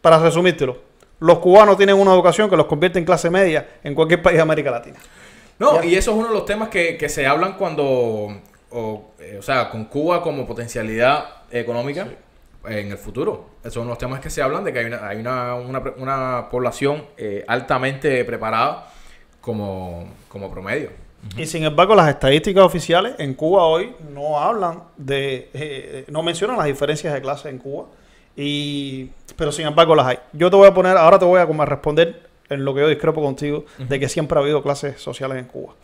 para 0.00 0.18
resumírtelo, 0.18 0.78
los 1.20 1.38
cubanos 1.38 1.76
tienen 1.76 1.96
una 1.96 2.12
educación 2.12 2.50
que 2.50 2.56
los 2.56 2.66
convierte 2.66 2.98
en 2.98 3.04
clase 3.04 3.30
media 3.30 3.68
en 3.84 3.94
cualquier 3.94 4.22
país 4.22 4.36
de 4.36 4.42
América 4.42 4.70
Latina. 4.70 4.98
No, 5.58 5.80
Ya. 5.82 5.84
y 5.84 5.94
eso 5.94 6.10
es 6.12 6.16
uno 6.16 6.28
de 6.28 6.34
los 6.34 6.44
temas 6.46 6.70
que, 6.70 6.96
que 6.96 7.08
se 7.08 7.26
hablan 7.26 7.54
cuando, 7.58 7.84
o, 8.70 9.10
eh, 9.18 9.36
o 9.38 9.42
sea, 9.42 9.68
con 9.70 9.84
Cuba 9.84 10.22
como 10.22 10.46
potencialidad 10.46 11.24
económica 11.50 12.08
en 12.66 12.90
el 12.90 12.98
futuro. 12.98 13.50
Esos 13.60 13.74
son 13.74 13.88
los 13.88 13.98
temas 13.98 14.20
que 14.20 14.30
se 14.30 14.42
hablan 14.42 14.64
de 14.64 14.72
que 14.72 14.78
hay 14.80 14.86
una, 14.86 15.06
hay 15.08 15.18
una, 15.18 15.54
una, 15.54 16.48
población 16.50 17.04
eh, 17.16 17.44
altamente 17.46 18.24
preparada 18.24 18.88
como, 19.40 20.08
como 20.28 20.50
promedio. 20.50 20.90
Y 21.36 21.46
sin 21.46 21.64
embargo, 21.64 21.94
las 21.94 22.08
estadísticas 22.08 22.64
oficiales 22.64 23.14
en 23.18 23.34
Cuba 23.34 23.64
hoy 23.64 23.94
no 24.14 24.40
hablan 24.40 24.84
de, 24.96 25.50
eh, 25.52 26.04
no 26.08 26.22
mencionan 26.22 26.56
las 26.56 26.66
diferencias 26.66 27.12
de 27.12 27.20
clase 27.20 27.50
en 27.50 27.58
Cuba, 27.58 27.86
y, 28.42 29.10
pero 29.36 29.52
sin 29.52 29.66
embargo 29.66 29.94
las 29.94 30.06
hay. 30.06 30.18
Yo 30.32 30.50
te 30.50 30.56
voy 30.56 30.66
a 30.66 30.72
poner, 30.72 30.96
ahora 30.96 31.18
te 31.18 31.26
voy 31.26 31.40
a 31.40 31.46
como 31.46 31.62
a 31.62 31.66
responder 31.66 32.22
en 32.48 32.64
lo 32.64 32.74
que 32.74 32.80
yo 32.80 32.88
discrepo 32.88 33.20
contigo, 33.22 33.66
de 33.78 34.00
que 34.00 34.08
siempre 34.08 34.38
ha 34.38 34.42
habido 34.42 34.62
clases 34.62 35.00
sociales 35.00 35.38
en 35.38 35.44
Cuba. 35.44 35.74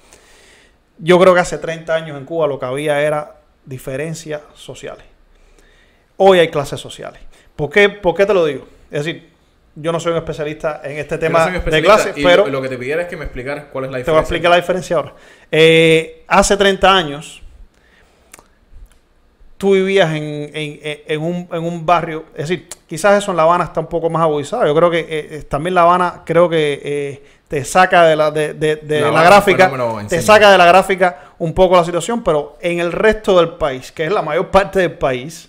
Yo 0.98 1.18
creo 1.20 1.34
que 1.34 1.40
hace 1.40 1.58
30 1.58 1.94
años 1.94 2.18
en 2.18 2.24
Cuba 2.24 2.46
lo 2.46 2.58
que 2.58 2.64
había 2.64 3.00
era 3.02 3.36
diferencias 3.66 4.40
sociales. 4.54 5.04
Hoy 6.16 6.38
hay 6.38 6.48
clases 6.48 6.80
sociales. 6.80 7.20
¿Por 7.54 7.68
qué, 7.68 7.90
por 7.90 8.14
qué 8.14 8.24
te 8.24 8.32
lo 8.32 8.46
digo? 8.46 8.66
Es 8.90 9.04
decir, 9.04 9.30
yo 9.74 9.92
no 9.92 10.00
soy 10.00 10.12
un 10.12 10.18
especialista 10.18 10.80
en 10.82 10.96
este 10.96 11.18
tema 11.18 11.50
no 11.50 11.60
de 11.60 11.82
clases, 11.82 12.14
pero 12.14 12.46
lo, 12.46 12.62
que 12.62 12.70
te 12.70 12.78
pidiera 12.78 13.02
es 13.02 13.08
que 13.08 13.18
me 13.18 13.24
explicaras 13.24 13.66
cuál 13.70 13.84
es 13.84 13.90
la 13.90 13.98
te 13.98 14.00
diferencia. 14.00 14.12
voy 14.12 14.18
a 14.18 14.22
explicar 14.22 14.50
la 14.50 14.56
diferencia 14.56 14.96
ahora. 14.96 15.14
Eh, 15.52 16.24
hace 16.26 16.56
30 16.56 16.96
años, 16.96 17.42
tú 19.58 19.72
vivías 19.72 20.10
en, 20.14 20.50
en- 20.54 20.80
en- 21.06 21.22
un, 21.22 21.48
en 21.50 21.64
un 21.64 21.86
barrio, 21.86 22.24
es 22.34 22.48
decir, 22.48 22.68
quizás 22.86 23.22
eso 23.22 23.30
en 23.30 23.36
La 23.38 23.44
Habana 23.44 23.64
está 23.64 23.80
un 23.80 23.86
poco 23.86 24.10
más 24.10 24.22
agudizado. 24.22 24.66
Yo 24.66 24.74
creo 24.74 24.90
que 24.90 25.00
eh, 25.00 25.06
eh, 25.30 25.42
también 25.48 25.74
La 25.74 25.82
Habana 25.82 26.22
creo 26.26 26.48
que 26.48 26.80
eh, 26.84 27.22
te 27.48 27.64
saca 27.64 28.04
de 28.04 28.16
la, 28.16 28.30
de, 28.30 28.54
de- 28.54 28.76
de 28.76 29.00
La 29.00 29.22
gráfica, 29.24 29.70
fenómeno 29.70 30.08
te 30.08 30.20
saca 30.22 30.50
de 30.52 30.58
la 30.58 30.66
gráfica 30.66 31.20
un 31.38 31.54
poco 31.54 31.76
la 31.76 31.84
situación, 31.84 32.22
pero 32.22 32.58
en 32.60 32.80
el 32.80 32.92
resto 32.92 33.38
del 33.38 33.50
país, 33.50 33.92
que 33.92 34.04
es 34.04 34.12
la 34.12 34.20
mayor 34.22 34.48
parte 34.50 34.80
del 34.80 34.92
país, 34.92 35.48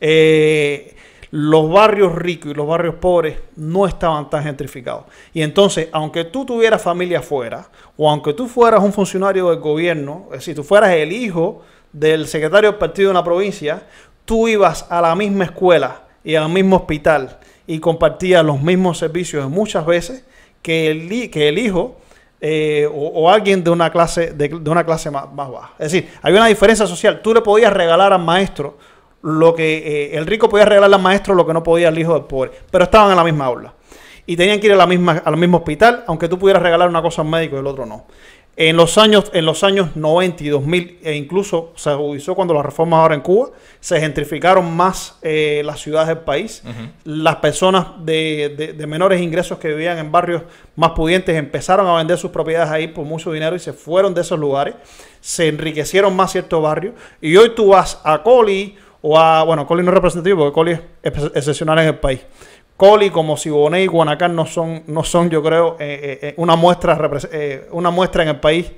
eh, 0.00 0.94
los 1.30 1.70
barrios 1.70 2.14
ricos 2.14 2.52
y 2.52 2.54
los 2.54 2.66
barrios 2.66 2.94
pobres 2.96 3.38
no 3.56 3.86
estaban 3.86 4.30
tan 4.30 4.42
gentrificados. 4.44 5.04
Y 5.34 5.42
entonces, 5.42 5.88
aunque 5.92 6.24
tú 6.24 6.44
tuvieras 6.46 6.80
familia 6.80 7.18
afuera, 7.18 7.68
o 7.96 8.08
aunque 8.10 8.32
tú 8.32 8.46
fueras 8.48 8.80
un 8.82 8.92
funcionario 8.92 9.50
del 9.50 9.58
gobierno, 9.58 10.26
es 10.30 10.38
decir, 10.38 10.54
tú 10.54 10.62
fueras 10.64 10.90
el 10.92 11.12
hijo 11.12 11.62
del 11.92 12.26
secretario 12.26 12.70
del 12.70 12.78
partido 12.78 13.10
en 13.10 13.14
la 13.14 13.24
provincia, 13.24 13.82
tú 14.24 14.48
ibas 14.48 14.86
a 14.90 15.00
la 15.00 15.14
misma 15.14 15.44
escuela 15.44 16.02
y 16.24 16.34
al 16.34 16.48
mismo 16.48 16.76
hospital 16.76 17.38
y 17.66 17.78
compartías 17.78 18.44
los 18.44 18.60
mismos 18.60 18.98
servicios 18.98 19.48
muchas 19.50 19.86
veces 19.86 20.24
que 20.62 20.90
el, 20.90 21.30
que 21.30 21.48
el 21.48 21.58
hijo 21.58 21.96
eh, 22.40 22.88
o, 22.92 23.06
o 23.08 23.30
alguien 23.30 23.64
de 23.64 23.70
una 23.70 23.90
clase, 23.90 24.32
de, 24.32 24.48
de 24.48 24.70
una 24.70 24.84
clase 24.84 25.10
más, 25.10 25.32
más 25.32 25.50
baja. 25.50 25.72
Es 25.78 25.92
decir, 25.92 26.10
había 26.22 26.40
una 26.40 26.48
diferencia 26.48 26.86
social. 26.86 27.22
Tú 27.22 27.32
le 27.32 27.40
podías 27.40 27.72
regalar 27.72 28.12
al 28.12 28.22
maestro 28.22 28.76
lo 29.22 29.54
que 29.54 29.78
eh, 29.78 30.16
el 30.16 30.26
rico 30.26 30.48
podía 30.48 30.64
regalarle 30.66 30.96
al 30.96 31.02
maestro 31.02 31.34
lo 31.34 31.46
que 31.46 31.52
no 31.52 31.62
podía 31.62 31.88
el 31.88 31.98
hijo 31.98 32.14
del 32.14 32.24
pobre, 32.24 32.52
pero 32.70 32.84
estaban 32.84 33.10
en 33.10 33.16
la 33.16 33.24
misma 33.24 33.46
aula. 33.46 33.74
Y 34.26 34.36
tenían 34.36 34.60
que 34.60 34.66
ir 34.66 34.72
a 34.72 34.76
la 34.76 34.86
misma, 34.86 35.22
al 35.24 35.36
mismo 35.36 35.58
hospital, 35.58 36.04
aunque 36.06 36.28
tú 36.28 36.38
pudieras 36.38 36.62
regalar 36.62 36.88
una 36.88 37.00
cosa 37.00 37.22
al 37.22 37.28
médico 37.28 37.56
y 37.56 37.60
el 37.60 37.66
otro 37.66 37.86
no. 37.86 38.06
En 38.58 38.78
los 38.78 38.96
años, 38.96 39.30
en 39.34 39.44
los 39.44 39.62
años 39.64 39.96
90 39.96 40.42
y 40.42 40.48
2000, 40.48 41.00
e 41.04 41.14
incluso 41.14 41.72
se 41.76 41.90
agudizó 41.90 42.34
cuando 42.34 42.54
las 42.54 42.64
reformas 42.64 43.00
ahora 43.00 43.14
en 43.14 43.20
Cuba, 43.20 43.50
se 43.80 44.00
gentrificaron 44.00 44.74
más 44.74 45.18
eh, 45.20 45.60
las 45.62 45.80
ciudades 45.80 46.08
del 46.08 46.18
país. 46.20 46.62
Las 47.04 47.36
personas 47.36 47.86
de, 48.00 48.54
de- 48.56 48.72
de 48.72 48.86
menores 48.86 49.20
ingresos 49.20 49.58
que 49.58 49.68
vivían 49.68 49.98
en 49.98 50.10
barrios 50.10 50.40
más 50.74 50.92
pudientes 50.92 51.36
empezaron 51.36 51.86
a 51.86 51.96
vender 51.96 52.16
sus 52.16 52.30
propiedades 52.30 52.70
ahí 52.70 52.88
por 52.88 53.04
mucho 53.04 53.30
dinero 53.30 53.56
y 53.56 53.58
se 53.58 53.74
fueron 53.74 54.14
de 54.14 54.22
esos 54.22 54.38
lugares. 54.38 54.74
Se 55.20 55.48
enriquecieron 55.48 56.16
más 56.16 56.32
ciertos 56.32 56.62
barrios. 56.62 56.94
Y 57.20 57.36
hoy 57.36 57.50
tú 57.54 57.68
vas 57.68 58.00
a 58.04 58.22
Coli 58.22 58.74
o 59.02 59.18
a, 59.18 59.44
bueno, 59.44 59.66
Coli 59.66 59.82
no 59.82 59.90
es 59.90 59.94
representativo 59.94 60.38
porque 60.38 60.54
Coli 60.54 60.72
es 60.72 60.80
ex- 61.02 61.30
excepcional 61.34 61.78
en 61.80 61.88
el 61.88 61.98
país. 61.98 62.20
Coli 62.76 63.10
como 63.10 63.36
Siboney 63.36 63.84
y 63.84 63.86
Guanacán 63.86 64.36
no 64.36 64.44
son, 64.44 64.82
no 64.86 65.02
son 65.02 65.30
yo 65.30 65.42
creo, 65.42 65.76
eh, 65.78 66.00
eh, 66.02 66.18
eh, 66.22 66.34
una, 66.36 66.56
muestra, 66.56 67.10
una 67.70 67.90
muestra 67.90 68.22
en 68.22 68.28
el 68.30 68.40
país 68.40 68.70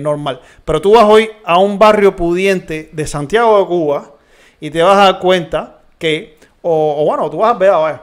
normal. 0.00 0.40
Pero 0.64 0.80
tú 0.80 0.94
vas 0.94 1.04
hoy 1.04 1.30
a 1.44 1.58
un 1.58 1.78
barrio 1.78 2.16
pudiente 2.16 2.90
de 2.92 3.06
Santiago 3.06 3.58
de 3.60 3.66
Cuba 3.66 4.10
y 4.58 4.70
te 4.70 4.82
vas 4.82 4.96
a 4.96 5.12
dar 5.12 5.18
cuenta 5.20 5.80
que, 5.98 6.38
o, 6.62 7.02
o 7.02 7.04
bueno, 7.04 7.30
tú 7.30 7.38
vas 7.38 7.52
al 7.52 7.58
Vedado, 7.58 8.00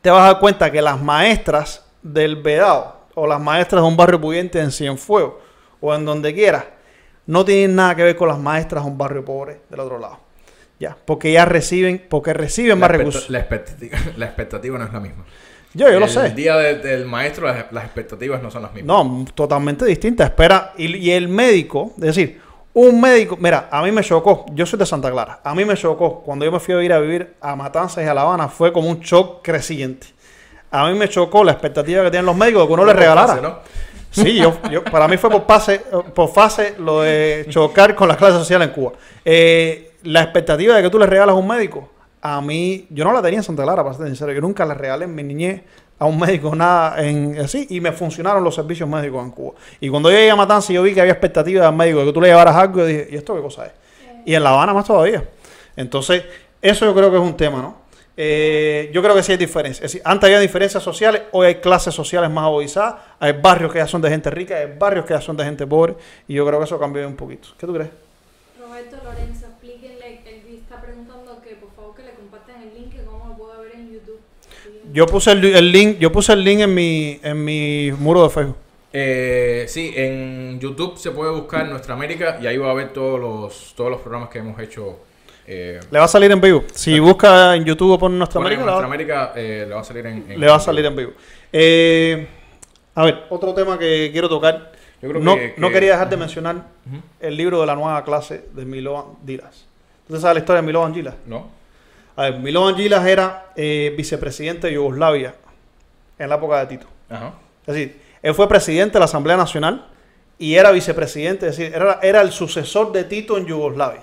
te 0.00 0.10
vas 0.10 0.20
a 0.20 0.32
dar 0.32 0.40
cuenta 0.40 0.70
que 0.70 0.80
las 0.80 1.00
maestras 1.02 1.84
del 2.02 2.36
Vedado 2.36 2.94
o 3.14 3.26
las 3.26 3.40
maestras 3.40 3.82
de 3.82 3.88
un 3.88 3.96
barrio 3.96 4.20
pudiente 4.20 4.60
en 4.60 4.70
Cienfuegos 4.70 5.34
o 5.80 5.94
en 5.94 6.04
donde 6.04 6.32
quieras, 6.32 6.64
no 7.26 7.44
tienen 7.44 7.74
nada 7.74 7.94
que 7.94 8.02
ver 8.04 8.16
con 8.16 8.28
las 8.28 8.38
maestras 8.38 8.84
de 8.84 8.90
un 8.90 8.98
barrio 8.98 9.24
pobre 9.24 9.62
del 9.68 9.80
otro 9.80 9.98
lado. 9.98 10.23
Ya, 10.78 10.96
porque 11.04 11.32
ya 11.32 11.44
reciben, 11.44 12.04
porque 12.08 12.32
reciben 12.34 12.70
La, 12.70 12.76
más 12.76 12.90
recursos. 12.90 13.30
la 13.30 13.38
expectativa, 13.38 13.96
la 14.16 14.26
expectativa 14.26 14.78
no 14.78 14.84
es 14.84 14.92
la 14.92 15.00
misma. 15.00 15.24
Yo, 15.72 15.90
yo 15.90 15.98
lo 15.98 16.06
el 16.06 16.10
sé. 16.10 16.30
día 16.30 16.56
de- 16.56 16.76
del 16.78 17.04
maestro 17.06 17.46
las, 17.46 17.66
las 17.72 17.84
expectativas 17.84 18.40
no 18.42 18.50
son 18.50 18.62
las 18.62 18.72
mismas. 18.72 18.86
No, 19.06 19.24
totalmente 19.34 19.84
distinta. 19.84 20.24
Espera, 20.24 20.72
y, 20.76 20.94
y 20.96 21.10
el 21.10 21.28
médico, 21.28 21.92
es 21.96 22.02
decir, 22.02 22.40
un 22.74 23.00
médico, 23.00 23.36
mira, 23.40 23.68
a 23.70 23.82
mí 23.82 23.90
me 23.92 24.02
chocó, 24.02 24.46
yo 24.52 24.66
soy 24.66 24.78
de 24.78 24.86
Santa 24.86 25.10
Clara, 25.10 25.40
a 25.44 25.54
mí 25.54 25.64
me 25.64 25.74
chocó 25.76 26.20
cuando 26.22 26.44
yo 26.44 26.52
me 26.52 26.58
fui 26.60 26.74
a 26.74 26.82
ir 26.82 26.92
a 26.92 26.98
vivir 27.00 27.34
a 27.40 27.54
Matanzas 27.56 28.04
y 28.04 28.08
a 28.08 28.14
La 28.14 28.22
Habana, 28.22 28.48
fue 28.48 28.72
como 28.72 28.88
un 28.88 29.00
shock 29.00 29.42
creciente. 29.42 30.08
A 30.70 30.88
mí 30.90 30.98
me 30.98 31.08
chocó 31.08 31.44
la 31.44 31.52
expectativa 31.52 32.02
que 32.02 32.10
tienen 32.10 32.26
los 32.26 32.36
médicos 32.36 32.62
de 32.62 32.66
que 32.68 32.72
uno 32.72 32.84
les 32.84 32.96
regalara. 32.96 33.28
fase, 33.28 33.42
¿no? 33.42 33.58
Sí, 34.10 34.34
yo, 34.36 34.56
yo- 34.70 34.82
para 34.84 35.06
mí 35.08 35.16
fue 35.16 35.30
por, 35.30 35.44
pase, 35.44 35.78
por 36.14 36.32
fase 36.32 36.74
lo 36.78 37.02
de 37.02 37.46
chocar 37.48 37.94
con 37.96 38.08
la 38.08 38.16
clase 38.16 38.38
social 38.38 38.62
en 38.62 38.70
Cuba. 38.70 38.92
Eh, 39.24 39.92
la 40.04 40.22
expectativa 40.22 40.76
de 40.76 40.82
que 40.82 40.90
tú 40.90 40.98
le 40.98 41.06
regalas 41.06 41.34
a 41.34 41.38
un 41.38 41.46
médico, 41.46 41.90
a 42.20 42.40
mí, 42.40 42.86
yo 42.90 43.04
no 43.04 43.12
la 43.12 43.20
tenía 43.20 43.40
en 43.40 43.42
Santa 43.42 43.64
Clara, 43.64 43.82
para 43.82 43.96
ser 43.96 44.06
sincero. 44.06 44.32
Yo 44.32 44.40
nunca 44.40 44.64
le 44.64 44.74
regalé 44.74 45.04
en 45.04 45.14
mi 45.14 45.22
niñez 45.22 45.62
a 45.98 46.06
un 46.06 46.18
médico 46.18 46.54
nada 46.54 47.04
en 47.04 47.38
así 47.38 47.66
y 47.70 47.80
me 47.80 47.92
funcionaron 47.92 48.42
los 48.42 48.54
servicios 48.54 48.88
médicos 48.88 49.22
en 49.24 49.30
Cuba. 49.30 49.54
Y 49.80 49.88
cuando 49.88 50.10
yo 50.10 50.16
llegué 50.16 50.30
a 50.30 50.36
Matanza 50.36 50.72
y 50.72 50.76
yo 50.76 50.82
vi 50.82 50.94
que 50.94 51.00
había 51.00 51.12
expectativa 51.12 51.66
del 51.66 51.74
médico 51.74 52.00
de 52.00 52.06
que 52.06 52.12
tú 52.12 52.20
le 52.20 52.28
llevaras 52.28 52.56
algo, 52.56 52.78
yo 52.78 52.86
dije, 52.86 53.08
¿y 53.10 53.16
esto 53.16 53.34
qué 53.34 53.42
cosa 53.42 53.66
es? 53.66 53.72
Y 54.24 54.34
en 54.34 54.42
La 54.42 54.50
Habana 54.50 54.72
más 54.72 54.86
todavía. 54.86 55.28
Entonces, 55.76 56.24
eso 56.62 56.86
yo 56.86 56.94
creo 56.94 57.10
que 57.10 57.16
es 57.16 57.22
un 57.22 57.36
tema, 57.36 57.60
¿no? 57.60 57.84
Eh, 58.16 58.90
yo 58.92 59.02
creo 59.02 59.14
que 59.14 59.22
sí 59.22 59.32
hay 59.32 59.38
diferencias. 59.38 59.84
Es 59.84 59.92
decir, 59.92 60.02
antes 60.04 60.28
había 60.28 60.38
diferencias 60.38 60.82
sociales, 60.82 61.22
hoy 61.32 61.48
hay 61.48 61.54
clases 61.56 61.92
sociales 61.94 62.30
más 62.30 62.44
agudizadas, 62.44 62.94
hay 63.18 63.32
barrios 63.32 63.72
que 63.72 63.78
ya 63.78 63.88
son 63.88 64.00
de 64.00 64.08
gente 64.08 64.30
rica, 64.30 64.56
hay 64.56 64.78
barrios 64.78 65.04
que 65.04 65.14
ya 65.14 65.20
son 65.20 65.36
de 65.36 65.44
gente 65.44 65.66
pobre, 65.66 65.96
y 66.28 66.34
yo 66.34 66.46
creo 66.46 66.58
que 66.60 66.64
eso 66.64 66.78
cambió 66.78 67.06
un 67.06 67.16
poquito. 67.16 67.48
¿Qué 67.58 67.66
tú 67.66 67.74
crees? 67.74 67.90
Roberto 68.60 68.96
Lorenzo, 69.02 69.46
explíquenle, 69.46 70.22
él 70.24 70.42
está 70.54 70.80
preguntando 70.80 71.40
que 71.42 71.56
por 71.56 71.72
favor 71.72 71.96
que 71.96 72.04
le 72.04 72.12
compartan 72.12 72.62
el 72.62 72.74
link, 72.74 72.92
que 72.92 73.04
cómo 73.04 73.26
lo 73.28 73.36
puedo 73.36 73.60
ver 73.60 73.72
en 73.74 73.92
YouTube. 73.92 74.20
Yo 74.94 75.06
puse 75.06 75.32
el, 75.32 75.44
el 75.44 75.72
link, 75.72 75.98
yo 75.98 76.10
puse 76.12 76.32
el 76.32 76.42
link 76.44 76.60
en 76.60 76.72
mi, 76.74 77.18
en 77.22 77.44
mi 77.44 77.90
muro 77.98 78.22
de 78.22 78.30
Facebook. 78.30 78.56
Eh, 78.92 79.64
sí, 79.68 79.92
en 79.96 80.60
YouTube 80.60 80.96
se 80.96 81.10
puede 81.10 81.32
buscar 81.32 81.66
Nuestra 81.68 81.94
América 81.94 82.38
y 82.40 82.46
ahí 82.46 82.56
va 82.56 82.70
a 82.70 82.74
ver 82.74 82.92
todos 82.92 83.18
los, 83.20 83.74
todos 83.76 83.90
los 83.90 84.00
programas 84.00 84.28
que 84.28 84.38
hemos 84.38 84.58
hecho. 84.60 85.00
Eh, 85.46 85.80
Le 85.90 85.98
va 85.98 86.04
a 86.04 86.08
salir 86.08 86.30
en 86.30 86.40
vivo. 86.40 86.62
Si 86.72 86.98
busca 87.00 87.56
en 87.56 87.64
YouTube 87.64 87.90
o 87.92 87.98
pone 87.98 88.16
Nuestra 88.16 88.40
América, 88.40 88.62
Nuestra 88.62 88.86
América 88.86 89.32
eh, 89.34 89.64
le 89.68 89.74
va 89.74 89.80
a 89.80 89.84
salir 89.84 90.06
en, 90.06 90.24
en- 90.30 90.40
le 90.40 90.46
va 90.46 90.54
a 90.54 90.60
salir 90.60 90.84
en 90.86 90.94
vivo. 90.96 91.10
Eh, 91.52 92.26
a 92.94 93.04
ver, 93.04 93.24
otro 93.30 93.52
tema 93.52 93.76
que 93.78 94.10
quiero 94.12 94.28
tocar. 94.28 94.72
Yo 95.02 95.08
creo 95.10 95.20
no, 95.20 95.34
que- 95.34 95.54
no 95.58 95.68
que- 95.68 95.74
quería 95.74 95.90
dejar 95.92 96.08
de 96.08 96.16
mencionar 96.16 96.56
el 97.20 97.36
libro 97.36 97.60
de 97.60 97.66
la 97.66 97.74
nueva 97.74 98.04
clase 98.04 98.44
de 98.54 98.64
Milovan 98.64 99.06
Gilas. 99.26 99.66
¿Usted 100.08 100.20
sabe 100.20 100.34
la 100.34 100.40
historia 100.40 100.60
de 100.62 100.66
Milovan 100.66 100.94
Gilas? 100.94 101.14
¿No? 101.26 101.48
A 102.16 102.30
ver, 102.30 102.56
era 103.06 103.46
eh, 103.56 103.92
vicepresidente 103.96 104.68
de 104.68 104.74
Yugoslavia 104.74 105.34
en 106.18 106.28
la 106.28 106.36
época 106.36 106.60
de 106.60 106.66
Tito. 106.66 106.86
Ajá. 107.10 107.34
Es 107.66 107.74
decir, 107.74 108.00
él 108.22 108.34
fue 108.34 108.48
presidente 108.48 108.94
de 108.94 108.98
la 109.00 109.06
Asamblea 109.06 109.36
Nacional 109.36 109.86
y 110.38 110.54
era 110.54 110.70
vicepresidente, 110.70 111.48
es 111.48 111.56
decir, 111.56 111.74
era, 111.74 111.98
era 112.02 112.20
el 112.20 112.32
sucesor 112.32 112.92
de 112.92 113.04
Tito 113.04 113.36
en 113.36 113.46
Yugoslavia. 113.46 114.02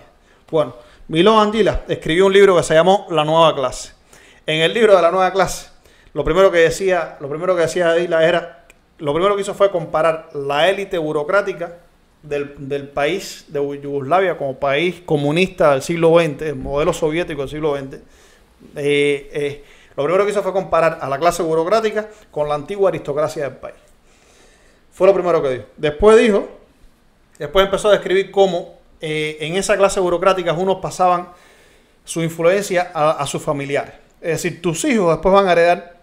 Bueno, 0.49 0.75
Milovan 1.07 1.51
Gilas 1.51 1.79
escribió 1.87 2.25
un 2.25 2.33
libro 2.33 2.55
que 2.55 2.63
se 2.63 2.73
llamó 2.73 3.07
La 3.09 3.23
Nueva 3.23 3.55
Clase. 3.55 3.93
En 4.45 4.61
el 4.61 4.73
libro 4.73 4.95
de 4.95 5.01
la 5.01 5.11
Nueva 5.11 5.31
Clase, 5.31 5.69
lo 6.13 6.23
primero 6.23 6.51
que 6.51 6.59
decía, 6.59 7.17
lo 7.19 7.29
primero 7.29 7.55
que 7.55 7.61
decía 7.61 7.95
Gilas 7.97 8.23
era, 8.23 8.65
lo 8.97 9.13
primero 9.13 9.35
que 9.35 9.41
hizo 9.41 9.53
fue 9.53 9.71
comparar 9.71 10.29
la 10.33 10.69
élite 10.69 10.97
burocrática 10.97 11.77
del, 12.23 12.89
país 12.89 13.45
de 13.47 13.59
Yugoslavia 13.81 14.37
como 14.37 14.57
país 14.57 15.01
comunista 15.05 15.71
del 15.71 15.81
siglo 15.81 16.19
XX, 16.19 16.41
el 16.43 16.55
modelo 16.55 16.93
soviético 16.93 17.41
del 17.41 17.49
siglo 17.49 17.75
XX. 17.75 17.95
Eh, 18.75 19.29
eh, 19.33 19.63
lo 19.95 20.03
primero 20.03 20.25
que 20.25 20.31
hizo 20.31 20.43
fue 20.43 20.53
comparar 20.53 20.99
a 21.01 21.09
la 21.09 21.17
clase 21.17 21.43
burocrática 21.43 22.09
con 22.29 22.47
la 22.47 22.55
antigua 22.55 22.89
aristocracia 22.89 23.43
del 23.43 23.57
país. 23.57 23.75
Fue 24.91 25.07
lo 25.07 25.13
primero 25.13 25.41
que 25.41 25.49
dijo. 25.49 25.65
Después 25.77 26.17
dijo, 26.17 26.47
después 27.39 27.65
empezó 27.65 27.89
a 27.89 27.93
describir 27.93 28.29
cómo 28.29 28.75
eh, 28.99 29.37
en 29.41 29.55
esa 29.55 29.75
clase 29.75 29.99
burocrática 29.99 30.53
unos 30.53 30.77
pasaban 30.77 31.29
su 32.05 32.21
influencia 32.21 32.91
a, 32.93 33.11
a 33.11 33.27
sus 33.27 33.41
familiares. 33.41 33.93
Es 34.21 34.43
decir, 34.43 34.61
tus 34.61 34.85
hijos 34.85 35.11
después 35.11 35.33
van 35.33 35.47
a 35.47 35.53
heredar 35.53 36.01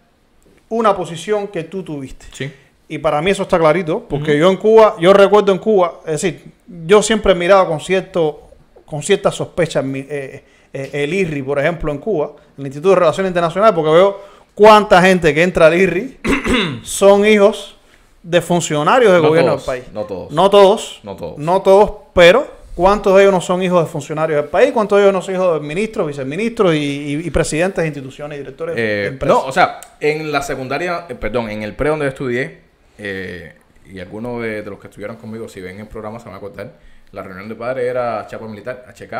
una 0.68 0.96
posición 0.96 1.48
que 1.48 1.64
tú 1.64 1.82
tuviste. 1.82 2.26
Sí. 2.32 2.52
Y 2.88 2.98
para 2.98 3.20
mí 3.20 3.30
eso 3.30 3.42
está 3.42 3.58
clarito, 3.58 4.00
porque 4.08 4.38
yo 4.38 4.48
en 4.50 4.56
Cuba, 4.56 4.96
yo 4.98 5.12
recuerdo 5.12 5.52
en 5.52 5.58
Cuba, 5.58 6.00
es 6.06 6.12
decir, 6.22 6.44
yo 6.86 7.02
siempre 7.02 7.32
he 7.32 7.34
mirado 7.34 7.66
con 7.68 7.80
cierto, 7.80 8.48
con 8.86 9.02
cierta 9.02 9.30
sospecha 9.30 9.80
en 9.80 9.92
mi- 9.92 10.06
eh, 10.08 10.42
eh, 10.72 10.90
el 10.94 11.12
IRRI, 11.12 11.42
por 11.42 11.58
ejemplo, 11.58 11.92
en 11.92 11.98
Cuba, 11.98 12.32
el 12.56 12.64
Instituto 12.64 12.90
de 12.90 12.96
Relaciones 12.96 13.28
Internacionales, 13.30 13.74
porque 13.74 13.90
veo 13.90 14.18
cuánta 14.54 15.02
gente 15.02 15.34
que 15.34 15.42
entra 15.42 15.66
al 15.66 15.74
IRRI 15.78 16.18
son 16.82 17.26
hijos 17.26 17.76
de 18.22 18.40
funcionarios 18.40 19.12
del 19.12 19.22
No 19.22 19.28
gobierno 19.28 19.52
todos, 19.52 19.66
del 19.66 19.80
país. 19.82 19.92
no 19.92 20.04
todos. 20.04 20.32
No 20.32 20.50
todos. 20.50 21.00
No 21.02 21.16
todos. 21.16 21.38
No 21.38 21.62
todos, 21.62 21.90
pero 22.14 22.46
¿cuántos 22.74 23.14
de 23.16 23.22
ellos 23.22 23.32
no 23.34 23.40
son 23.40 23.62
hijos 23.62 23.84
de 23.84 23.90
funcionarios 23.90 24.40
del 24.40 24.50
país? 24.50 24.72
¿Cuántos 24.72 24.96
de 24.98 25.04
ellos 25.04 25.12
no 25.14 25.22
son 25.22 25.34
hijos 25.34 25.60
de 25.60 25.66
ministros, 25.66 26.06
viceministros 26.06 26.74
y, 26.74 26.78
y- 26.78 27.26
y 27.26 27.30
presidentes 27.30 27.82
de 27.82 27.86
instituciones 27.88 28.36
y 28.36 28.40
directores 28.40 28.76
de 28.76 28.82
Eh, 29.04 29.06
empresas? 29.08 29.36
no, 29.38 29.44
o 29.46 29.52
sea, 29.52 29.80
en 30.00 30.32
la 30.32 30.42
secundaria, 30.42 31.04
eh, 31.08 31.14
perdón, 31.14 31.50
en 31.50 31.62
el 31.62 31.74
pre 31.74 31.90
donde 31.90 32.08
estudié, 32.08 32.67
eh, 32.98 33.54
y 33.86 34.00
algunos 34.00 34.42
de, 34.42 34.62
de 34.62 34.70
los 34.70 34.78
que 34.78 34.88
estuvieron 34.88 35.16
conmigo, 35.16 35.48
si 35.48 35.60
ven 35.60 35.80
el 35.80 35.86
programa, 35.86 36.18
se 36.18 36.26
van 36.26 36.34
a 36.34 36.38
acordar, 36.38 36.72
la 37.12 37.22
reunión 37.22 37.48
de 37.48 37.54
padres 37.54 37.86
era 37.86 38.26
Chapa 38.26 38.46
Militar, 38.46 38.84
HK, 38.88 39.12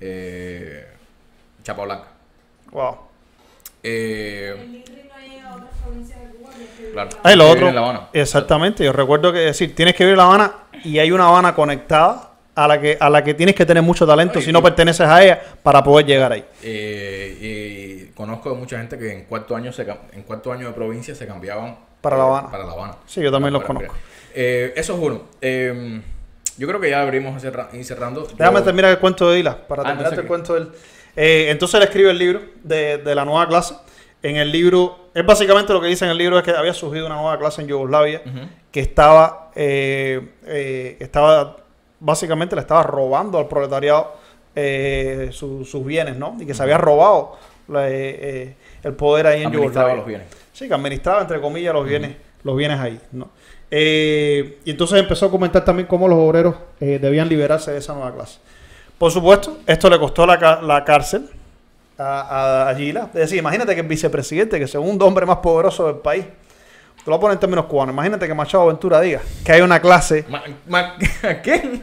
eh, 0.00 0.86
Chapa 1.62 1.84
Blanca. 1.84 2.08
Wow. 2.70 2.96
Eh, 3.82 4.84
claro. 6.92 7.10
Ahí 7.22 7.36
lo 7.36 7.44
Que 7.44 7.50
otro. 7.50 7.72
La 7.72 7.80
Habana. 7.80 8.08
Exactamente. 8.12 8.84
Yo 8.84 8.92
recuerdo 8.92 9.32
que 9.32 9.40
decir, 9.40 9.74
tienes 9.74 9.94
que 9.94 10.04
vivir 10.04 10.14
en 10.14 10.18
La 10.18 10.24
Habana 10.24 10.52
y 10.84 10.98
hay 10.98 11.10
una 11.10 11.28
Habana 11.28 11.54
conectada 11.54 12.32
a 12.54 12.66
la 12.66 12.80
que, 12.80 12.96
a 12.98 13.08
la 13.08 13.22
que 13.22 13.34
tienes 13.34 13.54
que 13.54 13.64
tener 13.64 13.82
mucho 13.82 14.06
talento 14.06 14.40
Ay, 14.40 14.44
si 14.44 14.52
no 14.52 14.62
perteneces 14.62 15.06
a 15.06 15.22
ella 15.22 15.40
para 15.62 15.82
poder 15.82 16.06
llegar 16.06 16.32
ahí. 16.32 16.44
Eh, 16.62 18.08
y 18.08 18.14
conozco 18.14 18.54
mucha 18.54 18.78
gente 18.78 18.98
que 18.98 19.12
en 19.12 19.24
cuarto 19.24 19.54
año 19.54 19.72
se 19.72 19.86
en 20.12 20.22
cuarto 20.22 20.52
año 20.52 20.66
de 20.66 20.72
provincia 20.72 21.14
se 21.14 21.26
cambiaban 21.26 21.76
Para 22.00 22.16
La 22.16 22.24
Habana. 22.24 22.50
Para 22.50 22.64
La 22.64 22.72
Habana. 22.72 22.96
Sí, 23.06 23.20
yo 23.22 23.30
también 23.32 23.52
los 23.52 23.62
Para- 23.62 23.74
conozco. 23.74 23.94
Eh, 24.34 24.72
eso 24.76 24.94
es 24.94 25.00
uno. 25.00 25.22
Eh, 25.40 26.00
yo 26.56 26.66
creo 26.68 26.80
que 26.80 26.90
ya 26.90 27.02
abrimos 27.02 27.42
ir 27.42 27.84
cerrando. 27.84 28.26
Déjame 28.36 28.58
Yo- 28.58 28.64
terminar 28.64 28.90
el 28.90 28.98
cuento 28.98 29.30
de 29.30 29.38
Isla, 29.38 29.66
para 29.66 29.82
Ah, 29.82 29.92
entonces, 29.92 30.16
el 30.18 30.22
¿qué? 30.22 30.28
cuento 30.28 30.54
del... 30.54 30.70
Eh, 31.16 31.46
entonces 31.50 31.74
él 31.78 31.82
escribe 31.84 32.10
el 32.10 32.18
libro 32.18 32.40
de, 32.62 32.98
de 32.98 33.14
la 33.14 33.24
nueva 33.24 33.46
clase. 33.48 33.74
En 34.22 34.36
el 34.36 34.50
libro, 34.50 35.10
es 35.14 35.24
básicamente 35.24 35.72
lo 35.72 35.80
que 35.80 35.86
dice 35.88 36.04
en 36.04 36.10
el 36.10 36.18
libro 36.18 36.36
es 36.38 36.44
que 36.44 36.50
había 36.50 36.74
surgido 36.74 37.06
una 37.06 37.14
nueva 37.16 37.38
clase 37.38 37.62
en 37.62 37.68
Yugoslavia 37.68 38.22
que 38.72 38.80
estaba, 38.80 39.50
eh, 39.54 40.28
eh, 40.46 40.96
estaba, 41.00 41.56
básicamente 42.00 42.54
le 42.56 42.60
estaba 42.62 42.82
robando 42.82 43.38
al 43.38 43.46
proletariado 43.48 44.12
eh, 44.56 45.28
su- 45.32 45.64
sus 45.64 45.84
bienes, 45.84 46.16
¿no? 46.16 46.36
Y 46.40 46.46
que 46.46 46.54
se 46.54 46.62
había 46.64 46.78
robado 46.78 47.36
la, 47.68 47.88
el 47.88 48.56
poder 48.96 49.28
ahí 49.28 49.42
en 49.44 49.52
Yugoslavia. 49.52 49.94
los 49.94 50.06
bienes. 50.06 50.26
Sí, 50.58 50.66
que 50.68 50.74
administraba, 50.74 51.20
entre 51.20 51.40
comillas, 51.40 51.72
los 51.72 51.86
bienes, 51.86 52.16
los 52.42 52.56
bienes 52.56 52.80
ahí, 52.80 53.00
¿no? 53.12 53.30
Eh, 53.70 54.58
y 54.64 54.70
entonces 54.70 54.98
empezó 54.98 55.26
a 55.26 55.30
comentar 55.30 55.64
también 55.64 55.86
cómo 55.86 56.08
los 56.08 56.18
obreros 56.18 56.54
eh, 56.80 56.98
debían 57.00 57.28
liberarse 57.28 57.70
de 57.70 57.78
esa 57.78 57.92
nueva 57.94 58.14
clase. 58.14 58.38
Por 58.98 59.12
supuesto, 59.12 59.58
esto 59.66 59.88
le 59.88 59.98
costó 59.98 60.26
la, 60.26 60.60
la 60.62 60.84
cárcel 60.84 61.28
a, 61.98 62.20
a, 62.66 62.70
a 62.70 62.74
Gila. 62.74 63.04
Es 63.14 63.20
decir, 63.20 63.38
imagínate 63.38 63.74
que 63.74 63.82
el 63.82 63.86
vicepresidente, 63.86 64.58
que 64.58 64.64
es 64.64 64.70
el 64.70 64.80
segundo 64.80 65.06
hombre 65.06 65.26
más 65.26 65.36
poderoso 65.36 65.86
del 65.86 65.96
país, 65.96 66.24
te 66.24 67.04
lo 67.10 67.12
voy 67.12 67.18
a 67.18 67.20
poner 67.20 67.34
en 67.34 67.40
términos 67.40 67.66
cubanos, 67.66 67.92
imagínate 67.92 68.26
que 68.26 68.34
Machado 68.34 68.66
Ventura 68.66 69.00
diga 69.00 69.20
que 69.44 69.52
hay 69.52 69.60
una 69.60 69.80
clase... 69.80 70.24
Ma- 70.28 70.42
ma- 70.66 70.96
¿Qué? 71.44 71.80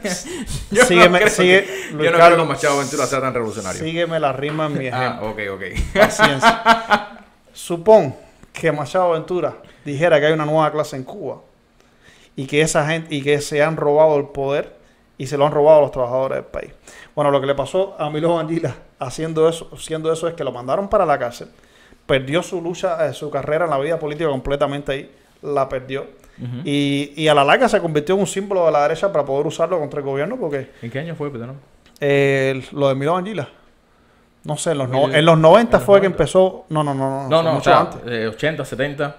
Yo 0.70 0.82
Sígueme- 0.84 1.08
no 1.12 1.16
creo, 1.18 1.28
sigue, 1.30 1.64
que, 1.64 2.04
yo 2.04 2.10
no 2.10 2.18
Carlos. 2.18 2.32
creo 2.34 2.36
que 2.46 2.52
Machado 2.52 2.78
Ventura 2.78 3.06
sea 3.06 3.20
tan 3.22 3.32
revolucionario. 3.32 3.80
Sígueme 3.82 4.20
la 4.20 4.32
rima 4.34 4.66
en 4.66 4.76
mi 4.78 4.86
ejemplo. 4.88 5.26
ah, 5.28 5.30
ok, 5.30 5.38
ok. 5.54 5.62
Paciencia. 5.94 7.08
Supón 7.54 8.14
que 8.58 8.72
Machado 8.72 9.12
Ventura 9.12 9.56
dijera 9.84 10.18
que 10.20 10.26
hay 10.26 10.32
una 10.32 10.46
nueva 10.46 10.70
clase 10.72 10.96
en 10.96 11.04
Cuba 11.04 11.40
y 12.34 12.46
que 12.46 12.60
esa 12.60 12.86
gente 12.86 13.14
y 13.14 13.22
que 13.22 13.40
se 13.40 13.62
han 13.62 13.76
robado 13.76 14.16
el 14.16 14.26
poder 14.26 14.76
y 15.18 15.26
se 15.26 15.36
lo 15.38 15.46
han 15.46 15.52
robado 15.52 15.78
a 15.78 15.82
los 15.82 15.90
trabajadores 15.92 16.36
del 16.36 16.44
país. 16.46 16.72
Bueno, 17.14 17.30
lo 17.30 17.40
que 17.40 17.46
le 17.46 17.54
pasó 17.54 17.96
a 17.98 18.10
Milo 18.10 18.38
Anguila 18.38 18.74
haciendo 18.98 19.48
eso, 19.48 19.70
haciendo 19.72 20.12
eso 20.12 20.28
es 20.28 20.34
que 20.34 20.44
lo 20.44 20.52
mandaron 20.52 20.88
para 20.88 21.06
la 21.06 21.18
cárcel, 21.18 21.48
perdió 22.06 22.42
su 22.42 22.60
lucha, 22.60 23.06
eh, 23.08 23.12
su 23.14 23.30
carrera 23.30 23.64
en 23.64 23.70
la 23.70 23.78
vida 23.78 23.98
política 23.98 24.28
completamente 24.28 24.92
ahí, 24.92 25.10
la 25.42 25.68
perdió. 25.68 26.06
y, 26.64 27.12
y 27.16 27.28
a 27.28 27.34
la 27.34 27.44
larga 27.44 27.66
se 27.68 27.80
convirtió 27.80 28.14
en 28.14 28.20
un 28.20 28.26
símbolo 28.26 28.66
de 28.66 28.72
la 28.72 28.82
derecha 28.82 29.10
para 29.10 29.24
poder 29.24 29.46
usarlo 29.46 29.78
contra 29.78 30.00
el 30.00 30.04
gobierno 30.06 30.36
porque 30.36 30.70
¿En 30.82 30.90
qué 30.90 30.98
año 30.98 31.14
fue, 31.14 31.30
perdón? 31.30 31.56
eh, 32.00 32.62
lo 32.72 32.88
de 32.88 32.94
Milo 32.94 33.16
Anguila. 33.16 33.48
No 34.46 34.56
sé, 34.56 34.70
en 34.72 34.78
los, 34.78 34.88
no- 34.88 35.06
El- 35.06 35.16
en 35.16 35.24
los 35.24 35.38
90 35.38 35.76
en 35.76 35.80
los 35.80 35.86
fue 35.86 36.00
que 36.00 36.06
90. 36.08 36.22
empezó. 36.22 36.64
No, 36.68 36.84
no, 36.84 36.94
no, 36.94 37.22
no. 37.24 37.28
No, 37.28 37.42
no, 37.42 37.50
o 37.50 37.54
mucho 37.54 37.64
sea, 37.70 37.80
antes. 37.80 38.00
eh, 38.06 38.28
80, 38.28 38.64
70. 38.64 39.16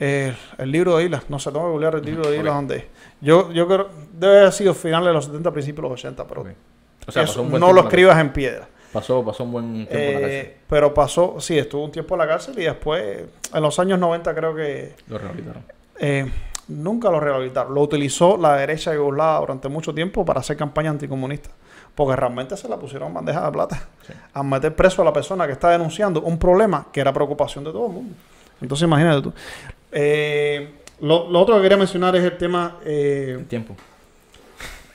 Eh, 0.00 0.34
el 0.58 0.70
libro 0.70 0.96
de 0.96 1.04
Islas, 1.04 1.24
no 1.28 1.38
sé, 1.38 1.50
tengo 1.50 1.66
que 1.66 1.70
googlear 1.72 1.94
el 1.96 2.04
libro 2.04 2.28
de. 2.30 2.36
Islas 2.36 2.54
donde 2.54 2.76
es. 2.76 2.84
Yo, 3.20 3.50
yo 3.52 3.66
creo, 3.66 3.88
debe 4.12 4.38
haber 4.40 4.52
sido 4.52 4.74
finales 4.74 5.08
de 5.08 5.12
los 5.14 5.24
70, 5.24 5.50
principios 5.50 5.82
de 5.84 5.88
los 5.90 6.00
80, 6.00 6.24
pero. 6.26 6.42
O 6.42 7.10
sea, 7.12 7.22
eso 7.22 7.32
pasó 7.32 7.42
un 7.42 7.50
buen 7.50 7.60
no 7.60 7.72
lo 7.72 7.80
escribas 7.82 8.18
en 8.20 8.32
piedra. 8.32 8.58
cárcel. 8.60 8.74
Pasó, 8.92 9.24
pasó 9.24 9.44
un 9.44 9.52
buen 9.52 9.72
tiempo 9.86 9.94
en 9.96 10.14
la 10.14 10.20
cárcel. 10.20 10.30
Eh, 10.38 10.56
pero 10.68 10.94
pasó, 10.94 11.36
sí, 11.40 11.58
estuvo 11.58 11.84
un 11.84 11.90
tiempo 11.92 12.14
en 12.14 12.18
la 12.20 12.28
cárcel 12.28 12.58
y 12.58 12.62
después, 12.64 13.24
en 13.52 13.62
los 13.62 13.78
años 13.78 13.98
90 13.98 14.34
creo 14.34 14.54
que 14.54 14.94
Lo 15.08 15.18
rehabilitaron. 15.18 15.62
eh, 15.98 16.30
nunca 16.68 17.10
lo 17.10 17.18
rehabilitaron. 17.20 17.74
Lo 17.74 17.80
utilizó 17.82 18.36
la 18.36 18.54
derecha 18.56 18.94
yugoslava 18.94 19.40
durante 19.40 19.68
mucho 19.68 19.92
tiempo 19.94 20.24
para 20.24 20.40
hacer 20.40 20.56
campaña 20.56 20.90
anticomunista. 20.90 21.50
Porque 21.98 22.14
realmente 22.14 22.56
se 22.56 22.68
la 22.68 22.76
pusieron 22.76 23.12
bandeja 23.12 23.44
de 23.44 23.50
plata. 23.50 23.76
Sí. 24.06 24.12
A 24.32 24.42
meter 24.44 24.72
preso 24.76 25.02
a 25.02 25.04
la 25.04 25.12
persona 25.12 25.46
que 25.46 25.52
está 25.54 25.70
denunciando 25.70 26.22
un 26.22 26.38
problema 26.38 26.86
que 26.92 27.00
era 27.00 27.12
preocupación 27.12 27.64
de 27.64 27.72
todo 27.72 27.88
el 27.88 27.92
mundo. 27.92 28.14
Entonces 28.60 28.86
imagínate 28.86 29.20
tú. 29.22 29.32
Eh, 29.90 30.74
lo, 31.00 31.28
lo 31.28 31.40
otro 31.40 31.56
que 31.56 31.62
quería 31.62 31.76
mencionar 31.76 32.14
es 32.14 32.22
el 32.22 32.36
tema... 32.38 32.76
eh, 32.84 33.44
Tiempo. 33.48 33.74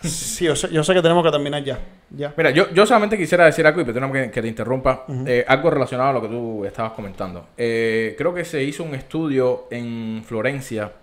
sí, 0.01 0.45
yo 0.45 0.55
sé, 0.55 0.69
yo 0.71 0.81
sé 0.81 0.93
que 0.93 1.01
tenemos 1.01 1.25
que 1.25 1.31
terminar 1.31 1.61
ya. 1.61 1.77
ya. 2.09 2.33
Mira, 2.37 2.51
yo, 2.51 2.69
yo 2.71 2.85
solamente 2.85 3.17
quisiera 3.17 3.43
decir 3.43 3.67
algo 3.67 3.81
y 3.81 3.83
perdóname 3.83 4.23
que, 4.23 4.31
que 4.31 4.41
te 4.41 4.47
interrumpa. 4.47 5.03
eh, 5.27 5.43
algo 5.45 5.69
relacionado 5.71 6.09
a 6.11 6.13
lo 6.13 6.21
que 6.21 6.29
tú 6.29 6.63
estabas 6.63 6.93
comentando. 6.93 7.47
Eh, 7.57 8.15
creo 8.17 8.33
que 8.33 8.45
se 8.45 8.63
hizo 8.63 8.81
un 8.81 8.95
estudio 8.95 9.65
en 9.71 10.23
Florencia 10.25 10.93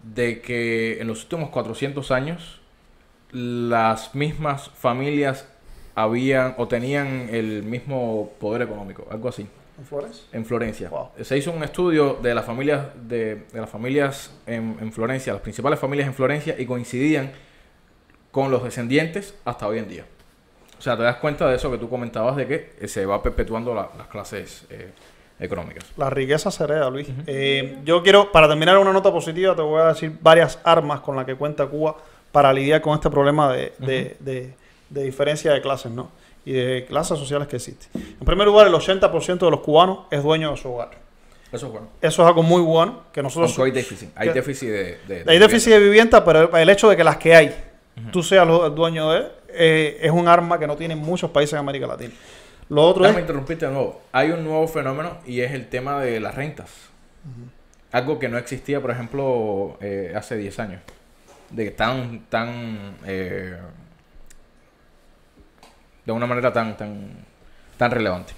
de 0.00 0.40
que 0.40 1.00
en 1.00 1.08
los 1.08 1.24
últimos 1.24 1.50
400 1.50 2.10
años 2.12 2.60
las 3.34 4.14
mismas 4.14 4.70
familias 4.70 5.46
habían 5.94 6.54
o 6.56 6.66
tenían 6.68 7.28
el 7.30 7.62
mismo 7.62 8.32
poder 8.40 8.62
económico, 8.62 9.06
algo 9.10 9.28
así, 9.28 9.46
en 10.32 10.44
Florencia. 10.44 10.88
Wow. 10.88 11.08
Se 11.22 11.36
hizo 11.36 11.50
un 11.52 11.62
estudio 11.64 12.18
de 12.22 12.34
las 12.34 12.44
familias 12.44 12.86
de, 13.08 13.44
de 13.52 13.60
las 13.60 13.68
familias 13.68 14.30
en, 14.46 14.76
en 14.80 14.92
Florencia, 14.92 15.32
las 15.32 15.42
principales 15.42 15.78
familias 15.78 16.06
en 16.08 16.14
Florencia 16.14 16.54
y 16.58 16.64
coincidían 16.64 17.32
con 18.30 18.50
los 18.50 18.62
descendientes 18.64 19.34
hasta 19.44 19.66
hoy 19.66 19.78
en 19.78 19.88
día. 19.88 20.04
O 20.78 20.82
sea, 20.82 20.96
te 20.96 21.02
das 21.02 21.16
cuenta 21.16 21.48
de 21.48 21.56
eso 21.56 21.70
que 21.70 21.78
tú 21.78 21.88
comentabas 21.88 22.36
de 22.36 22.46
que 22.46 22.72
eh, 22.80 22.88
se 22.88 23.04
va 23.06 23.22
perpetuando 23.22 23.74
la- 23.74 23.88
las 23.96 24.06
clases 24.08 24.66
eh, 24.70 24.90
económicas. 25.40 25.84
La 25.96 26.10
riqueza 26.10 26.50
se 26.50 26.64
hereda, 26.64 26.90
Luis. 26.90 27.08
Eh, 27.26 27.78
yo 27.84 28.02
quiero, 28.02 28.30
para 28.32 28.48
terminar 28.48 28.76
una 28.78 28.92
nota 28.92 29.10
positiva, 29.12 29.54
te 29.56 29.62
voy 29.62 29.80
a 29.80 29.86
decir 29.86 30.16
varias 30.20 30.58
armas 30.64 31.00
con 31.00 31.16
las 31.16 31.24
que 31.24 31.34
cuenta 31.36 31.66
Cuba 31.66 31.96
para 32.34 32.52
lidiar 32.52 32.80
con 32.80 32.94
este 32.94 33.08
problema 33.10 33.52
de, 33.52 33.72
de- 33.78 34.16
de- 34.18 34.54
de 34.90 35.02
diferencia 35.04 35.52
de 35.52 35.62
clases, 35.62 35.92
¿no? 35.92 36.10
Y 36.44 36.52
de 36.52 36.84
clases 36.84 37.16
sociales 37.16 37.46
que 37.46 37.54
existe. 37.56 37.86
En 37.94 38.26
primer 38.26 38.44
lugar, 38.48 38.66
el 38.66 38.72
80% 38.74 39.38
de 39.38 39.50
los 39.52 39.60
cubanos 39.60 40.00
es 40.10 40.20
dueño 40.20 40.50
de 40.50 40.56
su 40.56 40.68
hogar. 40.72 40.90
Eso 41.52 41.66
es 41.66 41.72
bueno. 41.72 41.88
Eso 42.02 42.22
es 42.22 42.28
algo 42.28 42.42
muy 42.42 42.60
bueno 42.60 43.02
que 43.12 43.22
nosotros... 43.22 43.56
Aunque 43.56 43.70
hay 43.70 43.82
déficit. 43.82 44.10
Hay 44.16 44.28
que- 44.28 44.34
déficit 44.34 44.68
de, 44.68 44.98
de- 45.06 45.24
de 45.24 45.30
Hay 45.30 45.38
déficit 45.38 45.70
de 45.74 45.78
vivienda, 45.78 46.24
pero 46.24 46.54
el 46.56 46.68
hecho 46.70 46.88
de 46.90 46.96
que 46.96 47.04
las 47.04 47.18
que 47.18 47.36
hay, 47.36 47.54
tú 48.10 48.20
seas 48.24 48.44
lo- 48.46 48.66
el 48.66 48.74
dueño 48.74 49.12
de 49.12 49.18
él, 49.18 49.26
eh, 49.50 49.98
es 50.02 50.10
un 50.10 50.26
arma 50.26 50.58
que 50.58 50.66
no 50.66 50.74
tienen 50.74 50.98
muchos 50.98 51.30
países 51.30 51.52
en 51.52 51.60
América 51.60 51.86
Latina. 51.86 52.12
Lo 52.68 52.82
otro 52.82 53.04
Déjame 53.04 53.20
es... 53.20 53.24
interrumpirte 53.24 53.66
de 53.66 53.72
nuevo. 53.72 54.02
Hay 54.10 54.32
un 54.32 54.42
nuevo 54.42 54.66
fenómeno 54.66 55.18
y 55.24 55.40
es 55.40 55.52
el 55.52 55.68
tema 55.68 56.00
de 56.00 56.18
las 56.18 56.34
rentas. 56.34 56.68
Algo 57.92 58.18
que 58.18 58.28
no 58.28 58.36
existía, 58.38 58.80
por 58.80 58.90
ejemplo, 58.90 59.76
eh, 59.80 60.12
hace 60.16 60.36
10 60.36 60.58
años. 60.58 60.80
De 61.50 61.64
que 61.64 61.70
tan, 61.70 62.24
tan, 62.28 62.96
eh, 63.06 63.56
de 66.04 66.12
una 66.12 66.26
manera 66.26 66.52
tan, 66.52 66.76
tan, 66.76 67.10
tan 67.76 67.90
relevante. 67.90 68.32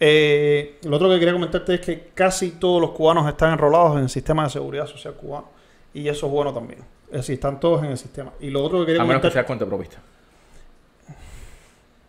Eh, 0.00 0.78
lo 0.84 0.96
otro 0.96 1.08
que 1.08 1.18
quería 1.18 1.32
comentarte 1.32 1.74
es 1.74 1.80
que 1.80 2.10
casi 2.14 2.52
todos 2.52 2.80
los 2.80 2.90
cubanos 2.90 3.28
están 3.28 3.52
enrolados 3.52 3.96
en 3.96 4.02
el 4.04 4.08
sistema 4.08 4.44
de 4.44 4.50
seguridad 4.50 4.86
social 4.86 5.14
cubano. 5.14 5.48
Y 5.92 6.08
eso 6.08 6.26
es 6.26 6.32
bueno 6.32 6.52
también. 6.52 6.80
Es 7.06 7.18
decir, 7.18 7.34
están 7.34 7.60
todos 7.60 7.82
en 7.84 7.90
el 7.90 7.98
sistema. 7.98 8.32
Y 8.40 8.50
lo 8.50 8.62
otro 8.64 8.80
que 8.80 8.86
quería 8.86 9.02
A 9.02 9.04
menos 9.04 9.22
que 9.22 9.30
seas 9.30 9.46
cuenta 9.46 9.64
provista. 9.66 9.98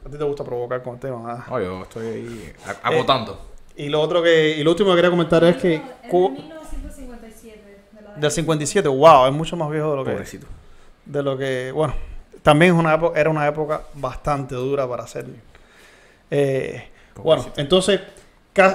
A 0.05 0.09
ti 0.09 0.17
te 0.17 0.23
gusta 0.23 0.43
provocar 0.43 0.81
con 0.83 0.95
el 0.95 0.99
tema. 0.99 1.31
ah. 1.33 1.45
No, 1.49 1.59
yo 1.61 1.81
estoy 1.83 2.05
ahí 2.07 2.53
a- 2.65 2.87
agotando. 2.87 3.39
Y 3.75 3.89
lo 3.89 4.01
otro 4.01 4.23
que... 4.23 4.57
Y 4.57 4.63
lo 4.63 4.71
último 4.71 4.91
que 4.91 4.95
quería 4.97 5.09
comentar 5.11 5.43
es 5.43 5.57
que... 5.57 5.75
Es 5.75 5.81
de 6.03 6.09
Cu- 6.09 6.29
1957. 6.31 6.39
de 6.39 6.55
la 6.55 6.64
Del 8.15 8.31
57, 8.31 8.87
wow, 8.87 9.27
es 9.27 9.33
mucho 9.33 9.55
más 9.55 9.69
viejo 9.69 9.91
de 9.91 9.95
lo 9.97 10.03
que... 10.03 10.11
Pobrecito. 10.11 10.47
De 11.05 11.21
lo 11.21 11.37
que... 11.37 11.71
Bueno, 11.71 11.93
también 12.41 12.73
es 12.73 12.79
una 12.79 12.93
época, 12.93 13.19
era 13.19 13.29
una 13.29 13.47
época 13.47 13.81
bastante 13.95 14.55
dura 14.55 14.87
para 14.87 15.05
niño. 15.05 15.41
Eh, 16.29 16.89
bueno, 17.15 17.45
entonces, 17.57 18.01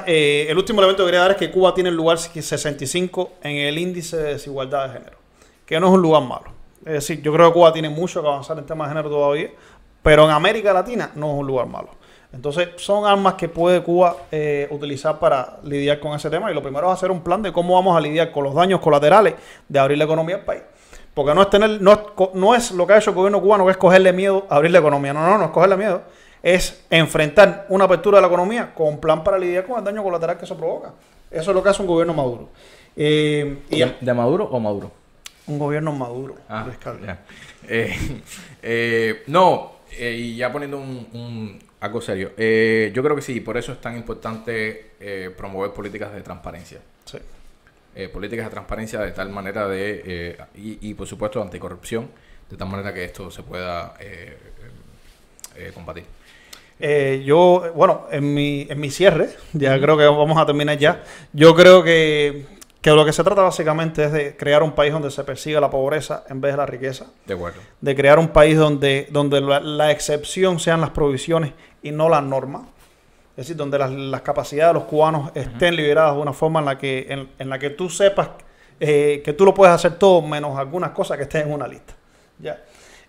eh, 0.06 0.46
el 0.48 0.56
último 0.56 0.80
elemento 0.80 1.04
que 1.04 1.08
quería 1.08 1.20
dar 1.20 1.30
es 1.32 1.36
que 1.36 1.50
Cuba 1.50 1.72
tiene 1.72 1.90
el 1.90 1.96
lugar 1.96 2.18
65 2.18 3.32
en 3.42 3.56
el 3.56 3.78
índice 3.78 4.16
de 4.16 4.32
desigualdad 4.32 4.88
de 4.88 4.98
género, 4.98 5.16
que 5.64 5.78
no 5.78 5.86
es 5.86 5.92
un 5.92 6.02
lugar 6.02 6.22
malo. 6.22 6.52
Es 6.84 6.94
decir, 6.94 7.22
yo 7.22 7.32
creo 7.32 7.48
que 7.48 7.54
Cuba 7.54 7.72
tiene 7.72 7.88
mucho 7.90 8.22
que 8.22 8.28
avanzar 8.28 8.58
en 8.58 8.66
temas 8.66 8.88
de 8.88 8.96
género 8.96 9.10
todavía, 9.10 9.50
pero 10.02 10.24
en 10.24 10.30
América 10.30 10.72
Latina 10.72 11.12
no 11.14 11.32
es 11.32 11.38
un 11.40 11.46
lugar 11.46 11.66
malo. 11.66 11.90
Entonces, 12.32 12.68
son 12.76 13.06
armas 13.06 13.34
que 13.34 13.48
puede 13.48 13.82
Cuba 13.82 14.16
eh, 14.30 14.68
utilizar 14.70 15.18
para 15.18 15.58
lidiar 15.64 15.98
con 15.98 16.14
ese 16.14 16.30
tema. 16.30 16.50
Y 16.50 16.54
lo 16.54 16.62
primero 16.62 16.86
es 16.88 16.94
hacer 16.94 17.10
un 17.10 17.22
plan 17.22 17.42
de 17.42 17.52
cómo 17.52 17.74
vamos 17.74 17.96
a 17.96 18.00
lidiar 18.00 18.30
con 18.30 18.44
los 18.44 18.54
daños 18.54 18.80
colaterales 18.80 19.34
de 19.68 19.78
abrir 19.78 19.98
la 19.98 20.04
economía 20.04 20.36
al 20.36 20.44
país. 20.44 20.62
Porque 21.12 21.34
no 21.34 21.42
es 21.42 21.50
tener, 21.50 21.82
no 21.82 21.92
es, 21.92 21.98
no 22.34 22.54
es 22.54 22.70
lo 22.70 22.86
que 22.86 22.92
ha 22.92 22.98
hecho 22.98 23.10
el 23.10 23.16
gobierno 23.16 23.40
cubano, 23.40 23.64
que 23.64 23.72
es 23.72 23.76
cogerle 23.76 24.12
miedo 24.12 24.46
a 24.48 24.56
abrir 24.56 24.70
la 24.70 24.78
economía. 24.78 25.12
No, 25.12 25.26
no, 25.26 25.38
no 25.38 25.44
es 25.46 25.50
cogerle 25.50 25.76
miedo. 25.76 26.02
Es 26.42 26.84
enfrentar 26.88 27.66
una 27.68 27.84
apertura 27.84 28.18
de 28.18 28.22
la 28.22 28.28
economía 28.28 28.72
con 28.74 28.88
un 28.88 29.00
plan 29.00 29.24
para 29.24 29.36
lidiar 29.38 29.66
con 29.66 29.78
el 29.78 29.84
daño 29.84 30.02
colateral 30.02 30.38
que 30.38 30.44
eso 30.44 30.56
provoca. 30.56 30.92
Eso 31.30 31.50
es 31.50 31.54
lo 31.54 31.62
que 31.62 31.68
hace 31.68 31.82
un 31.82 31.88
gobierno 31.88 32.14
maduro. 32.14 32.48
Eh, 32.96 33.58
y 33.70 33.80
¿De, 33.80 33.96
de 34.00 34.14
Maduro 34.14 34.44
o 34.44 34.58
Maduro? 34.58 35.00
un 35.50 35.58
gobierno 35.58 35.92
maduro. 35.92 36.36
Ah. 36.48 36.66
Eh, 37.68 38.22
eh, 38.62 39.22
no, 39.26 39.72
eh, 39.98 40.14
y 40.18 40.36
ya 40.36 40.50
poniendo 40.52 40.78
un, 40.78 41.08
un- 41.12 41.58
algo 41.80 42.00
serio, 42.00 42.32
eh, 42.36 42.90
yo 42.94 43.02
creo 43.02 43.16
que 43.16 43.22
sí, 43.22 43.40
por 43.40 43.56
eso 43.56 43.72
es 43.72 43.80
tan 43.80 43.96
importante 43.96 44.90
eh, 45.00 45.30
promover 45.36 45.72
políticas 45.72 46.12
de 46.12 46.20
transparencia. 46.22 46.80
Sí. 47.04 47.18
Eh, 47.96 48.08
políticas 48.08 48.46
de 48.46 48.50
transparencia 48.50 49.00
de 49.00 49.10
tal 49.12 49.30
manera 49.30 49.66
de, 49.66 50.36
y, 50.56 50.78
y, 50.90 50.94
por 50.94 51.06
supuesto 51.06 51.42
anticorrupción, 51.42 52.08
de 52.50 52.56
tal 52.56 52.68
manera 52.68 52.92
que 52.94 53.04
esto 53.04 53.30
se 53.30 53.42
pueda 53.42 53.94
combatir. 55.74 56.04
Eh, 56.78 57.22
yo, 57.26 57.72
bueno, 57.74 58.06
en 58.10 58.32
mi, 58.32 58.66
en 58.70 58.80
mi 58.80 58.90
cierre, 58.90 59.28
ya 59.52 59.78
creo 59.80 59.98
que 59.98 60.04
vamos 60.04 60.38
a 60.38 60.46
terminar 60.46 60.78
ya. 60.78 61.02
Yo 61.32 61.54
creo 61.54 61.82
que, 61.82 62.46
que 62.80 62.90
lo 62.90 63.04
que 63.04 63.12
se 63.12 63.22
trata 63.22 63.42
básicamente 63.42 64.04
es 64.04 64.12
de 64.12 64.36
crear 64.36 64.62
un 64.62 64.72
país 64.72 64.92
donde 64.92 65.10
se 65.10 65.22
persiga 65.24 65.60
la 65.60 65.68
pobreza 65.68 66.24
en 66.28 66.40
vez 66.40 66.52
de 66.52 66.56
la 66.56 66.66
riqueza. 66.66 67.06
De 67.26 67.34
acuerdo. 67.34 67.60
De 67.80 67.94
crear 67.94 68.18
un 68.18 68.28
país 68.28 68.56
donde, 68.56 69.08
donde 69.10 69.40
la, 69.40 69.60
la 69.60 69.90
excepción 69.90 70.58
sean 70.58 70.80
las 70.80 70.90
provisiones 70.90 71.52
y 71.82 71.90
no 71.90 72.08
las 72.08 72.22
normas. 72.22 72.62
Es 73.32 73.46
decir, 73.46 73.56
donde 73.56 73.78
las, 73.78 73.90
las 73.90 74.22
capacidades 74.22 74.74
de 74.74 74.80
los 74.80 74.88
cubanos 74.88 75.30
estén 75.34 75.76
liberadas 75.76 76.14
de 76.14 76.20
una 76.20 76.32
forma 76.32 76.60
en 76.60 76.66
la 76.66 76.78
que, 76.78 77.06
en, 77.08 77.28
en 77.38 77.48
la 77.48 77.58
que 77.58 77.70
tú 77.70 77.88
sepas 77.88 78.30
eh, 78.78 79.22
que 79.24 79.34
tú 79.34 79.44
lo 79.44 79.52
puedes 79.54 79.74
hacer 79.74 79.98
todo 79.98 80.22
menos 80.22 80.58
algunas 80.58 80.90
cosas 80.90 81.16
que 81.16 81.24
estén 81.24 81.48
en 81.48 81.52
una 81.52 81.68
lista. 81.68 81.94
Ya. 82.38 82.62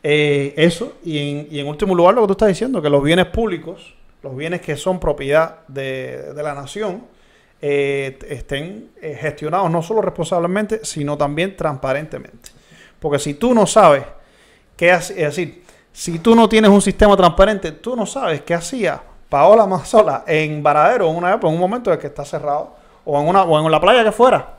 Eh, 0.03 0.53
eso, 0.57 0.93
y 1.03 1.17
en, 1.17 1.47
y 1.49 1.59
en 1.59 1.67
último 1.67 1.95
lugar 1.95 2.13
lo 2.13 2.22
que 2.22 2.28
tú 2.28 2.34
estás 2.34 2.49
diciendo, 2.49 2.82
que 2.82 2.89
los 2.89 3.03
bienes 3.03 3.28
públicos, 3.28 3.93
los 4.22 4.36
bienes 4.36 4.61
que 4.61 4.76
son 4.76 4.99
propiedad 4.99 5.59
de, 5.67 6.34
de 6.34 6.43
la 6.43 6.53
nación, 6.53 7.05
eh, 7.62 8.18
estén 8.30 8.89
eh, 9.01 9.18
gestionados 9.20 9.70
no 9.70 9.82
solo 9.84 10.01
responsablemente, 10.01 10.82
sino 10.84 11.18
también 11.18 11.55
transparentemente. 11.55 12.49
Porque 12.99 13.20
si 13.20 13.36
tú 13.36 13.53
no 13.53 13.66
sabes 13.68 14.03
qué 14.76 14.91
es 14.91 15.16
decir, 15.16 15.64
si 15.93 16.20
tú 16.20 16.36
no 16.36 16.47
tienes 16.49 16.72
un 16.72 16.82
sistema 16.82 17.16
transparente, 17.18 17.72
tú 17.74 17.95
no 17.95 18.05
sabes 18.05 18.41
qué 18.41 18.53
hacía 18.53 19.01
Paola 19.30 19.66
Mazzola 19.66 20.24
en 20.28 20.62
Varadero 20.64 21.09
en 21.09 21.16
una 21.16 21.34
en 21.34 21.45
un 21.45 21.59
momento 21.59 21.91
en 21.93 21.99
que 21.99 22.07
está 22.07 22.26
cerrado, 22.26 22.76
o 23.05 23.20
en 23.20 23.28
una, 23.28 23.43
o 23.43 23.59
en 23.64 23.72
la 23.72 23.80
playa 23.80 24.03
que 24.03 24.12
fuera, 24.12 24.55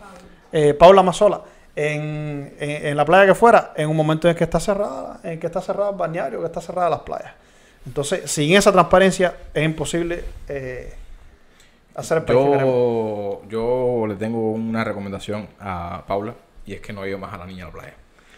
eh, 0.50 0.74
Paula 0.74 1.02
Mazzola, 1.02 1.40
en, 1.74 2.54
en- 2.58 2.96
la 2.96 3.04
playa 3.04 3.26
que 3.26 3.34
fuera, 3.34 3.72
en 3.76 3.88
un 3.88 3.96
momento 3.96 4.28
en 4.28 4.34
que 4.36 4.44
está 4.44 4.60
cerrada, 4.60 5.20
en 5.22 5.38
que 5.40 5.46
está 5.46 5.60
cerrado 5.60 5.90
el 5.90 5.96
bañario, 5.96 6.40
que 6.40 6.46
está 6.46 6.60
cerrada 6.60 6.90
las 6.90 7.00
playas. 7.00 7.32
Entonces, 7.86 8.30
sin 8.30 8.54
esa 8.56 8.70
transparencia 8.72 9.34
es 9.54 9.64
imposible 9.64 10.24
hacer. 11.94 12.24
Yo, 12.26 13.42
yo 13.48 14.04
le 14.08 14.14
tengo 14.16 14.52
una 14.52 14.84
recomendación 14.84 15.48
a 15.60 16.04
Paula 16.06 16.34
y 16.66 16.74
es 16.74 16.80
que 16.80 16.92
no 16.92 17.04
lleve 17.04 17.18
más 17.18 17.34
a 17.34 17.38
la 17.38 17.46
niña 17.46 17.64
a 17.64 17.66
la 17.68 17.72
playa. 17.72 17.94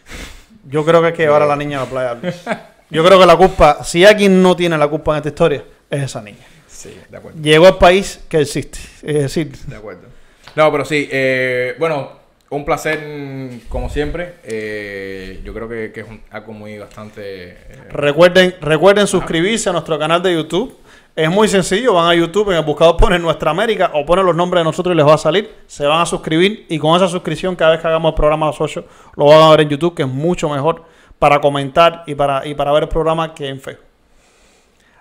Yo 0.67 0.85
creo 0.85 1.01
que 1.01 1.09
hay 1.09 1.13
que 1.13 1.23
llevar 1.25 1.43
a 1.43 1.47
la 1.47 1.57
niña 1.57 1.79
a 1.79 1.85
la 1.85 1.91
playa. 1.91 2.15
Luis. 2.15 2.43
Yo 2.91 3.05
creo 3.05 3.19
que 3.19 3.27
la 3.27 3.37
culpa, 3.37 3.83
si 3.83 4.05
alguien 4.05 4.43
no 4.43 4.55
tiene 4.55 4.79
la 4.79 4.89
culpa 4.89 5.13
en 5.13 5.17
esta 5.19 5.29
historia, 5.29 5.65
es 5.91 6.03
esa 6.03 6.23
niña. 6.23 6.47
Sí, 6.69 6.97
de 7.11 7.17
acuerdo. 7.17 7.41
Llegó 7.41 7.67
al 7.67 7.79
país 7.79 8.21
que 8.29 8.41
existe. 8.41 8.79
Es 9.03 9.15
decir, 9.15 9.51
De 9.67 9.77
acuerdo. 9.77 10.09
No, 10.55 10.71
pero 10.71 10.85
sí, 10.85 11.09
eh, 11.11 11.75
bueno, 11.79 12.13
un 12.51 12.64
placer 12.64 13.51
como 13.68 13.88
siempre. 13.88 14.34
Eh, 14.45 15.40
yo 15.45 15.53
creo 15.55 15.68
que, 15.68 15.90
que 15.92 16.01
es 16.01 16.09
un- 16.09 16.20
algo 16.30 16.53
muy 16.53 16.78
bastante... 16.78 17.49
eh, 17.53 17.57
recuerden, 17.90 18.55
recuerden 18.61 19.07
suscribirse 19.07 19.68
a 19.70 19.72
nuestro 19.72 19.99
canal 19.99 20.22
de 20.22 20.34
YouTube. 20.34 20.78
Es 21.16 21.30
muy 21.30 21.47
sencillo, 21.47 21.95
van 21.95 22.11
a 22.11 22.14
YouTube, 22.14 22.51
en 22.51 22.57
el 22.59 22.64
buscador 22.64 22.97
ponen 22.97 23.22
Nuestra 23.22 23.53
América 23.53 23.92
o 23.95 24.05
ponen 24.05 24.26
los 24.26 24.34
nombres 24.34 24.61
de 24.61 24.64
nosotros 24.64 24.95
y 24.95 24.97
les 24.97 25.07
va 25.07 25.14
a 25.14 25.18
salir. 25.18 25.49
Se 25.66 25.86
van 25.86 26.01
a 26.01 26.07
suscribir 26.07 26.66
y 26.68 26.78
con 26.78 26.97
esa 26.97 27.07
suscripción 27.07 27.55
cada 27.55 27.72
vez 27.72 27.80
que 27.80 27.86
hagamos 27.86 28.11
el 28.11 28.14
programa 28.16 28.47
a 28.47 28.51
las 28.51 28.61
8 28.61 28.84
lo 29.16 29.26
van 29.26 29.42
a 29.42 29.51
ver 29.51 29.61
en 29.61 29.68
YouTube, 29.68 29.95
que 29.95 30.03
es 30.03 30.09
mucho 30.09 30.49
mejor 30.49 30.82
para 31.20 31.40
comentar 31.40 32.03
y 32.09 32.16
para, 32.16 32.45
y 32.47 32.55
para 32.55 32.72
ver 32.72 32.82
el 32.84 32.88
programa 32.88 33.32
que 33.32 33.47
en 33.49 33.61
Facebook. 33.61 33.84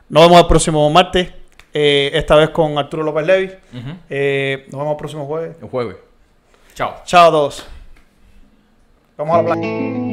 Nos 0.09 0.23
vemos 0.27 0.41
el 0.41 0.47
próximo 0.47 0.87
martes, 0.91 1.31
eh, 1.73 2.11
esta 2.13 2.35
vez 2.35 2.49
con 2.51 2.77
Arturo 2.77 3.01
López 3.01 3.25
Levi. 3.25 3.49
Eh, 4.09 4.65
nos 4.71 4.79
vemos 4.81 4.91
el 4.91 4.97
próximo 4.97 5.25
jueves. 5.25 5.57
el 5.63 5.67
jueves. 5.69 5.95
Chao. 6.73 7.01
Chao 7.05 7.27
a 7.27 7.31
todos. 7.31 7.65
Vamos 9.17 9.35
a 9.35 9.41
la 9.43 9.53
playa. 9.53 10.12